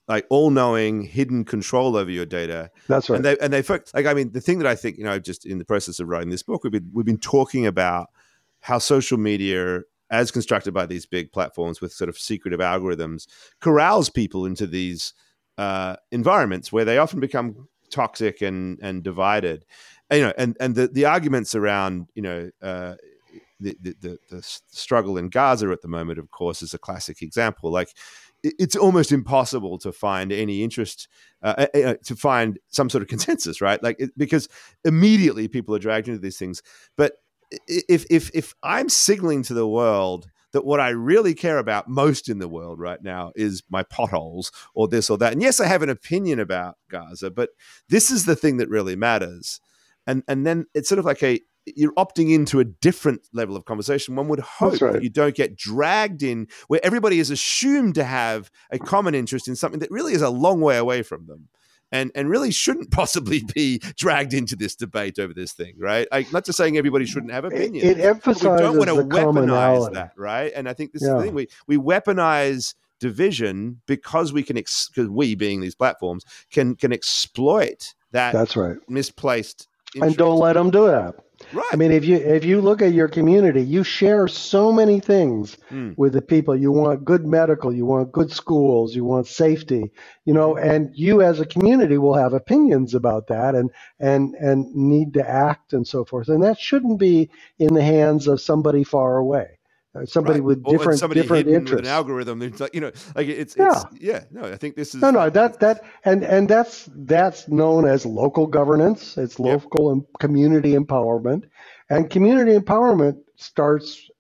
like 0.09 0.27
all-knowing 0.31 1.03
hidden 1.03 1.45
control 1.45 1.97
over 1.97 2.11
your 2.11 2.27
data 2.27 2.71
That's 2.89 3.11
right. 3.11 3.17
and 3.17 3.25
they 3.25 3.39
and 3.39 3.53
they 3.53 3.63
like 3.95 4.07
i 4.07 4.15
mean 4.15 4.33
the 4.33 4.41
thing 4.41 4.59
that 4.59 4.67
i 4.67 4.75
think 4.75 4.99
you 4.99 5.05
know 5.05 5.19
just 5.19 5.45
in 5.45 5.59
the 5.59 5.65
process 5.65 6.01
of 6.01 6.09
writing 6.09 6.31
this 6.31 6.43
book 6.43 6.65
we've 6.65 6.73
been 6.73 6.91
we've 6.93 7.07
been 7.07 7.19
talking 7.19 7.67
about 7.67 8.09
how 8.61 8.79
social 8.79 9.19
media 9.19 9.81
as 10.11 10.31
constructed 10.31 10.73
by 10.73 10.87
these 10.87 11.07
big 11.07 11.33
platforms 11.33 11.81
with 11.81 11.93
sort 11.93 12.09
of 12.09 12.19
secretive 12.19 12.61
algorithms 12.61 13.27
corrals 13.61 14.09
people 14.09 14.47
into 14.47 14.67
these 14.67 15.13
uh, 15.59 15.97
environments 16.13 16.71
where 16.71 16.85
they 16.85 16.99
often 16.99 17.19
become 17.19 17.69
toxic 17.91 18.43
and 18.43 18.79
and 18.83 19.03
divided 19.03 19.65
and, 20.11 20.21
you 20.21 20.27
know 20.27 20.33
and 20.39 20.57
and 20.61 20.75
the 20.75 20.87
the 20.89 21.05
arguments 21.05 21.55
around 21.55 22.09
you 22.15 22.23
know 22.23 22.51
uh, 22.63 22.95
the, 23.61 23.77
the 23.81 23.97
the 24.01 24.19
the 24.31 24.43
struggle 24.43 25.17
in 25.17 25.29
Gaza 25.29 25.71
at 25.71 25.83
the 25.83 25.89
moment, 25.89 26.19
of 26.19 26.31
course, 26.31 26.63
is 26.63 26.75
a 26.75 26.79
classic 26.79 27.23
example. 27.23 27.71
Like 27.71 27.89
it's 28.43 28.77
almost 28.77 29.13
impossible 29.13 29.79
to 29.79 29.93
find 29.93 30.33
any 30.33 30.63
interest 30.63 31.09
uh, 31.43 31.67
uh, 31.75 31.95
to 32.05 32.17
find 32.17 32.59
some 32.69 32.89
sort 32.91 33.03
of 33.03 33.09
consensus, 33.15 33.61
right? 33.61 33.83
Like 33.83 33.97
it, 33.99 34.11
because 34.17 34.49
immediately 34.85 35.49
people 35.49 35.75
are 35.75 35.81
dragged 35.81 36.09
into 36.09 36.21
these 36.21 36.39
things. 36.39 36.63
But 36.97 37.15
if 37.67 38.05
if 38.11 38.31
if 38.35 38.55
I'm 38.63 38.89
signaling 38.89 39.43
to 39.45 39.55
the 39.55 39.69
world 39.69 40.29
that 40.53 40.65
what 40.65 40.81
I 40.81 40.91
really 40.91 41.35
care 41.35 41.59
about 41.59 41.89
most 41.89 42.29
in 42.29 42.39
the 42.39 42.49
world 42.49 42.79
right 42.81 43.03
now 43.03 43.33
is 43.37 43.63
my 43.69 43.83
potholes 43.83 44.51
or 44.75 44.89
this 44.89 45.11
or 45.11 45.19
that, 45.19 45.33
and 45.33 45.43
yes, 45.43 45.61
I 45.61 45.67
have 45.67 45.83
an 45.83 45.91
opinion 45.91 46.41
about 46.41 46.77
Gaza, 46.91 47.31
but 47.31 47.51
this 47.89 48.11
is 48.11 48.25
the 48.25 48.37
thing 48.37 48.57
that 48.59 48.69
really 48.69 48.97
matters. 48.97 49.61
And 50.07 50.23
and 50.29 50.47
then 50.47 50.67
it's 50.75 50.89
sort 50.89 50.99
of 50.99 51.05
like 51.05 51.23
a 51.23 51.41
you're 51.75 51.93
opting 51.95 52.33
into 52.33 52.61
a 52.61 52.65
different 52.65 53.27
level 53.33 53.57
of 53.57 53.65
conversation. 53.65 54.15
One 54.15 54.29
would 54.29 54.41
hope 54.41 54.81
right. 54.81 54.95
that 54.95 55.03
you 55.03 55.11
don't 55.11 55.35
get 55.35 55.57
dragged 55.57 56.23
in 56.23 56.47
where 56.69 56.81
everybody 56.85 57.19
is 57.19 57.31
assumed 57.31 57.97
to 57.97 58.05
have 58.05 58.51
a 58.71 58.79
common 58.79 59.15
interest 59.15 59.49
in 59.49 59.57
something 59.57 59.81
that 59.81 59.91
really 59.91 60.13
is 60.13 60.23
a 60.23 60.31
long 60.31 60.61
way 60.61 60.77
away 60.77 61.03
from 61.03 61.27
them. 61.27 61.49
And, 61.93 62.11
and 62.17 62.29
really 62.29 62.51
shouldn't 62.51 62.91
possibly 62.91 63.45
be 63.55 63.79
dragged 63.97 64.35
into 64.35 64.57
this 64.57 64.75
debate 64.75 65.21
over 65.21 65.33
this 65.33 65.53
thing, 65.53 65.75
right? 65.79 66.09
Like, 66.11 66.33
not 66.33 66.45
just 66.45 66.59
saying 66.59 66.77
everybody 66.77 67.07
shouldn't 67.07 67.33
have 67.33 67.45
It, 67.45 67.53
opinions. 67.53 67.89
it 67.89 67.97
we 67.99 68.03
emphasizes 68.03 68.61
don't 68.61 68.77
want 68.77 68.91
to 68.91 68.97
the 68.97 69.05
weaponize 69.05 69.93
that, 69.93 70.13
right? 70.17 70.53
And 70.55 70.69
I 70.69 70.73
think 70.73 70.93
this 70.93 71.03
is 71.03 71.09
the 71.09 71.23
thing: 71.23 71.33
we 71.33 71.47
we 71.69 71.77
weaponize 71.77 72.75
division 72.99 73.81
because 73.87 74.33
we 74.33 74.43
can, 74.43 74.57
because 74.57 75.09
we 75.09 75.37
being 75.37 75.61
these 75.61 75.77
platforms 75.77 76.25
can 76.51 76.75
can 76.75 76.93
exploit 76.93 77.95
that 78.11 78.33
That's 78.33 78.57
right. 78.57 78.77
misplaced. 78.89 79.69
And 80.01 80.17
don't 80.17 80.39
let 80.39 80.55
them 80.55 80.71
do 80.71 80.87
that. 80.87 81.15
Right. 81.53 81.65
I 81.73 81.77
mean, 81.77 81.93
if 81.93 82.05
you 82.07 82.17
if 82.17 82.45
you 82.45 82.61
look 82.63 82.83
at 82.83 82.95
your 82.95 83.09
community, 83.09 83.63
you 83.63 83.85
share 83.85 84.29
so 84.29 84.73
many 84.73 85.01
things 85.01 85.57
Mm. 85.73 85.97
with 85.97 86.15
the 86.15 86.23
people. 86.23 86.57
You 86.57 86.73
want 86.73 87.05
good 87.05 87.27
medical, 87.27 87.75
you 87.75 87.87
want 87.87 88.13
good 88.13 88.33
schools, 88.33 88.97
you 88.97 89.05
want 89.05 89.27
safety, 89.27 89.93
you 90.25 90.35
know, 90.35 90.57
and 90.57 90.91
you 90.95 91.23
as 91.23 91.41
a 91.41 91.47
community 91.47 91.99
will 91.99 92.15
have 92.15 92.33
opinions 92.33 92.95
about 92.95 93.29
that 93.29 93.55
and 93.55 93.71
and 94.01 94.35
and 94.37 94.75
need 94.75 95.15
to 95.15 95.29
act 95.29 95.75
and 95.75 95.87
so 95.87 96.05
forth. 96.07 96.29
And 96.29 96.43
that 96.45 96.59
shouldn't 96.59 96.99
be 96.99 97.31
in 97.59 97.75
the 97.75 97.85
hands 97.85 98.29
of 98.29 98.41
somebody 98.41 98.85
far 98.85 99.19
away, 99.19 99.56
somebody 100.05 100.41
Right. 100.41 100.45
with 100.45 100.63
when 100.63 100.69
different 100.71 100.93
somebody 100.93 101.21
different 101.21 101.49
interests. 101.49 101.81
an 101.81 101.87
algorithm. 101.87 102.43
It's 102.43 102.61
like 102.61 102.75
you 102.75 102.81
know, 102.83 102.93
like 103.15 103.29
it's 103.29 103.57
it's 103.57 103.87
yeah. 103.93 104.25
No, 104.31 104.45
I 104.45 104.57
think 104.57 104.77
this 104.77 104.95
is 104.95 105.03
No, 105.03 105.11
no, 105.13 105.31
that 105.31 105.61
that 105.61 105.85
and 106.05 106.25
and 106.25 106.49
that's 106.49 106.89
that's 106.95 107.49
known 107.49 107.87
as 107.87 108.07
local 108.07 108.47
governance. 108.49 109.19
It's 109.19 109.39
local 109.41 109.93
and 109.93 110.05
community 110.21 110.75
empowerment, 110.75 111.45
and 111.91 112.11
community 112.11 112.59
empowerment 112.59 113.19
starts 113.37 114.11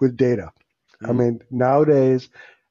with 0.00 0.16
data. 0.16 0.52
I 1.04 1.12
Mm. 1.12 1.14
mean, 1.14 1.40
nowadays 1.50 2.30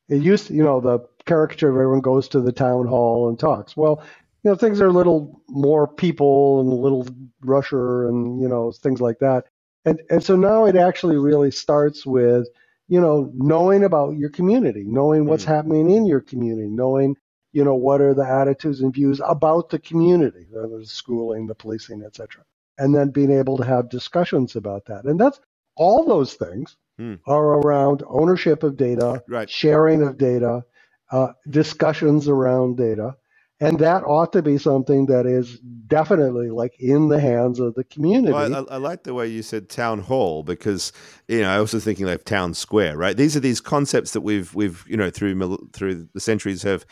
it 0.09 0.21
used, 0.21 0.49
you 0.51 0.63
know, 0.63 0.81
the 0.81 0.99
caricature 1.25 1.69
of 1.69 1.75
everyone 1.75 2.01
goes 2.01 2.27
to 2.29 2.41
the 2.41 2.51
town 2.53 2.87
hall 2.87 3.29
and 3.29 3.39
talks. 3.39 3.77
Well, 3.77 4.03
you 4.43 4.51
know, 4.51 4.55
things 4.55 4.81
are 4.81 4.87
a 4.87 4.91
little 4.93 5.41
more 5.49 5.87
people 5.87 6.61
and 6.61 6.71
a 6.71 6.75
little 6.75 7.07
rusher 7.41 8.07
and 8.07 8.41
you 8.41 8.47
know 8.49 8.71
things 8.71 9.01
like 9.01 9.19
that. 9.19 9.45
And 9.87 10.01
and 10.11 10.23
so 10.23 10.37
now 10.37 10.67
it 10.67 10.77
actually 10.77 11.17
really 11.17 11.51
starts 11.51 12.05
with 12.05 12.49
you 12.89 13.01
know 13.01 13.31
knowing 13.35 13.85
about 13.85 14.17
your 14.17 14.31
community, 14.31 14.85
knowing 14.87 15.27
what's 15.27 15.45
Mm. 15.45 15.47
happening 15.47 15.91
in 15.91 16.07
your 16.07 16.21
community, 16.21 16.69
knowing 16.69 17.17
you 17.53 17.65
know 17.65 17.75
what 17.75 18.01
are 18.01 18.15
the 18.15 18.27
attitudes 18.27 18.81
and 18.81 18.93
views 18.93 19.21
about 19.25 19.71
the 19.71 19.79
community, 19.79 20.47
the 20.51 20.83
schooling, 20.85 21.47
the 21.47 21.55
policing, 21.55 22.03
etc. 22.03 22.43
And 22.79 22.95
then 22.95 23.11
being 23.11 23.31
able 23.31 23.57
to 23.59 23.65
have 23.65 23.89
discussions 23.89 24.57
about 24.57 24.85
that. 24.87 25.05
And 25.05 25.19
that's 25.21 25.41
all 25.77 26.05
those 26.05 26.35
things 26.35 26.77
Hmm. 26.99 27.15
are 27.27 27.59
around 27.61 28.03
ownership 28.09 28.63
of 28.63 28.77
data, 28.77 29.23
Right. 29.27 29.49
sharing 29.49 30.03
of 30.03 30.19
data, 30.19 30.65
uh, 31.11 31.33
discussions 31.49 32.29
around 32.29 32.77
data. 32.77 33.17
And 33.59 33.79
that 33.79 34.03
ought 34.03 34.33
to 34.33 34.41
be 34.43 34.57
something 34.57 35.07
that 35.07 35.25
is 35.25 35.59
definitely 35.87 36.51
like 36.51 36.79
in 36.79 37.07
the 37.07 37.19
hands 37.19 37.59
of 37.59 37.73
the 37.73 37.83
community. 37.83 38.33
Well, 38.33 38.67
I, 38.69 38.75
I 38.75 38.77
like 38.77 39.03
the 39.03 39.15
way 39.15 39.27
you 39.27 39.41
said 39.41 39.67
town 39.67 39.99
hall 39.99 40.43
because 40.43 40.91
you 41.27 41.41
know 41.41 41.49
I 41.49 41.59
was 41.59 41.73
also 41.73 41.83
thinking 41.83 42.05
like 42.05 42.23
town 42.23 42.53
square, 42.53 42.95
right? 42.97 43.17
These 43.17 43.35
are 43.35 43.39
these 43.39 43.59
concepts 43.59 44.11
that 44.11 44.21
we've 44.21 44.53
we've 44.53 44.85
you 44.87 44.97
know 44.97 45.09
through 45.09 45.69
through 45.73 46.07
the 46.13 46.19
centuries 46.19 46.61
have 46.63 46.85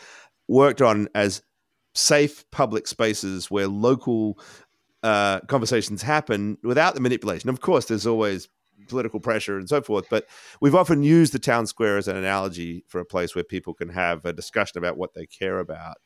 worked 0.48 0.82
on 0.82 1.08
as 1.14 1.42
safe 1.94 2.44
public 2.50 2.86
spaces 2.86 3.50
where 3.50 3.68
local 3.68 4.38
uh, 5.02 5.40
conversations 5.42 6.02
happen 6.02 6.58
without 6.64 6.94
the 6.94 7.00
manipulation. 7.00 7.48
Of 7.48 7.60
course, 7.60 7.86
there's 7.86 8.06
always 8.06 8.48
political 8.88 9.20
pressure 9.20 9.56
and 9.56 9.68
so 9.68 9.80
forth, 9.80 10.06
but 10.10 10.26
we've 10.60 10.74
often 10.74 11.02
used 11.02 11.32
the 11.32 11.38
town 11.38 11.66
square 11.66 11.96
as 11.96 12.08
an 12.08 12.16
analogy 12.16 12.84
for 12.88 13.00
a 13.00 13.04
place 13.04 13.34
where 13.34 13.44
people 13.44 13.74
can 13.74 13.88
have 13.88 14.24
a 14.24 14.32
discussion 14.32 14.78
about 14.78 14.96
what 14.96 15.14
they 15.14 15.26
care 15.26 15.58
about. 15.58 15.96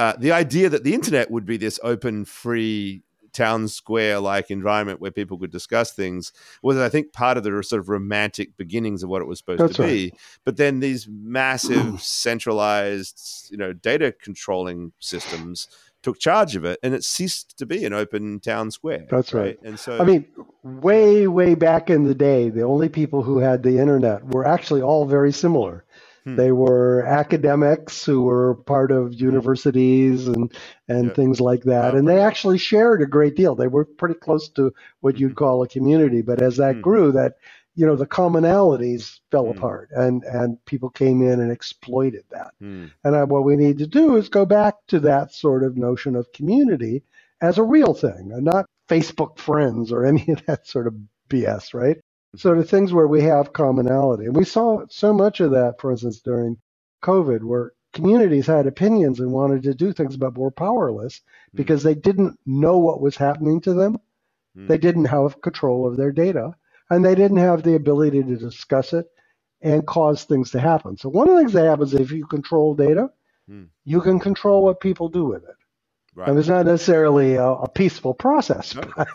Uh, 0.00 0.14
the 0.18 0.32
idea 0.32 0.66
that 0.70 0.82
the 0.82 0.94
internet 0.94 1.30
would 1.30 1.44
be 1.44 1.58
this 1.58 1.78
open, 1.82 2.24
free 2.24 3.02
town 3.34 3.68
square 3.68 4.18
like 4.18 4.50
environment 4.50 4.98
where 4.98 5.10
people 5.10 5.36
could 5.36 5.50
discuss 5.50 5.92
things 5.92 6.32
was, 6.62 6.78
I 6.78 6.88
think, 6.88 7.12
part 7.12 7.36
of 7.36 7.44
the 7.44 7.50
sort 7.62 7.80
of 7.80 7.90
romantic 7.90 8.56
beginnings 8.56 9.02
of 9.02 9.10
what 9.10 9.20
it 9.20 9.26
was 9.26 9.38
supposed 9.38 9.60
That's 9.60 9.76
to 9.76 9.82
be. 9.82 10.14
But 10.46 10.56
then 10.56 10.80
these 10.80 11.06
massive, 11.06 12.00
centralized, 12.02 13.50
you 13.50 13.58
know, 13.58 13.74
data 13.74 14.14
controlling 14.22 14.92
systems 15.00 15.68
took 16.02 16.18
charge 16.18 16.56
of 16.56 16.64
it, 16.64 16.78
and 16.82 16.94
it 16.94 17.04
ceased 17.04 17.58
to 17.58 17.66
be 17.66 17.84
an 17.84 17.92
open 17.92 18.40
town 18.40 18.70
square. 18.70 19.04
That's 19.10 19.34
right. 19.34 19.58
And 19.62 19.78
so, 19.78 19.98
I 19.98 20.04
mean, 20.04 20.26
way, 20.62 21.26
way 21.26 21.54
back 21.54 21.90
in 21.90 22.04
the 22.04 22.14
day, 22.14 22.48
the 22.48 22.62
only 22.62 22.88
people 22.88 23.22
who 23.22 23.36
had 23.36 23.62
the 23.62 23.78
internet 23.78 24.24
were 24.24 24.46
actually 24.46 24.80
all 24.80 25.04
very 25.04 25.30
similar. 25.30 25.84
Hmm. 26.30 26.36
They 26.36 26.52
were 26.52 27.04
academics 27.06 28.04
who 28.04 28.22
were 28.22 28.54
part 28.54 28.90
of 28.92 29.14
universities 29.14 30.28
and, 30.28 30.52
and 30.88 31.06
Yeah. 31.08 31.14
things 31.14 31.40
like 31.40 31.64
that. 31.64 31.94
And 31.94 32.06
they 32.08 32.20
actually 32.20 32.58
shared 32.58 33.02
a 33.02 33.06
great 33.06 33.36
deal. 33.36 33.54
They 33.54 33.68
were 33.68 33.84
pretty 33.84 34.14
close 34.16 34.48
to 34.50 34.72
what 35.00 35.18
you'd 35.18 35.36
call 35.36 35.62
a 35.62 35.68
community. 35.68 36.22
But 36.22 36.42
as 36.42 36.56
that 36.58 36.76
Hmm. 36.76 36.80
grew, 36.80 37.12
that 37.12 37.34
you 37.76 37.86
know 37.86 37.96
the 37.96 38.06
commonalities 38.06 39.20
fell 39.30 39.48
Hmm. 39.48 39.50
apart, 39.50 39.90
and 39.92 40.24
and 40.24 40.64
people 40.66 40.90
came 40.90 41.22
in 41.22 41.40
and 41.40 41.52
exploited 41.52 42.24
that. 42.30 42.52
Hmm. 42.60 42.86
And 43.04 43.16
I, 43.16 43.24
what 43.24 43.44
we 43.44 43.56
need 43.56 43.78
to 43.78 43.86
do 43.86 44.16
is 44.16 44.28
go 44.28 44.44
back 44.46 44.74
to 44.88 45.00
that 45.00 45.32
sort 45.32 45.62
of 45.64 45.76
notion 45.76 46.16
of 46.16 46.32
community 46.32 47.02
as 47.40 47.58
a 47.58 47.62
real 47.62 47.94
thing, 47.94 48.32
and 48.32 48.44
not 48.44 48.66
Facebook 48.88 49.38
friends 49.38 49.92
or 49.92 50.04
any 50.10 50.26
of 50.30 50.44
that 50.46 50.66
sort 50.66 50.86
of 50.86 50.94
BS, 51.28 51.74
right? 51.74 51.98
So 52.36 52.54
the 52.54 52.64
things 52.64 52.92
where 52.92 53.08
we 53.08 53.22
have 53.22 53.52
commonality. 53.52 54.26
And 54.26 54.36
we 54.36 54.44
saw 54.44 54.84
so 54.88 55.12
much 55.12 55.40
of 55.40 55.52
that, 55.52 55.80
for 55.80 55.90
instance, 55.90 56.20
during 56.20 56.58
COVID, 57.04 57.42
where 57.42 57.72
communities 57.92 58.46
had 58.46 58.66
opinions 58.68 59.20
and 59.20 59.32
wanted 59.32 59.64
to 59.64 59.74
do 59.74 59.92
things 59.92 60.16
but 60.16 60.38
were 60.38 60.52
powerless 60.52 61.22
because 61.54 61.82
they 61.82 61.94
didn't 61.94 62.38
know 62.46 62.78
what 62.78 63.00
was 63.02 63.16
happening 63.16 63.60
to 63.62 63.74
them. 63.74 63.98
Hmm. 64.56 64.66
They 64.68 64.78
didn't 64.78 65.06
have 65.06 65.42
control 65.42 65.86
of 65.88 65.96
their 65.96 66.12
data 66.12 66.52
and 66.90 67.04
they 67.04 67.14
didn't 67.16 67.38
have 67.38 67.62
the 67.64 67.76
ability 67.76 68.22
to 68.24 68.36
discuss 68.36 68.92
it 68.94 69.06
and 69.62 69.86
cause 69.86 70.24
things 70.24 70.50
to 70.52 70.60
happen. 70.60 70.96
So 70.98 71.08
one 71.10 71.28
of 71.28 71.34
the 71.36 71.40
things 71.42 71.54
that 71.54 71.66
happens 71.68 71.94
if 71.94 72.12
you 72.12 72.26
control 72.26 72.74
data, 72.74 73.10
Hmm. 73.48 73.64
you 73.84 74.00
can 74.02 74.20
control 74.20 74.64
what 74.64 74.80
people 74.80 75.08
do 75.08 75.24
with 75.26 75.44
it. 75.44 75.59
Right. 76.14 76.28
And 76.28 76.38
it's 76.38 76.48
not 76.48 76.66
necessarily 76.66 77.34
a, 77.34 77.46
a 77.46 77.68
peaceful 77.68 78.14
process, 78.14 78.74
No, 78.74 78.82
but, 78.96 79.08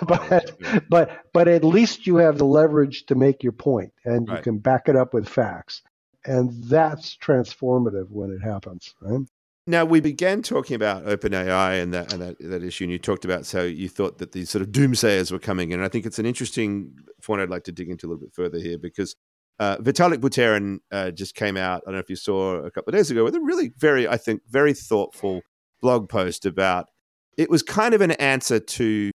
but, 0.06 0.50
yeah. 0.60 0.78
but 0.88 1.24
but 1.32 1.48
at 1.48 1.64
least 1.64 2.06
you 2.06 2.16
have 2.16 2.38
the 2.38 2.44
leverage 2.44 3.06
to 3.06 3.14
make 3.14 3.42
your 3.42 3.52
point 3.52 3.92
and 4.04 4.28
you 4.28 4.38
can 4.38 4.58
back 4.58 4.88
it 4.88 4.96
up 4.96 5.14
with 5.14 5.28
facts. 5.28 5.82
And 6.26 6.64
that's 6.64 7.16
transformative 7.18 8.10
when 8.10 8.30
it 8.30 8.42
happens, 8.42 8.94
right? 9.00 9.26
Now 9.66 9.84
we 9.86 10.00
began 10.00 10.42
talking 10.42 10.74
about 10.74 11.06
OpenAI 11.06 11.82
and 11.82 11.94
that 11.94 12.12
and 12.12 12.20
that, 12.20 12.36
that 12.38 12.62
issue, 12.62 12.84
and 12.84 12.92
you 12.92 12.98
talked 12.98 13.24
about 13.24 13.50
how 13.50 13.62
you 13.62 13.88
thought 13.88 14.18
that 14.18 14.32
these 14.32 14.50
sort 14.50 14.60
of 14.60 14.68
doomsayers 14.68 15.32
were 15.32 15.38
coming 15.38 15.70
in. 15.70 15.78
And 15.78 15.84
I 15.84 15.88
think 15.88 16.04
it's 16.04 16.18
an 16.18 16.26
interesting 16.26 16.94
point 17.22 17.40
I'd 17.40 17.48
like 17.48 17.64
to 17.64 17.72
dig 17.72 17.88
into 17.88 18.06
a 18.06 18.08
little 18.08 18.20
bit 18.20 18.34
further 18.34 18.58
here 18.58 18.78
because 18.78 19.16
uh, 19.58 19.78
Vitalik 19.78 20.18
Buterin 20.18 20.80
uh, 20.92 21.10
just 21.12 21.34
came 21.34 21.56
out. 21.56 21.82
I 21.86 21.90
don't 21.90 21.94
know 21.94 22.00
if 22.00 22.10
you 22.10 22.16
saw 22.16 22.56
a 22.56 22.70
couple 22.70 22.92
of 22.92 22.98
days 22.98 23.10
ago 23.10 23.24
with 23.24 23.36
a 23.36 23.40
really 23.40 23.72
very, 23.78 24.06
I 24.06 24.18
think, 24.18 24.42
very 24.48 24.74
thoughtful 24.74 25.40
blog 25.80 26.08
post 26.08 26.46
about. 26.46 26.86
It 27.36 27.50
was 27.50 27.62
kind 27.62 27.94
of 27.94 28.00
an 28.00 28.12
answer 28.12 28.60
to 28.60 29.10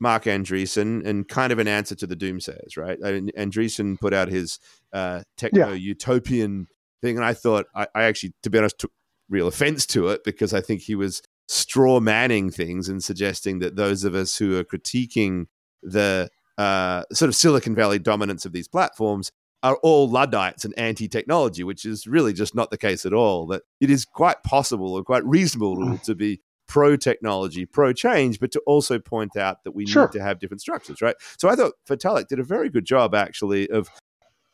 Marc 0.00 0.24
Andreessen 0.24 1.06
and 1.06 1.28
kind 1.28 1.52
of 1.52 1.58
an 1.58 1.68
answer 1.68 1.94
to 1.94 2.06
the 2.06 2.16
doomsayers, 2.16 2.76
right? 2.76 2.98
And 2.98 3.32
Andreessen 3.38 3.98
put 3.98 4.12
out 4.12 4.28
his 4.28 4.58
uh, 4.92 5.22
techno 5.36 5.68
yeah. 5.68 5.74
utopian 5.74 6.66
thing, 7.00 7.16
and 7.16 7.24
I 7.24 7.34
thought 7.34 7.66
I, 7.74 7.86
I 7.94 8.02
actually, 8.04 8.34
to 8.42 8.50
be 8.50 8.58
honest, 8.58 8.78
took 8.78 8.92
real 9.28 9.46
offense 9.46 9.86
to 9.86 10.08
it 10.08 10.24
because 10.24 10.52
I 10.52 10.60
think 10.60 10.82
he 10.82 10.94
was 10.94 11.22
straw 11.48 12.00
manning 12.00 12.50
things 12.50 12.88
and 12.88 13.02
suggesting 13.02 13.60
that 13.60 13.76
those 13.76 14.04
of 14.04 14.14
us 14.14 14.36
who 14.36 14.58
are 14.58 14.64
critiquing 14.64 15.46
the 15.82 16.28
uh, 16.58 17.04
sort 17.12 17.28
of 17.28 17.34
Silicon 17.34 17.74
Valley 17.74 17.98
dominance 17.98 18.44
of 18.44 18.52
these 18.52 18.68
platforms 18.68 19.30
are 19.62 19.76
all 19.76 20.08
Luddites 20.08 20.64
and 20.64 20.76
anti 20.76 21.08
technology, 21.08 21.64
which 21.64 21.84
is 21.84 22.06
really 22.06 22.32
just 22.32 22.54
not 22.54 22.70
the 22.70 22.78
case 22.78 23.06
at 23.06 23.12
all. 23.12 23.46
That 23.46 23.62
it 23.80 23.90
is 23.90 24.04
quite 24.04 24.42
possible 24.42 24.94
or 24.94 25.04
quite 25.04 25.24
reasonable 25.24 25.76
mm. 25.76 26.02
to 26.02 26.14
be 26.14 26.40
pro 26.66 26.96
technology, 26.96 27.66
pro 27.66 27.92
change, 27.92 28.40
but 28.40 28.50
to 28.52 28.60
also 28.66 28.98
point 28.98 29.36
out 29.36 29.62
that 29.64 29.72
we 29.72 29.86
sure. 29.86 30.06
need 30.06 30.12
to 30.12 30.22
have 30.22 30.38
different 30.38 30.60
structures, 30.60 31.02
right? 31.02 31.16
So 31.38 31.48
I 31.48 31.54
thought 31.54 31.74
Vitalik 31.88 32.28
did 32.28 32.38
a 32.38 32.44
very 32.44 32.70
good 32.70 32.84
job 32.84 33.14
actually 33.14 33.68
of 33.68 33.88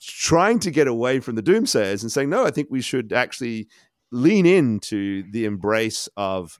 trying 0.01 0.59
to 0.61 0.71
get 0.71 0.89
away 0.89 1.21
from 1.21 1.37
the 1.37 1.43
doomsayers 1.43 2.03
and 2.03 2.11
saying, 2.11 2.31
no, 2.31 2.45
I 2.45 2.51
think 2.51 2.69
we 2.71 2.81
should 2.81 3.13
actually 3.13 3.69
lean 4.11 4.47
into 4.47 5.31
the 5.31 5.45
embrace 5.45 6.09
of 6.17 6.59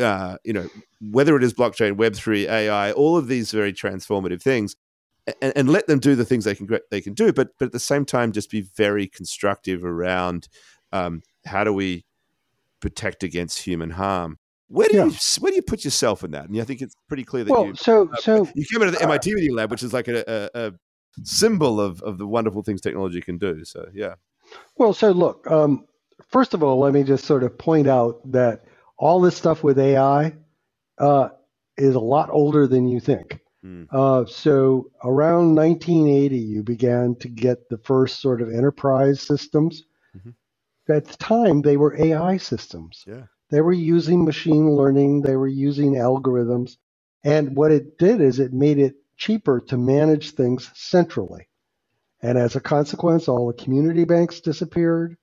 uh, 0.00 0.38
you 0.44 0.52
know 0.52 0.68
whether 1.00 1.36
it 1.36 1.44
is 1.44 1.52
blockchain, 1.52 1.96
Web 1.96 2.14
three, 2.14 2.48
AI, 2.48 2.92
all 2.92 3.16
of 3.16 3.28
these 3.28 3.50
very 3.50 3.72
transformative 3.72 4.40
things, 4.40 4.76
and, 5.40 5.52
and, 5.54 5.68
let 5.68 5.86
them 5.86 5.98
do 5.98 6.14
the 6.14 6.24
things 6.24 6.44
they 6.44 6.54
can 6.54 6.68
they 6.90 7.00
can 7.00 7.14
do, 7.14 7.32
but 7.32 7.50
but 7.58 7.66
at 7.66 7.72
the 7.72 7.80
same 7.80 8.04
time, 8.04 8.32
just 8.32 8.50
be 8.50 8.60
very 8.60 9.06
constructive 9.06 9.84
around 9.84 10.48
um, 10.92 11.22
how 11.46 11.64
do 11.64 11.72
we 11.72 12.04
protect 12.80 13.22
against 13.22 13.60
human 13.60 13.90
harm. 13.90 14.38
Where 14.68 14.88
do 14.88 14.96
yeah. 14.96 15.04
you 15.04 15.12
where 15.40 15.50
do 15.50 15.56
you 15.56 15.62
put 15.62 15.84
yourself 15.84 16.24
in 16.24 16.32
that? 16.32 16.48
And 16.48 16.60
I 16.60 16.64
think 16.64 16.80
it's 16.80 16.96
pretty 17.08 17.24
clear 17.24 17.44
that 17.44 17.52
well, 17.52 17.66
you 17.66 17.74
so 17.74 18.08
uh, 18.08 18.16
so 18.16 18.48
you 18.54 18.64
came 18.70 18.82
out 18.82 18.88
of 18.88 18.94
the 18.94 19.00
uh, 19.00 19.04
MIT 19.04 19.34
Media 19.34 19.52
Lab, 19.54 19.70
which 19.70 19.82
is 19.82 19.92
like 19.92 20.08
a, 20.08 20.50
a, 20.54 20.66
a, 20.66 20.72
symbol 21.24 21.80
of 21.80 22.00
of 22.02 22.18
the 22.18 22.26
wonderful 22.26 22.62
things 22.62 22.80
technology 22.80 23.20
can 23.20 23.38
do. 23.38 23.64
So 23.64 23.86
yeah. 23.92 24.14
Well, 24.76 24.92
so 24.92 25.12
look, 25.12 25.48
um, 25.50 25.86
first 26.28 26.54
of 26.54 26.62
all, 26.62 26.80
let 26.80 26.92
me 26.92 27.04
just 27.04 27.24
sort 27.24 27.44
of 27.44 27.56
point 27.56 27.86
out 27.86 28.20
that 28.32 28.64
all 28.98 29.20
this 29.20 29.36
stuff 29.36 29.62
with 29.62 29.78
AI 29.78 30.34
uh, 30.98 31.28
is 31.76 31.94
a 31.94 32.00
lot 32.00 32.30
older 32.30 32.66
than 32.66 32.88
you 32.88 32.98
think. 33.00 33.40
Mm. 33.64 33.86
Uh, 33.92 34.26
so 34.26 34.90
around 35.04 35.54
1980, 35.54 36.36
you 36.36 36.62
began 36.62 37.14
to 37.16 37.28
get 37.28 37.68
the 37.68 37.78
first 37.78 38.20
sort 38.20 38.42
of 38.42 38.48
enterprise 38.48 39.20
systems. 39.20 39.84
Mm-hmm. 40.16 40.30
At 40.92 41.06
the 41.06 41.16
time, 41.16 41.62
they 41.62 41.76
were 41.76 41.96
AI 41.96 42.36
systems. 42.38 43.04
Yeah. 43.06 43.24
They 43.50 43.60
were 43.60 43.72
using 43.72 44.24
machine 44.24 44.70
learning. 44.70 45.22
They 45.22 45.36
were 45.36 45.46
using 45.48 45.94
algorithms. 45.94 46.76
And 47.22 47.56
what 47.56 47.70
it 47.70 47.98
did 47.98 48.20
is 48.20 48.38
it 48.38 48.52
made 48.52 48.78
it 48.78 48.96
cheaper 49.16 49.60
to 49.68 49.76
manage 49.76 50.32
things 50.32 50.70
centrally. 50.74 51.48
And 52.20 52.38
as 52.38 52.56
a 52.56 52.60
consequence, 52.60 53.28
all 53.28 53.46
the 53.46 53.62
community 53.62 54.04
banks 54.04 54.40
disappeared. 54.40 55.16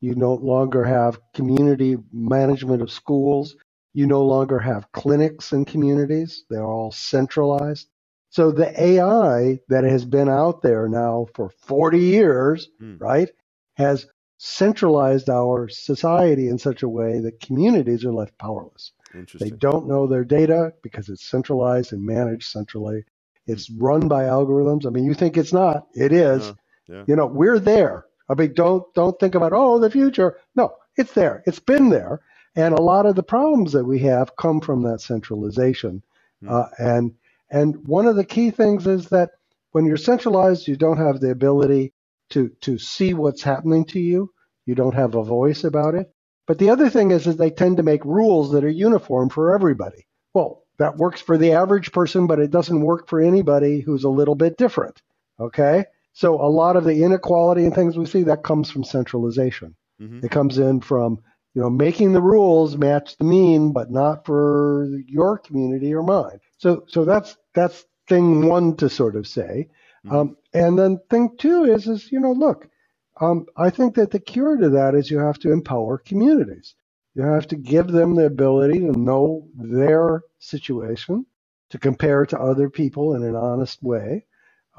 You 0.00 0.14
no 0.14 0.34
longer 0.34 0.84
have 0.84 1.20
community 1.34 1.96
management 2.12 2.82
of 2.82 2.90
schools. 2.90 3.56
You 3.92 4.06
no 4.06 4.22
longer 4.24 4.58
have 4.58 4.92
clinics 4.92 5.52
in 5.52 5.64
communities. 5.64 6.44
They're 6.50 6.64
all 6.64 6.92
centralized. 6.92 7.88
So 8.30 8.52
the 8.52 8.80
AI 8.80 9.58
that 9.68 9.84
has 9.84 10.04
been 10.04 10.28
out 10.28 10.62
there 10.62 10.88
now 10.88 11.26
for 11.34 11.50
40 11.50 11.98
years, 11.98 12.68
mm. 12.80 13.00
right, 13.00 13.28
has 13.74 14.06
centralized 14.38 15.28
our 15.28 15.68
society 15.68 16.48
in 16.48 16.58
such 16.58 16.82
a 16.82 16.88
way 16.88 17.20
that 17.20 17.40
communities 17.40 18.04
are 18.04 18.12
left 18.12 18.38
powerless. 18.38 18.92
They 19.38 19.50
don't 19.50 19.88
know 19.88 20.06
their 20.06 20.24
data 20.24 20.72
because 20.82 21.08
it's 21.08 21.24
centralized 21.28 21.92
and 21.92 22.04
managed 22.06 22.44
centrally. 22.48 23.04
It's 23.46 23.70
run 23.70 24.06
by 24.08 24.24
algorithms. 24.24 24.86
I 24.86 24.90
mean, 24.90 25.04
you 25.04 25.14
think 25.14 25.36
it's 25.36 25.52
not, 25.52 25.88
it 25.94 26.12
is. 26.12 26.42
Uh, 26.42 26.54
yeah. 26.88 27.04
You 27.08 27.16
know, 27.16 27.26
we're 27.26 27.58
there. 27.58 28.06
I 28.28 28.34
mean, 28.34 28.54
don't 28.54 28.84
don't 28.94 29.18
think 29.18 29.34
about 29.34 29.52
oh 29.52 29.78
the 29.80 29.90
future. 29.90 30.38
No, 30.54 30.76
it's 30.96 31.12
there. 31.12 31.42
It's 31.46 31.58
been 31.58 31.88
there, 31.90 32.20
and 32.56 32.74
a 32.74 32.82
lot 32.82 33.06
of 33.06 33.14
the 33.14 33.22
problems 33.22 33.72
that 33.72 33.84
we 33.84 34.00
have 34.00 34.36
come 34.36 34.60
from 34.60 34.82
that 34.82 35.00
centralization. 35.00 36.02
Mm. 36.42 36.50
Uh, 36.50 36.68
and 36.78 37.14
and 37.50 37.86
one 37.86 38.06
of 38.06 38.16
the 38.16 38.24
key 38.24 38.50
things 38.50 38.86
is 38.86 39.08
that 39.08 39.30
when 39.72 39.86
you're 39.86 39.96
centralized, 39.96 40.68
you 40.68 40.76
don't 40.76 40.98
have 40.98 41.20
the 41.20 41.30
ability 41.30 41.92
to 42.30 42.50
to 42.62 42.78
see 42.78 43.14
what's 43.14 43.42
happening 43.42 43.84
to 43.86 44.00
you. 44.00 44.32
You 44.66 44.74
don't 44.74 44.94
have 44.94 45.14
a 45.14 45.22
voice 45.22 45.64
about 45.64 45.94
it. 45.94 46.12
But 46.46 46.58
the 46.58 46.70
other 46.70 46.90
thing 46.90 47.12
is, 47.12 47.26
is 47.26 47.36
they 47.36 47.50
tend 47.50 47.76
to 47.76 47.82
make 47.82 48.04
rules 48.04 48.52
that 48.52 48.64
are 48.64 48.68
uniform 48.68 49.28
for 49.28 49.54
everybody. 49.54 50.06
Well, 50.34 50.64
that 50.78 50.96
works 50.96 51.20
for 51.20 51.38
the 51.38 51.52
average 51.52 51.92
person, 51.92 52.26
but 52.26 52.40
it 52.40 52.50
doesn't 52.50 52.80
work 52.80 53.08
for 53.08 53.20
anybody 53.20 53.80
who's 53.80 54.04
a 54.04 54.08
little 54.08 54.34
bit 54.34 54.56
different. 54.56 55.00
Okay. 55.38 55.84
So 56.12 56.40
a 56.40 56.48
lot 56.50 56.76
of 56.76 56.84
the 56.84 57.04
inequality 57.04 57.64
and 57.64 57.74
things 57.74 57.96
we 57.96 58.06
see 58.06 58.24
that 58.24 58.42
comes 58.42 58.70
from 58.70 58.84
centralization. 58.84 59.76
Mm-hmm. 60.00 60.24
It 60.24 60.30
comes 60.30 60.58
in 60.58 60.80
from 60.80 61.20
you 61.54 61.62
know 61.62 61.70
making 61.70 62.12
the 62.12 62.22
rules 62.22 62.76
match 62.76 63.16
the 63.16 63.24
mean, 63.24 63.72
but 63.72 63.90
not 63.90 64.24
for 64.24 64.88
your 65.06 65.38
community 65.38 65.92
or 65.94 66.02
mine. 66.02 66.40
So 66.58 66.84
so 66.88 67.04
that's 67.04 67.36
that's 67.54 67.84
thing 68.08 68.46
one 68.46 68.76
to 68.76 68.88
sort 68.88 69.16
of 69.16 69.26
say. 69.26 69.68
Mm-hmm. 70.04 70.16
Um, 70.16 70.36
and 70.54 70.78
then 70.78 71.00
thing 71.10 71.36
two 71.36 71.64
is 71.64 71.86
is 71.86 72.10
you 72.12 72.20
know 72.20 72.32
look, 72.32 72.68
um, 73.20 73.46
I 73.56 73.70
think 73.70 73.94
that 73.96 74.10
the 74.10 74.20
cure 74.20 74.56
to 74.56 74.70
that 74.70 74.94
is 74.94 75.10
you 75.10 75.18
have 75.18 75.38
to 75.40 75.52
empower 75.52 75.98
communities. 75.98 76.74
You 77.14 77.22
have 77.22 77.48
to 77.48 77.56
give 77.56 77.88
them 77.88 78.14
the 78.14 78.26
ability 78.26 78.78
to 78.80 78.92
know 78.92 79.48
their 79.54 80.22
situation, 80.38 81.26
to 81.70 81.78
compare 81.78 82.24
to 82.26 82.40
other 82.40 82.70
people 82.70 83.14
in 83.14 83.24
an 83.24 83.34
honest 83.34 83.82
way, 83.82 84.26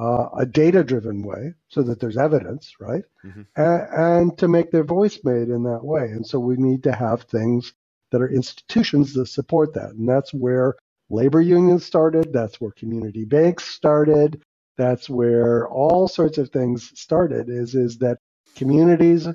uh, 0.01 0.29
a 0.39 0.45
data 0.47 0.83
driven 0.83 1.21
way 1.21 1.53
so 1.69 1.83
that 1.83 1.99
there's 1.99 2.17
evidence, 2.17 2.73
right? 2.79 3.03
Mm-hmm. 3.23 3.41
And, 3.55 3.87
and, 3.93 4.37
to 4.39 4.47
make 4.47 4.71
their 4.71 4.83
voice 4.83 5.19
made 5.23 5.49
in 5.49 5.63
that 5.63 5.83
way. 5.83 6.05
And 6.05 6.25
so 6.25 6.39
we 6.39 6.55
need 6.57 6.83
to 6.83 6.91
have 6.91 7.23
things 7.23 7.73
that 8.09 8.21
are 8.21 8.29
institutions 8.29 9.13
that 9.13 9.27
support 9.27 9.75
that. 9.75 9.91
And 9.91 10.09
that's 10.09 10.33
where 10.33 10.75
labor 11.11 11.39
unions 11.39 11.85
started, 11.85 12.33
that's 12.33 12.59
where 12.59 12.71
community 12.71 13.25
banks 13.25 13.65
started, 13.65 14.41
that's 14.75 15.07
where 15.07 15.67
all 15.67 16.07
sorts 16.07 16.39
of 16.39 16.49
things 16.49 16.91
started 16.99 17.49
is 17.49 17.75
is 17.75 17.99
that 17.99 18.17
communities 18.55 19.27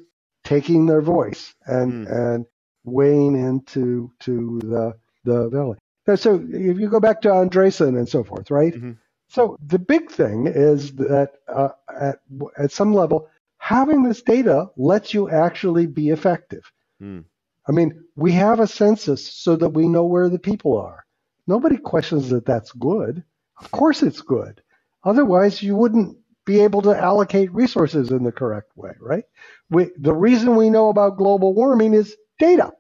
taking 0.43 0.87
their 0.87 1.03
voice 1.03 1.55
and 1.67 2.07
mm. 2.07 2.35
and 2.35 2.47
weighing 2.85 3.37
into 3.37 4.11
to 4.21 4.59
the 4.65 4.95
the 5.25 5.49
valley. 5.49 5.79
So 6.17 6.45
if 6.49 6.79
you 6.79 6.89
go 6.89 7.01
back 7.01 7.21
to 7.23 7.29
Andreessen 7.29 7.97
and 7.97 8.09
so 8.09 8.25
forth, 8.25 8.51
right? 8.51 8.75
Mm-hmm 8.75 8.93
so 9.29 9.57
the 9.67 9.79
big 9.79 10.11
thing 10.11 10.47
is 10.47 10.93
that 10.97 11.33
uh, 11.49 11.71
at, 12.01 12.21
at 12.59 12.73
some 12.73 12.95
level, 12.95 13.29
having 13.59 14.03
this 14.03 14.23
data 14.23 14.71
lets 14.77 15.13
you 15.13 15.29
actually 15.31 15.87
be 15.87 16.11
effective. 16.11 16.71
Mm. 17.03 17.25
I 17.69 17.73
mean, 17.73 18.05
we 18.15 18.33
have 18.33 18.61
a 18.61 18.67
census 18.67 19.27
so 19.27 19.57
that 19.57 19.71
we 19.71 19.89
know 19.89 20.05
where 20.05 20.29
the 20.29 20.39
people 20.39 20.79
are. 20.79 21.05
Nobody 21.47 21.77
questions 21.77 22.31
that 22.31 22.47
that's 22.47 22.73
good. 22.73 23.25
Of 23.59 23.71
course 23.71 24.03
it's 24.03 24.21
good. 24.21 24.63
Otherwise, 25.05 25.63
you 25.63 25.77
wouldn't 25.77 26.17
be 26.45 26.61
able 26.61 26.83
to 26.83 26.97
allocate 26.97 27.53
resources 27.53 28.11
in 28.11 28.23
the 28.23 28.33
correct 28.33 28.71
way, 28.77 28.93
right? 29.01 29.25
We, 29.71 29.91
the 29.99 30.15
reason 30.15 30.55
we 30.55 30.71
know 30.71 30.89
about 30.89 31.17
global 31.17 31.55
warming 31.55 31.95
is 31.95 32.17
data, 32.39 32.73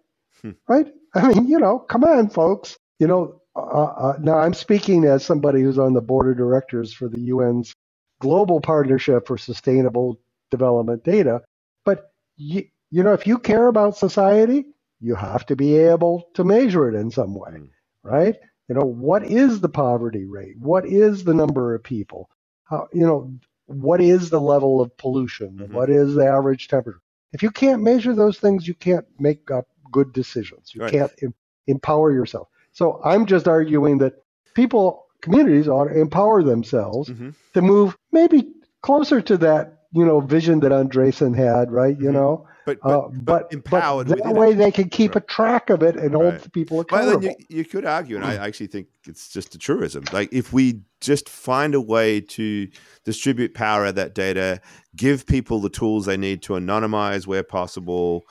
hmm. 0.43 0.53
right? 0.69 0.87
I 1.15 1.29
mean, 1.29 1.49
you 1.49 1.59
know, 1.59 1.81
come 1.81 2.05
on, 2.05 2.31
folks. 2.31 2.79
You 2.99 3.07
know, 3.09 3.41
uh, 3.57 3.95
uh, 3.99 4.19
now, 4.21 4.39
I'm 4.39 4.55
speaking 4.55 5.05
as 5.05 5.25
somebody 5.25 5.63
who's 5.63 5.79
on 5.79 5.95
the 5.95 6.03
board 6.03 6.29
of 6.31 6.37
directors 6.37 6.93
for 6.93 7.09
the 7.09 7.31
UN's 7.31 7.75
Global 8.21 8.61
Partnership 8.61 9.27
for 9.27 9.39
Sustainable 9.39 10.21
Development 10.51 11.03
Data. 11.05 11.43
But 11.85 12.13
you, 12.37 12.65
you 12.91 13.03
know, 13.03 13.13
if 13.13 13.27
you 13.27 13.39
care 13.39 13.69
about 13.69 13.97
society, 13.97 14.67
you 15.01 15.15
have 15.15 15.47
to 15.47 15.57
be 15.57 15.77
able 15.77 16.29
to 16.35 16.45
measure 16.45 16.89
it 16.89 16.95
in 16.99 17.11
some 17.11 17.35
way, 17.35 17.51
mm. 17.53 17.69
right? 18.03 18.37
You 18.69 18.75
know, 18.75 18.85
what 18.85 19.25
is 19.25 19.61
the 19.61 19.69
poverty 19.69 20.25
rate? 20.25 20.59
What 20.59 20.87
is 20.87 21.25
the 21.25 21.35
number 21.35 21.75
of 21.75 21.83
people? 21.83 22.31
How, 22.65 22.89
you 22.93 23.07
know, 23.07 23.33
what 23.67 24.01
is 24.01 24.31
the 24.31 24.41
level 24.41 24.81
of 24.81 24.97
pollution? 24.97 25.59
Mm-hmm. 25.59 25.75
What 25.75 25.91
is 25.91 26.15
the 26.15 26.27
average 26.27 26.69
temperature? 26.69 27.01
If 27.33 27.43
you 27.43 27.51
can't 27.51 27.83
measure 27.83 28.15
those 28.15 28.39
things, 28.39 28.67
you 28.67 28.75
can't 28.75 29.07
make 29.19 29.51
up 29.51 29.69
good 29.93 30.13
decisions. 30.13 30.73
You 30.75 30.83
right. 30.83 30.93
can't 30.93 31.13
em- 31.23 31.35
empower 31.67 32.13
yourself. 32.13 32.49
So 32.77 33.01
I'm 33.03 33.25
just 33.25 33.49
arguing 33.49 33.97
that 33.99 34.13
people, 34.55 35.07
communities 35.23 35.67
ought 35.67 35.87
to 35.87 35.99
empower 35.99 36.43
themselves 36.43 37.09
mm-hmm. 37.09 37.31
to 37.55 37.63
move 37.63 37.97
maybe 38.13 38.53
closer 38.83 39.23
to 39.23 39.39
that, 39.39 39.79
you 39.93 40.05
know, 40.05 40.21
vision 40.21 40.61
that 40.61 40.73
Andreessen 40.73 41.35
had, 41.35 41.73
right? 41.73 41.95
Mm-hmm. 41.95 42.05
You 42.05 42.13
know, 42.13 42.47
but 42.67 42.79
but, 42.83 42.91
uh, 42.91 43.09
but 43.09 43.25
but, 43.25 43.53
empowered 43.55 44.09
but 44.09 44.23
that 44.23 44.35
way 44.35 44.51
it. 44.51 44.57
they 44.57 44.71
can 44.71 44.91
keep 44.91 45.17
a 45.17 45.21
track 45.21 45.71
of 45.71 45.83
it 45.83 45.97
and 45.97 46.13
hold 46.13 46.35
Right. 46.35 46.53
people 46.53 46.77
Well, 46.77 46.83
accountable. 46.83 47.21
then 47.21 47.35
you, 47.49 47.59
you 47.59 47.65
could 47.65 47.87
argue, 47.87 48.17
and 48.17 48.27
I 48.27 48.35
actually 48.35 48.67
think 48.67 48.89
it's 49.07 49.31
just 49.31 49.55
a 49.55 49.59
truism. 49.59 50.05
Like 50.13 50.29
if 50.31 50.53
we 50.53 50.83
just 51.01 51.31
find 51.31 51.75
a 51.75 51.81
way 51.81 52.21
to 52.21 52.69
distribute 53.07 53.55
power 53.55 53.87
of 53.87 53.95
that 53.95 54.15
data, 54.15 54.61
give 54.95 55.27
people 55.27 55.61
the 55.61 55.71
tools 55.71 56.05
they 56.05 56.19
need 56.19 56.43
to 56.43 56.53
anonymize 56.53 57.27
where 57.27 57.43
possible, 57.43 58.25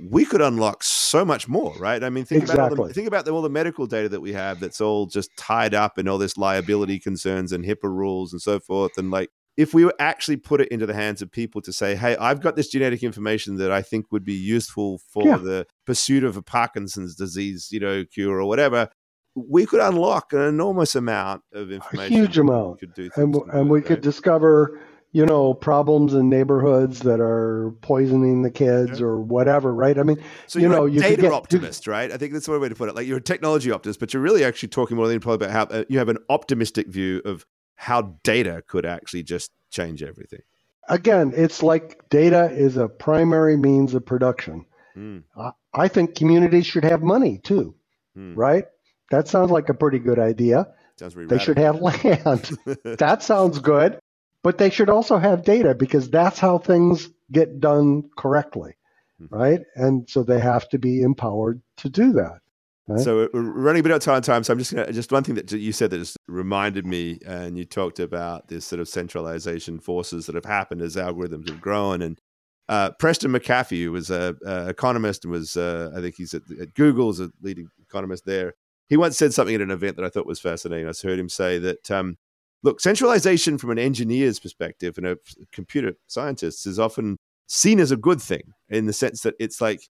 we 0.00 0.24
could 0.24 0.40
unlock 0.42 0.82
so 0.82 1.24
much 1.24 1.48
more, 1.48 1.74
right? 1.78 2.02
I 2.04 2.10
mean, 2.10 2.24
think 2.24 2.44
about 2.44 2.78
all 2.78 2.86
the, 2.86 2.94
think 2.94 3.08
about 3.08 3.24
the, 3.24 3.30
all 3.30 3.42
the 3.42 3.48
medical 3.50 3.86
data 3.86 4.08
that 4.10 4.20
we 4.20 4.32
have 4.32 4.60
that's 4.60 4.80
all 4.80 5.06
just 5.06 5.30
tied 5.36 5.74
up 5.74 5.98
in 5.98 6.06
all 6.08 6.18
this 6.18 6.36
liability 6.36 6.98
concerns 6.98 7.52
and 7.52 7.64
HIPAA 7.64 7.84
rules 7.84 8.32
and 8.32 8.40
so 8.42 8.58
forth, 8.60 8.98
and 8.98 9.10
like. 9.10 9.30
If 9.56 9.72
we 9.72 9.86
were 9.86 9.94
actually 9.98 10.36
put 10.36 10.60
it 10.60 10.68
into 10.68 10.84
the 10.84 10.92
hands 10.92 11.22
of 11.22 11.32
people 11.32 11.62
to 11.62 11.72
say, 11.72 11.96
"Hey, 11.96 12.14
I've 12.18 12.42
got 12.42 12.56
this 12.56 12.68
genetic 12.68 13.02
information 13.02 13.56
that 13.56 13.72
I 13.72 13.80
think 13.80 14.12
would 14.12 14.22
be 14.22 14.34
useful 14.34 15.00
for 15.10 15.24
Yeah. 15.24 15.36
the 15.38 15.66
pursuit 15.86 16.24
of 16.24 16.36
a 16.36 16.42
Parkinson's 16.42 17.14
disease, 17.16 17.68
you 17.70 17.80
know, 17.80 18.04
cure 18.04 18.38
or 18.38 18.44
whatever," 18.44 18.90
we 19.34 19.64
could 19.64 19.80
unlock 19.80 20.34
an 20.34 20.42
enormous 20.42 20.94
amount 20.94 21.40
of 21.54 21.70
information. 21.72 22.14
a 22.14 22.18
huge 22.18 22.36
amount. 22.36 22.80
could 22.80 22.92
do 22.92 23.08
And, 23.16 23.34
and 23.50 23.70
we 23.70 23.78
right? 23.78 23.86
could 23.86 24.02
discover, 24.02 24.78
you 25.16 25.24
know, 25.24 25.54
problems 25.54 26.12
in 26.12 26.28
neighborhoods 26.28 27.00
that 27.00 27.20
are 27.20 27.72
poisoning 27.80 28.42
the 28.42 28.50
kids 28.50 29.00
Yeah. 29.00 29.06
or 29.06 29.18
whatever, 29.20 29.72
right? 29.72 29.98
I 29.98 30.02
mean, 30.02 30.18
So 30.46 30.58
you 30.58 30.68
you're 30.68 30.76
know, 30.76 30.86
a 30.86 30.90
you 30.90 31.00
could 31.00 31.08
data 31.08 31.22
get- 31.22 31.32
optimist, 31.32 31.86
right? 31.86 32.12
I 32.12 32.16
think 32.18 32.34
that's 32.34 32.46
one 32.48 32.60
way 32.60 32.68
to 32.68 32.74
put 32.74 32.88
it. 32.90 32.94
Like 32.94 33.06
you're 33.06 33.16
a 33.16 33.22
technology 33.32 33.70
optimist, 33.70 33.98
but 33.98 34.12
you're 34.12 34.22
really 34.22 34.44
actually 34.44 34.68
talking 34.68 34.96
more 34.98 35.08
than 35.08 35.18
probably 35.20 35.46
about 35.46 35.52
how 35.70 35.76
uh, 35.78 35.84
you 35.88 35.98
have 35.98 36.10
an 36.10 36.18
optimistic 36.28 36.88
view 36.88 37.22
of 37.24 37.46
how 37.76 38.14
data 38.24 38.62
could 38.66 38.84
actually 38.84 39.22
just 39.22 39.50
change 39.70 40.02
everything. 40.02 40.40
again, 40.88 41.32
it's 41.34 41.62
like 41.62 42.08
data 42.10 42.50
is 42.52 42.76
a 42.76 42.86
primary 42.88 43.56
means 43.56 43.94
of 43.94 44.04
production. 44.04 44.66
Mm, 44.96 45.22
I- 45.36 45.52
I 45.74 45.88
think 45.88 46.14
communities 46.14 46.66
should 46.66 46.84
have 46.84 47.02
money 47.02 47.38
too, 47.42 47.74
mm. 48.16 48.34
right? 48.36 48.64
That 49.10 49.28
sounds 49.28 49.50
like 49.50 49.68
a 49.70 49.74
pretty 49.74 49.98
good 49.98 50.18
idea. 50.18 50.68
Sounds 50.98 51.14
very 51.14 51.26
They 51.26 51.38
should 51.38 51.58
have 51.58 51.80
land. 51.90 52.50
that 52.84 53.22
sounds 53.22 53.58
good. 53.60 53.98
But 54.46 54.58
they 54.58 54.70
should 54.70 54.88
also 54.88 55.18
have 55.18 55.42
data 55.42 55.74
because 55.74 56.08
that's 56.08 56.38
how 56.38 56.58
things 56.58 57.08
get 57.32 57.58
done 57.58 58.08
correctly, 58.16 58.76
Mhm. 59.20 59.28
right? 59.32 59.60
And 59.74 60.08
so 60.08 60.22
they 60.22 60.38
have 60.38 60.68
to 60.68 60.78
be 60.78 61.02
empowered 61.02 61.60
to 61.78 61.88
do 61.88 62.12
that. 62.12 62.38
Right? 62.86 63.00
So 63.00 63.28
we're 63.34 63.40
running 63.42 63.80
a 63.80 63.82
bit 63.82 63.90
out 63.90 63.96
of 63.96 64.02
time, 64.04 64.22
time. 64.22 64.44
So 64.44 64.52
I'm 64.52 64.60
just 64.60 64.72
gonna 64.72 64.92
just 64.92 65.10
one 65.10 65.24
thing 65.24 65.34
that 65.34 65.50
you 65.50 65.72
said 65.72 65.90
that 65.90 65.98
just 65.98 66.16
reminded 66.28 66.86
me, 66.86 67.18
and 67.26 67.58
you 67.58 67.64
talked 67.64 67.98
about 67.98 68.46
this 68.46 68.64
sort 68.64 68.78
of 68.78 68.88
centralization 68.88 69.80
forces 69.80 70.26
that 70.26 70.36
have 70.36 70.44
happened 70.44 70.80
as 70.80 70.94
algorithms 70.94 71.48
have 71.48 71.60
grown. 71.60 72.00
And 72.00 72.20
uh, 72.68 72.92
Preston 73.00 73.32
McAfee, 73.32 73.82
who 73.82 73.90
was 73.90 74.10
a, 74.10 74.36
a 74.46 74.68
economist 74.68 75.24
and 75.24 75.32
was 75.32 75.56
uh, 75.56 75.90
I 75.92 76.00
think 76.00 76.14
he's 76.18 76.34
at, 76.34 76.42
at 76.60 76.74
Google 76.74 77.10
a 77.20 77.30
leading 77.42 77.66
economist 77.82 78.26
there. 78.26 78.54
He 78.88 78.96
once 78.96 79.18
said 79.18 79.34
something 79.34 79.56
at 79.56 79.60
an 79.60 79.72
event 79.72 79.96
that 79.96 80.04
I 80.04 80.08
thought 80.08 80.24
was 80.24 80.38
fascinating. 80.38 80.86
I 80.86 80.92
heard 81.02 81.18
him 81.18 81.28
say 81.28 81.58
that 81.58 81.90
um, 81.90 82.18
look, 82.66 82.80
centralization 82.80 83.56
from 83.58 83.70
an 83.70 83.78
engineer's 83.78 84.38
perspective 84.38 84.98
and 84.98 85.06
a 85.06 85.16
computer 85.52 85.94
scientist 86.06 86.66
is 86.66 86.78
often 86.78 87.16
seen 87.48 87.78
as 87.80 87.90
a 87.92 87.96
good 87.96 88.20
thing 88.20 88.42
in 88.68 88.86
the 88.86 88.92
sense 88.92 89.22
that 89.22 89.34
it's 89.38 89.60
like 89.60 89.80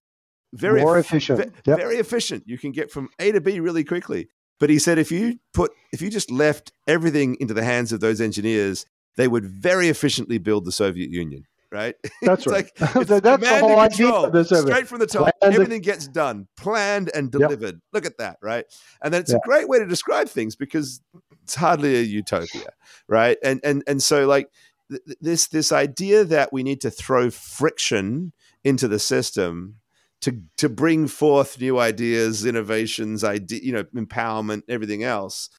very 0.52 0.80
More 0.82 0.98
eff- 0.98 1.06
efficient. 1.06 1.38
ve- 1.38 1.60
Yep. 1.70 1.78
very 1.78 1.96
efficient. 1.96 2.42
You 2.46 2.58
can 2.58 2.72
get 2.72 2.90
from 2.90 3.08
A 3.18 3.32
to 3.32 3.40
B 3.40 3.58
really 3.60 3.82
quickly. 3.84 4.28
But 4.60 4.70
he 4.70 4.78
said 4.78 4.98
if 4.98 5.10
you 5.10 5.38
put 5.52 5.70
if 5.92 6.00
you 6.02 6.08
just 6.10 6.30
left 6.30 6.70
everything 6.86 7.36
into 7.40 7.52
the 7.54 7.64
hands 7.64 7.92
of 7.92 8.00
those 8.00 8.20
engineers, 8.20 8.86
they 9.16 9.28
would 9.28 9.44
very 9.44 9.88
efficiently 9.88 10.38
build 10.38 10.64
the 10.64 10.72
Soviet 10.72 11.10
Union. 11.10 11.44
Right? 11.72 11.94
That's 12.22 12.46
It's 12.46 12.46
right. 12.46 12.64
like, 12.64 12.72
it's 12.96 13.08
That's 13.10 13.20
the 13.20 13.58
whole 13.60 13.78
idea 13.78 14.08
of 14.10 14.32
this 14.32 14.50
of. 14.52 14.60
Straight 14.66 14.86
from 14.88 15.00
the 15.00 15.06
top, 15.06 15.32
Planned- 15.40 15.54
everything 15.54 15.80
gets 15.82 16.06
done, 16.08 16.46
planned 16.56 17.10
and 17.14 17.26
Yep. 17.32 17.40
delivered. 17.40 17.80
Look 17.92 18.06
at 18.06 18.18
that, 18.18 18.38
right? 18.42 18.64
And 19.02 19.12
then 19.12 19.20
it's 19.22 19.32
Yeah. 19.32 19.38
a 19.44 19.46
great 19.48 19.68
way 19.68 19.78
to 19.78 19.86
describe 19.86 20.28
things 20.28 20.54
because 20.56 21.00
it's 21.42 21.54
hardly 21.56 21.96
a 21.96 22.02
utopia, 22.02 22.70
right? 23.08 23.36
And 23.42 23.60
and 23.64 23.82
and 23.86 24.02
so 24.02 24.26
like 24.26 24.48
th- 24.90 25.02
this 25.20 25.48
this 25.48 25.72
idea 25.72 26.24
that 26.24 26.52
we 26.52 26.62
need 26.62 26.80
to 26.82 26.90
throw 26.90 27.30
friction 27.30 28.32
into 28.64 28.86
the 28.88 28.98
system 28.98 29.76
to 30.22 30.40
to 30.56 30.68
bring 30.68 31.08
forth 31.08 31.60
new 31.60 31.78
ideas, 31.78 32.46
innovations, 32.46 33.22
idea, 33.24 33.60
you 33.62 33.72
know, 33.72 33.84
empowerment, 33.94 34.62
everything 34.68 35.02
else, 35.02 35.50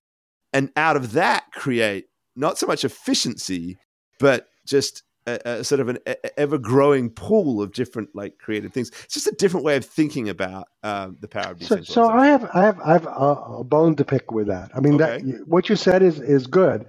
and 0.54 0.72
out 0.76 0.96
of 0.96 1.12
that 1.14 1.44
create 1.54 2.06
not 2.36 2.58
so 2.58 2.66
much 2.68 2.84
efficiency, 2.86 3.78
but 4.20 4.48
just 4.66 5.04
a, 5.28 5.40
a 5.60 5.64
sort 5.64 5.82
of 5.82 5.90
an 5.90 6.00
ever 6.38 6.58
growing 6.58 7.10
pool 7.10 7.62
of 7.62 7.74
different 7.74 8.10
like 8.16 8.38
creative 8.40 8.74
things. 8.74 8.90
It's 9.04 9.14
just 9.14 9.28
a 9.28 9.32
different 9.34 9.66
way 9.66 9.76
of 9.78 9.86
thinking 9.86 10.30
about 10.30 10.68
um, 10.84 11.18
the 11.22 11.28
power 11.28 11.52
of 11.52 11.62
So, 11.64 11.76
decentralization. 11.76 11.94
so 11.94 12.10
I 12.10 12.28
have 12.28 12.50
I 12.54 12.62
have 12.64 12.80
I 12.80 12.94
have 12.94 13.06
a, 13.08 13.64
bone 13.64 13.96
to 13.98 14.06
pick 14.06 14.32
with 14.32 14.48
that. 14.48 14.72
I 14.74 14.80
mean, 14.80 14.96
Okay. 15.02 15.20
that 15.22 15.48
what 15.48 15.70
you 15.70 15.76
said 15.76 16.02
is 16.02 16.20
is 16.20 16.48
good. 16.48 16.86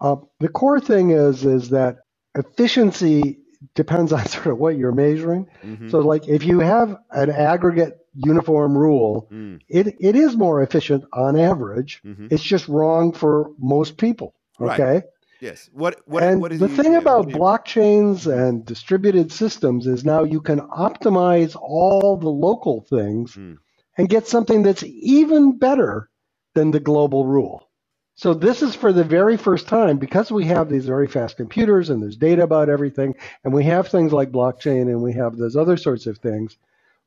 Uh, 0.00 0.16
the 0.40 0.48
core 0.48 0.80
thing 0.80 1.10
is 1.10 1.44
is 1.44 1.70
that 1.70 1.98
efficiency 2.36 3.38
depends 3.74 4.12
on 4.16 4.24
sort 4.26 4.46
of 4.48 4.58
what 4.58 4.76
you're 4.76 4.92
measuring. 4.92 5.46
Mhm. 5.64 5.90
So, 5.90 5.98
like 6.00 6.28
if 6.28 6.44
you 6.44 6.60
have 6.60 6.96
an 7.12 7.30
aggregate 7.30 7.94
uniform 8.14 8.76
rule, 8.76 9.28
Mm, 9.32 9.60
it, 9.68 9.94
it 10.00 10.16
is 10.16 10.36
more 10.36 10.62
efficient 10.62 11.04
on 11.12 11.38
average. 11.38 12.00
mhm. 12.04 12.32
It's 12.32 12.42
just 12.42 12.66
wrong 12.68 13.12
for 13.12 13.50
most 13.58 13.96
people. 13.96 14.34
Right. 14.58 15.04
Yes. 15.40 15.70
What? 15.72 16.00
What? 16.06 16.22
and 16.24 16.40
what 16.40 16.52
is 16.52 16.60
the 16.60 16.68
thing 16.68 16.96
about 16.96 17.28
blockchains 17.28 18.26
and 18.26 18.64
distributed 18.64 19.32
systems 19.32 19.86
is 19.86 20.04
now 20.04 20.24
you 20.24 20.40
can 20.40 20.60
optimize 20.60 21.56
all 21.60 22.16
the 22.16 22.28
local 22.30 22.82
things 22.82 23.34
Hmm. 23.34 23.54
and 23.98 24.08
get 24.08 24.26
something 24.26 24.62
that's 24.62 24.82
even 24.84 25.58
better 25.58 26.10
than 26.54 26.70
the 26.72 26.80
global 26.80 27.26
rule. 27.26 27.68
So 28.16 28.34
this 28.34 28.62
is 28.62 28.74
for 28.74 28.92
the 28.92 29.04
very 29.04 29.36
first 29.36 29.68
time 29.68 29.98
because 29.98 30.32
we 30.32 30.44
have 30.46 30.68
these 30.68 30.86
very 30.86 31.06
fast 31.06 31.36
computers 31.36 31.90
and 31.90 32.02
there's 32.02 32.16
data 32.16 32.42
about 32.42 32.68
everything 32.68 33.14
and 33.44 33.52
we 33.54 33.64
have 33.64 33.88
things 33.88 34.12
like 34.12 34.32
blockchain 34.32 34.82
and 34.82 35.02
we 35.02 35.12
have 35.14 35.36
those 35.36 35.56
other 35.56 35.76
sorts 35.76 36.06
of 36.06 36.18
things. 36.18 36.58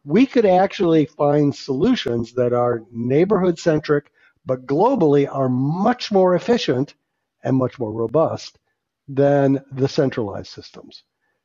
We 0.05 0.25
could 0.25 0.45
actually 0.45 1.05
find 1.05 1.53
solutions 1.55 2.33
that 2.33 2.53
are 2.53 2.83
neighborhood 2.91 3.59
centric 3.59 4.11
but 4.45 4.65
globally 4.65 5.27
are 5.31 5.49
much 5.49 6.11
more 6.11 6.35
efficient 6.35 6.95
and 7.43 7.55
much 7.57 7.79
more 7.79 7.91
robust 7.91 8.59
than 9.07 9.63
the 9.71 9.87
centralized 9.87 10.51
systems. 10.51 11.03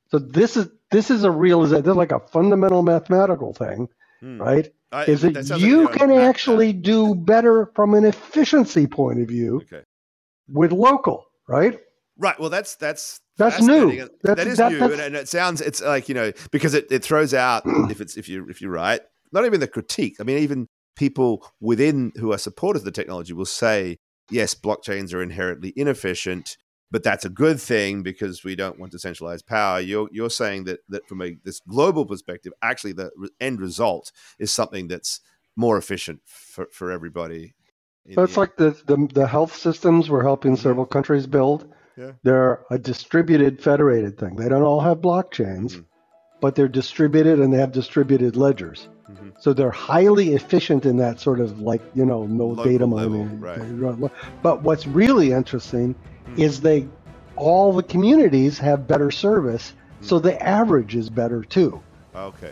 So 0.09 0.18
this 0.18 0.57
is 0.57 0.68
this 0.90 1.11
is 1.11 1.24
a 1.24 1.30
realization. 1.30 1.82
This 1.84 1.90
is 1.90 1.97
like 1.97 2.12
a 2.12 2.20
fundamental 2.20 2.82
mathematical 2.82 3.53
thing, 3.53 3.88
Hmm. 4.20 4.40
right? 4.40 4.72
I- 4.92 5.05
Is 5.07 5.22
that 5.22 5.34
like 5.34 5.61
you 5.61 5.80
you're 5.80 5.88
can 5.88 6.11
that- 6.11 6.18
actually 6.18 6.72
do 6.72 7.14
better 7.14 7.70
from 7.74 7.94
an 7.94 8.05
efficiency 8.05 8.86
point 8.86 9.20
of 9.20 9.28
view 9.28 9.57
Okay. 9.64 9.82
with 10.49 10.70
local, 10.72 11.24
right? 11.49 11.80
Right. 12.18 12.38
Well, 12.38 12.51
that's 12.51 12.76
that's 12.76 13.20
That's 13.36 13.61
new. 13.61 13.90
That's- 13.97 14.09
that 14.22 14.38
is 14.47 14.59
that- 14.59 14.72
new, 14.72 14.84
and, 14.84 15.01
and 15.01 15.16
it 15.16 15.28
sounds 15.28 15.61
it's 15.61 15.82
like 15.82 16.09
you 16.09 16.14
know 16.14 16.32
because 16.53 16.72
it, 16.74 16.86
it 16.90 17.03
throws 17.03 17.34
out 17.34 17.64
if 17.90 18.01
it's 18.01 18.16
if 18.16 18.28
you 18.28 18.47
if 18.49 18.61
you're 18.62 18.70
right, 18.70 19.01
not 19.32 19.44
even 19.44 19.61
the 19.61 19.66
critique. 19.68 20.16
I 20.20 20.22
mean, 20.22 20.38
even 20.38 20.68
people 20.94 21.44
within 21.61 22.12
who 22.16 22.32
are 22.32 22.38
supporters 22.38 22.82
of 22.82 22.86
the 22.86 22.90
technology 22.92 23.32
will 23.34 23.44
say, 23.44 23.99
yes, 24.30 24.54
blockchains 24.54 25.14
are 25.14 25.22
inherently 25.22 25.72
inefficient, 25.76 26.56
but 26.90 27.02
that's 27.02 27.24
a 27.24 27.28
good 27.30 27.60
thing 27.60 28.02
because 28.02 28.44
we 28.44 28.54
don't 28.56 28.78
want 28.78 28.92
to 28.92 28.98
centralize 28.98 29.42
power. 29.42 29.80
You're 29.80 30.08
you're 30.12 30.30
saying 30.30 30.64
that 30.64 30.80
that 30.88 31.06
from 31.08 31.22
a 31.22 31.36
this 31.44 31.60
global 31.60 32.06
perspective, 32.06 32.52
actually 32.62 32.92
the 32.92 33.10
end 33.40 33.60
result 33.60 34.12
is 34.38 34.52
something 34.52 34.88
that's 34.88 35.20
more 35.56 35.78
efficient 35.78 36.20
for, 36.26 36.66
for 36.70 36.90
everybody. 36.90 37.54
it's 38.04 38.36
like 38.36 38.56
the, 38.56 38.70
the 38.86 39.08
the 39.14 39.26
health 39.26 39.54
systems 39.56 40.08
we're 40.10 40.22
helping 40.22 40.54
several 40.56 40.86
countries 40.86 41.26
build. 41.26 41.72
Yeah. 41.96 42.12
They're 42.22 42.62
a 42.70 42.78
distributed 42.78 43.62
federated 43.62 44.18
thing. 44.18 44.36
They 44.36 44.48
don't 44.50 44.62
all 44.62 44.80
have 44.80 44.98
blockchains, 44.98 45.76
Mhm. 45.76 45.84
but 46.42 46.54
they're 46.54 46.68
distributed 46.68 47.40
and 47.40 47.50
they 47.52 47.56
have 47.58 47.72
distributed 47.72 48.36
ledgers. 48.36 48.88
Mhm. 49.11 49.32
So 49.38 49.52
they're 49.52 49.70
highly 49.70 50.34
efficient 50.34 50.84
in 50.84 50.96
that 50.98 51.20
sort 51.20 51.40
of 51.40 51.61
like, 51.61 51.80
you 51.94 52.04
know, 52.04 52.24
no 52.26 52.48
Local 52.48 52.64
data 52.64 52.86
mining. 52.86 53.40
right. 53.40 54.11
But 54.42 54.62
what's 54.62 54.86
really 54.86 55.32
interesting 55.32 55.94
Hmm. 56.26 56.40
is 56.40 56.61
they 56.61 56.88
all 57.36 57.72
the 57.72 57.82
communities 57.82 58.59
have 58.59 58.88
better 58.88 59.11
service, 59.11 59.74
Hmm. 60.00 60.04
so 60.07 60.18
the 60.18 60.42
average 60.42 60.96
is 60.96 61.09
better 61.11 61.42
too, 61.42 61.80
okay, 62.16 62.50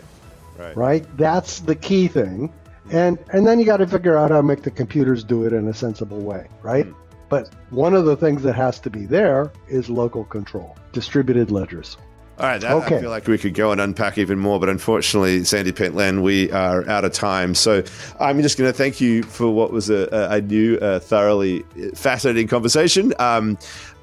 right, 0.59 0.77
right? 0.77 1.17
That's 1.17 1.59
the 1.59 1.75
key 1.75 2.07
thing. 2.07 2.51
And 2.91 3.17
and 3.31 3.45
then 3.47 3.59
you 3.59 3.65
got 3.65 3.77
to 3.77 3.87
figure 3.87 4.15
out 4.15 4.29
how 4.29 4.37
to 4.37 4.43
make 4.43 4.61
the 4.61 4.69
computers 4.71 5.23
do 5.23 5.43
it 5.45 5.53
in 5.53 5.67
a 5.67 5.73
sensible 5.73 6.19
way, 6.19 6.47
right? 6.61 6.85
Hmm. 6.85 6.93
But 7.27 7.49
one 7.71 7.95
of 7.95 8.05
the 8.05 8.15
things 8.15 8.43
that 8.43 8.53
has 8.53 8.79
to 8.81 8.89
be 8.91 9.05
there 9.07 9.51
is 9.67 9.89
local 9.89 10.23
control, 10.25 10.75
distributed 10.93 11.49
ledgers. 11.49 11.97
All 12.37 12.45
right, 12.45 12.59
that, 12.59 12.71
okay. 12.71 12.97
I 12.97 13.01
feel 13.01 13.09
like 13.09 13.27
we 13.27 13.37
could 13.37 13.53
go 13.53 13.71
and 13.71 13.79
unpack 13.79 14.17
even 14.17 14.39
more, 14.39 14.59
but 14.59 14.67
unfortunately, 14.67 15.45
Sandy 15.45 15.71
Pentland, 15.71 16.21
we 16.21 16.51
are 16.51 16.87
out 16.89 17.05
of 17.05 17.13
time. 17.13 17.55
So 17.55 17.81
I'm 18.19 18.41
just 18.41 18.57
going 18.57 18.69
to 18.69 18.77
thank 18.77 18.99
you 18.99 19.23
for 19.23 19.49
what 19.49 19.71
was 19.71 19.89
a, 19.89 20.09
a 20.31 20.41
new, 20.41 20.75
uh, 20.77 20.99
thoroughly 20.99 21.63
fascinating 21.93 22.49
conversation. 22.49 23.13
Um, 23.19 23.57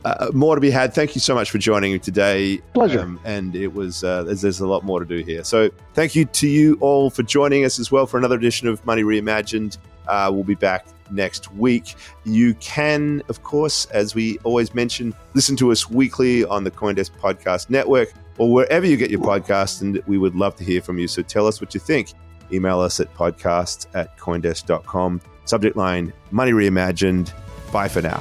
uh, 0.05 0.31
more 0.33 0.55
to 0.55 0.61
be 0.61 0.71
had. 0.71 0.95
Thank 0.95 1.15
you 1.15 1.21
so 1.21 1.35
much 1.35 1.51
for 1.51 1.59
joining 1.59 1.93
me 1.93 1.99
today. 1.99 2.59
Pleasure. 2.73 3.01
Um, 3.01 3.21
and 3.25 3.55
it 3.55 3.73
was 3.75 4.03
uh, 4.03 4.25
there's, 4.25 4.41
there's, 4.41 4.61
a 4.61 4.67
lot 4.67 4.83
more 4.83 4.99
to 4.99 5.07
do 5.07 5.19
here. 5.19 5.45
So 5.45 5.71
thank 5.95 6.15
you 6.15 6.25
to 6.25 6.49
you 6.49 6.77
all 6.81 7.11
for 7.11 7.23
joining 7.23 7.65
us 7.65 7.79
as 7.79 7.93
well 7.93 8.07
for 8.07 8.19
another 8.19 8.37
edition 8.37 8.67
of 8.67 8.85
Money 8.85 9.03
Reimagined. 9.03 9.79
Uh, 10.09 10.31
we'll 10.33 10.43
be 10.43 10.55
back 10.55 10.87
next 11.11 11.53
week. 11.53 11.95
You 12.25 12.55
can, 12.55 13.23
of 13.29 13.43
course, 13.45 13.87
as 13.87 14.15
we 14.15 14.39
always 14.39 14.75
mention, 14.75 15.15
listen 15.35 15.55
to 15.57 15.71
us 15.71 15.89
weekly 15.89 16.45
on 16.45 16.65
the 16.65 16.71
Coindesk 16.71 17.11
Podcast 17.21 17.71
Network 17.71 18.13
or 18.43 18.53
wherever 18.53 18.85
you 18.85 18.97
get 18.97 19.09
your 19.09 19.21
podcast. 19.21 19.83
and 19.83 20.03
we 20.09 20.19
would 20.19 20.35
love 20.35 20.57
to 20.57 20.65
hear 20.65 20.83
from 20.83 20.99
you. 20.99 21.07
So 21.07 21.23
tell 21.23 21.47
us 21.47 21.61
what 21.61 21.75
you 21.75 21.81
think. 21.81 22.09
Email 22.53 22.81
us 22.81 22.99
at 22.99 23.13
podcast 23.15 23.87
at 23.95 24.19
coindesk.com. 24.19 25.21
Subject 25.45 25.77
line 25.77 26.13
Money 26.33 26.53
Reimagined. 26.53 27.33
Bye 27.73 27.89
for 27.89 28.03
now. 28.03 28.21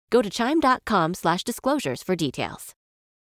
Go 0.11 0.21
to 0.21 0.29
chime.com 0.29 1.15
slash 1.15 1.43
disclosures 1.43 2.03
for 2.03 2.15
details. 2.15 2.75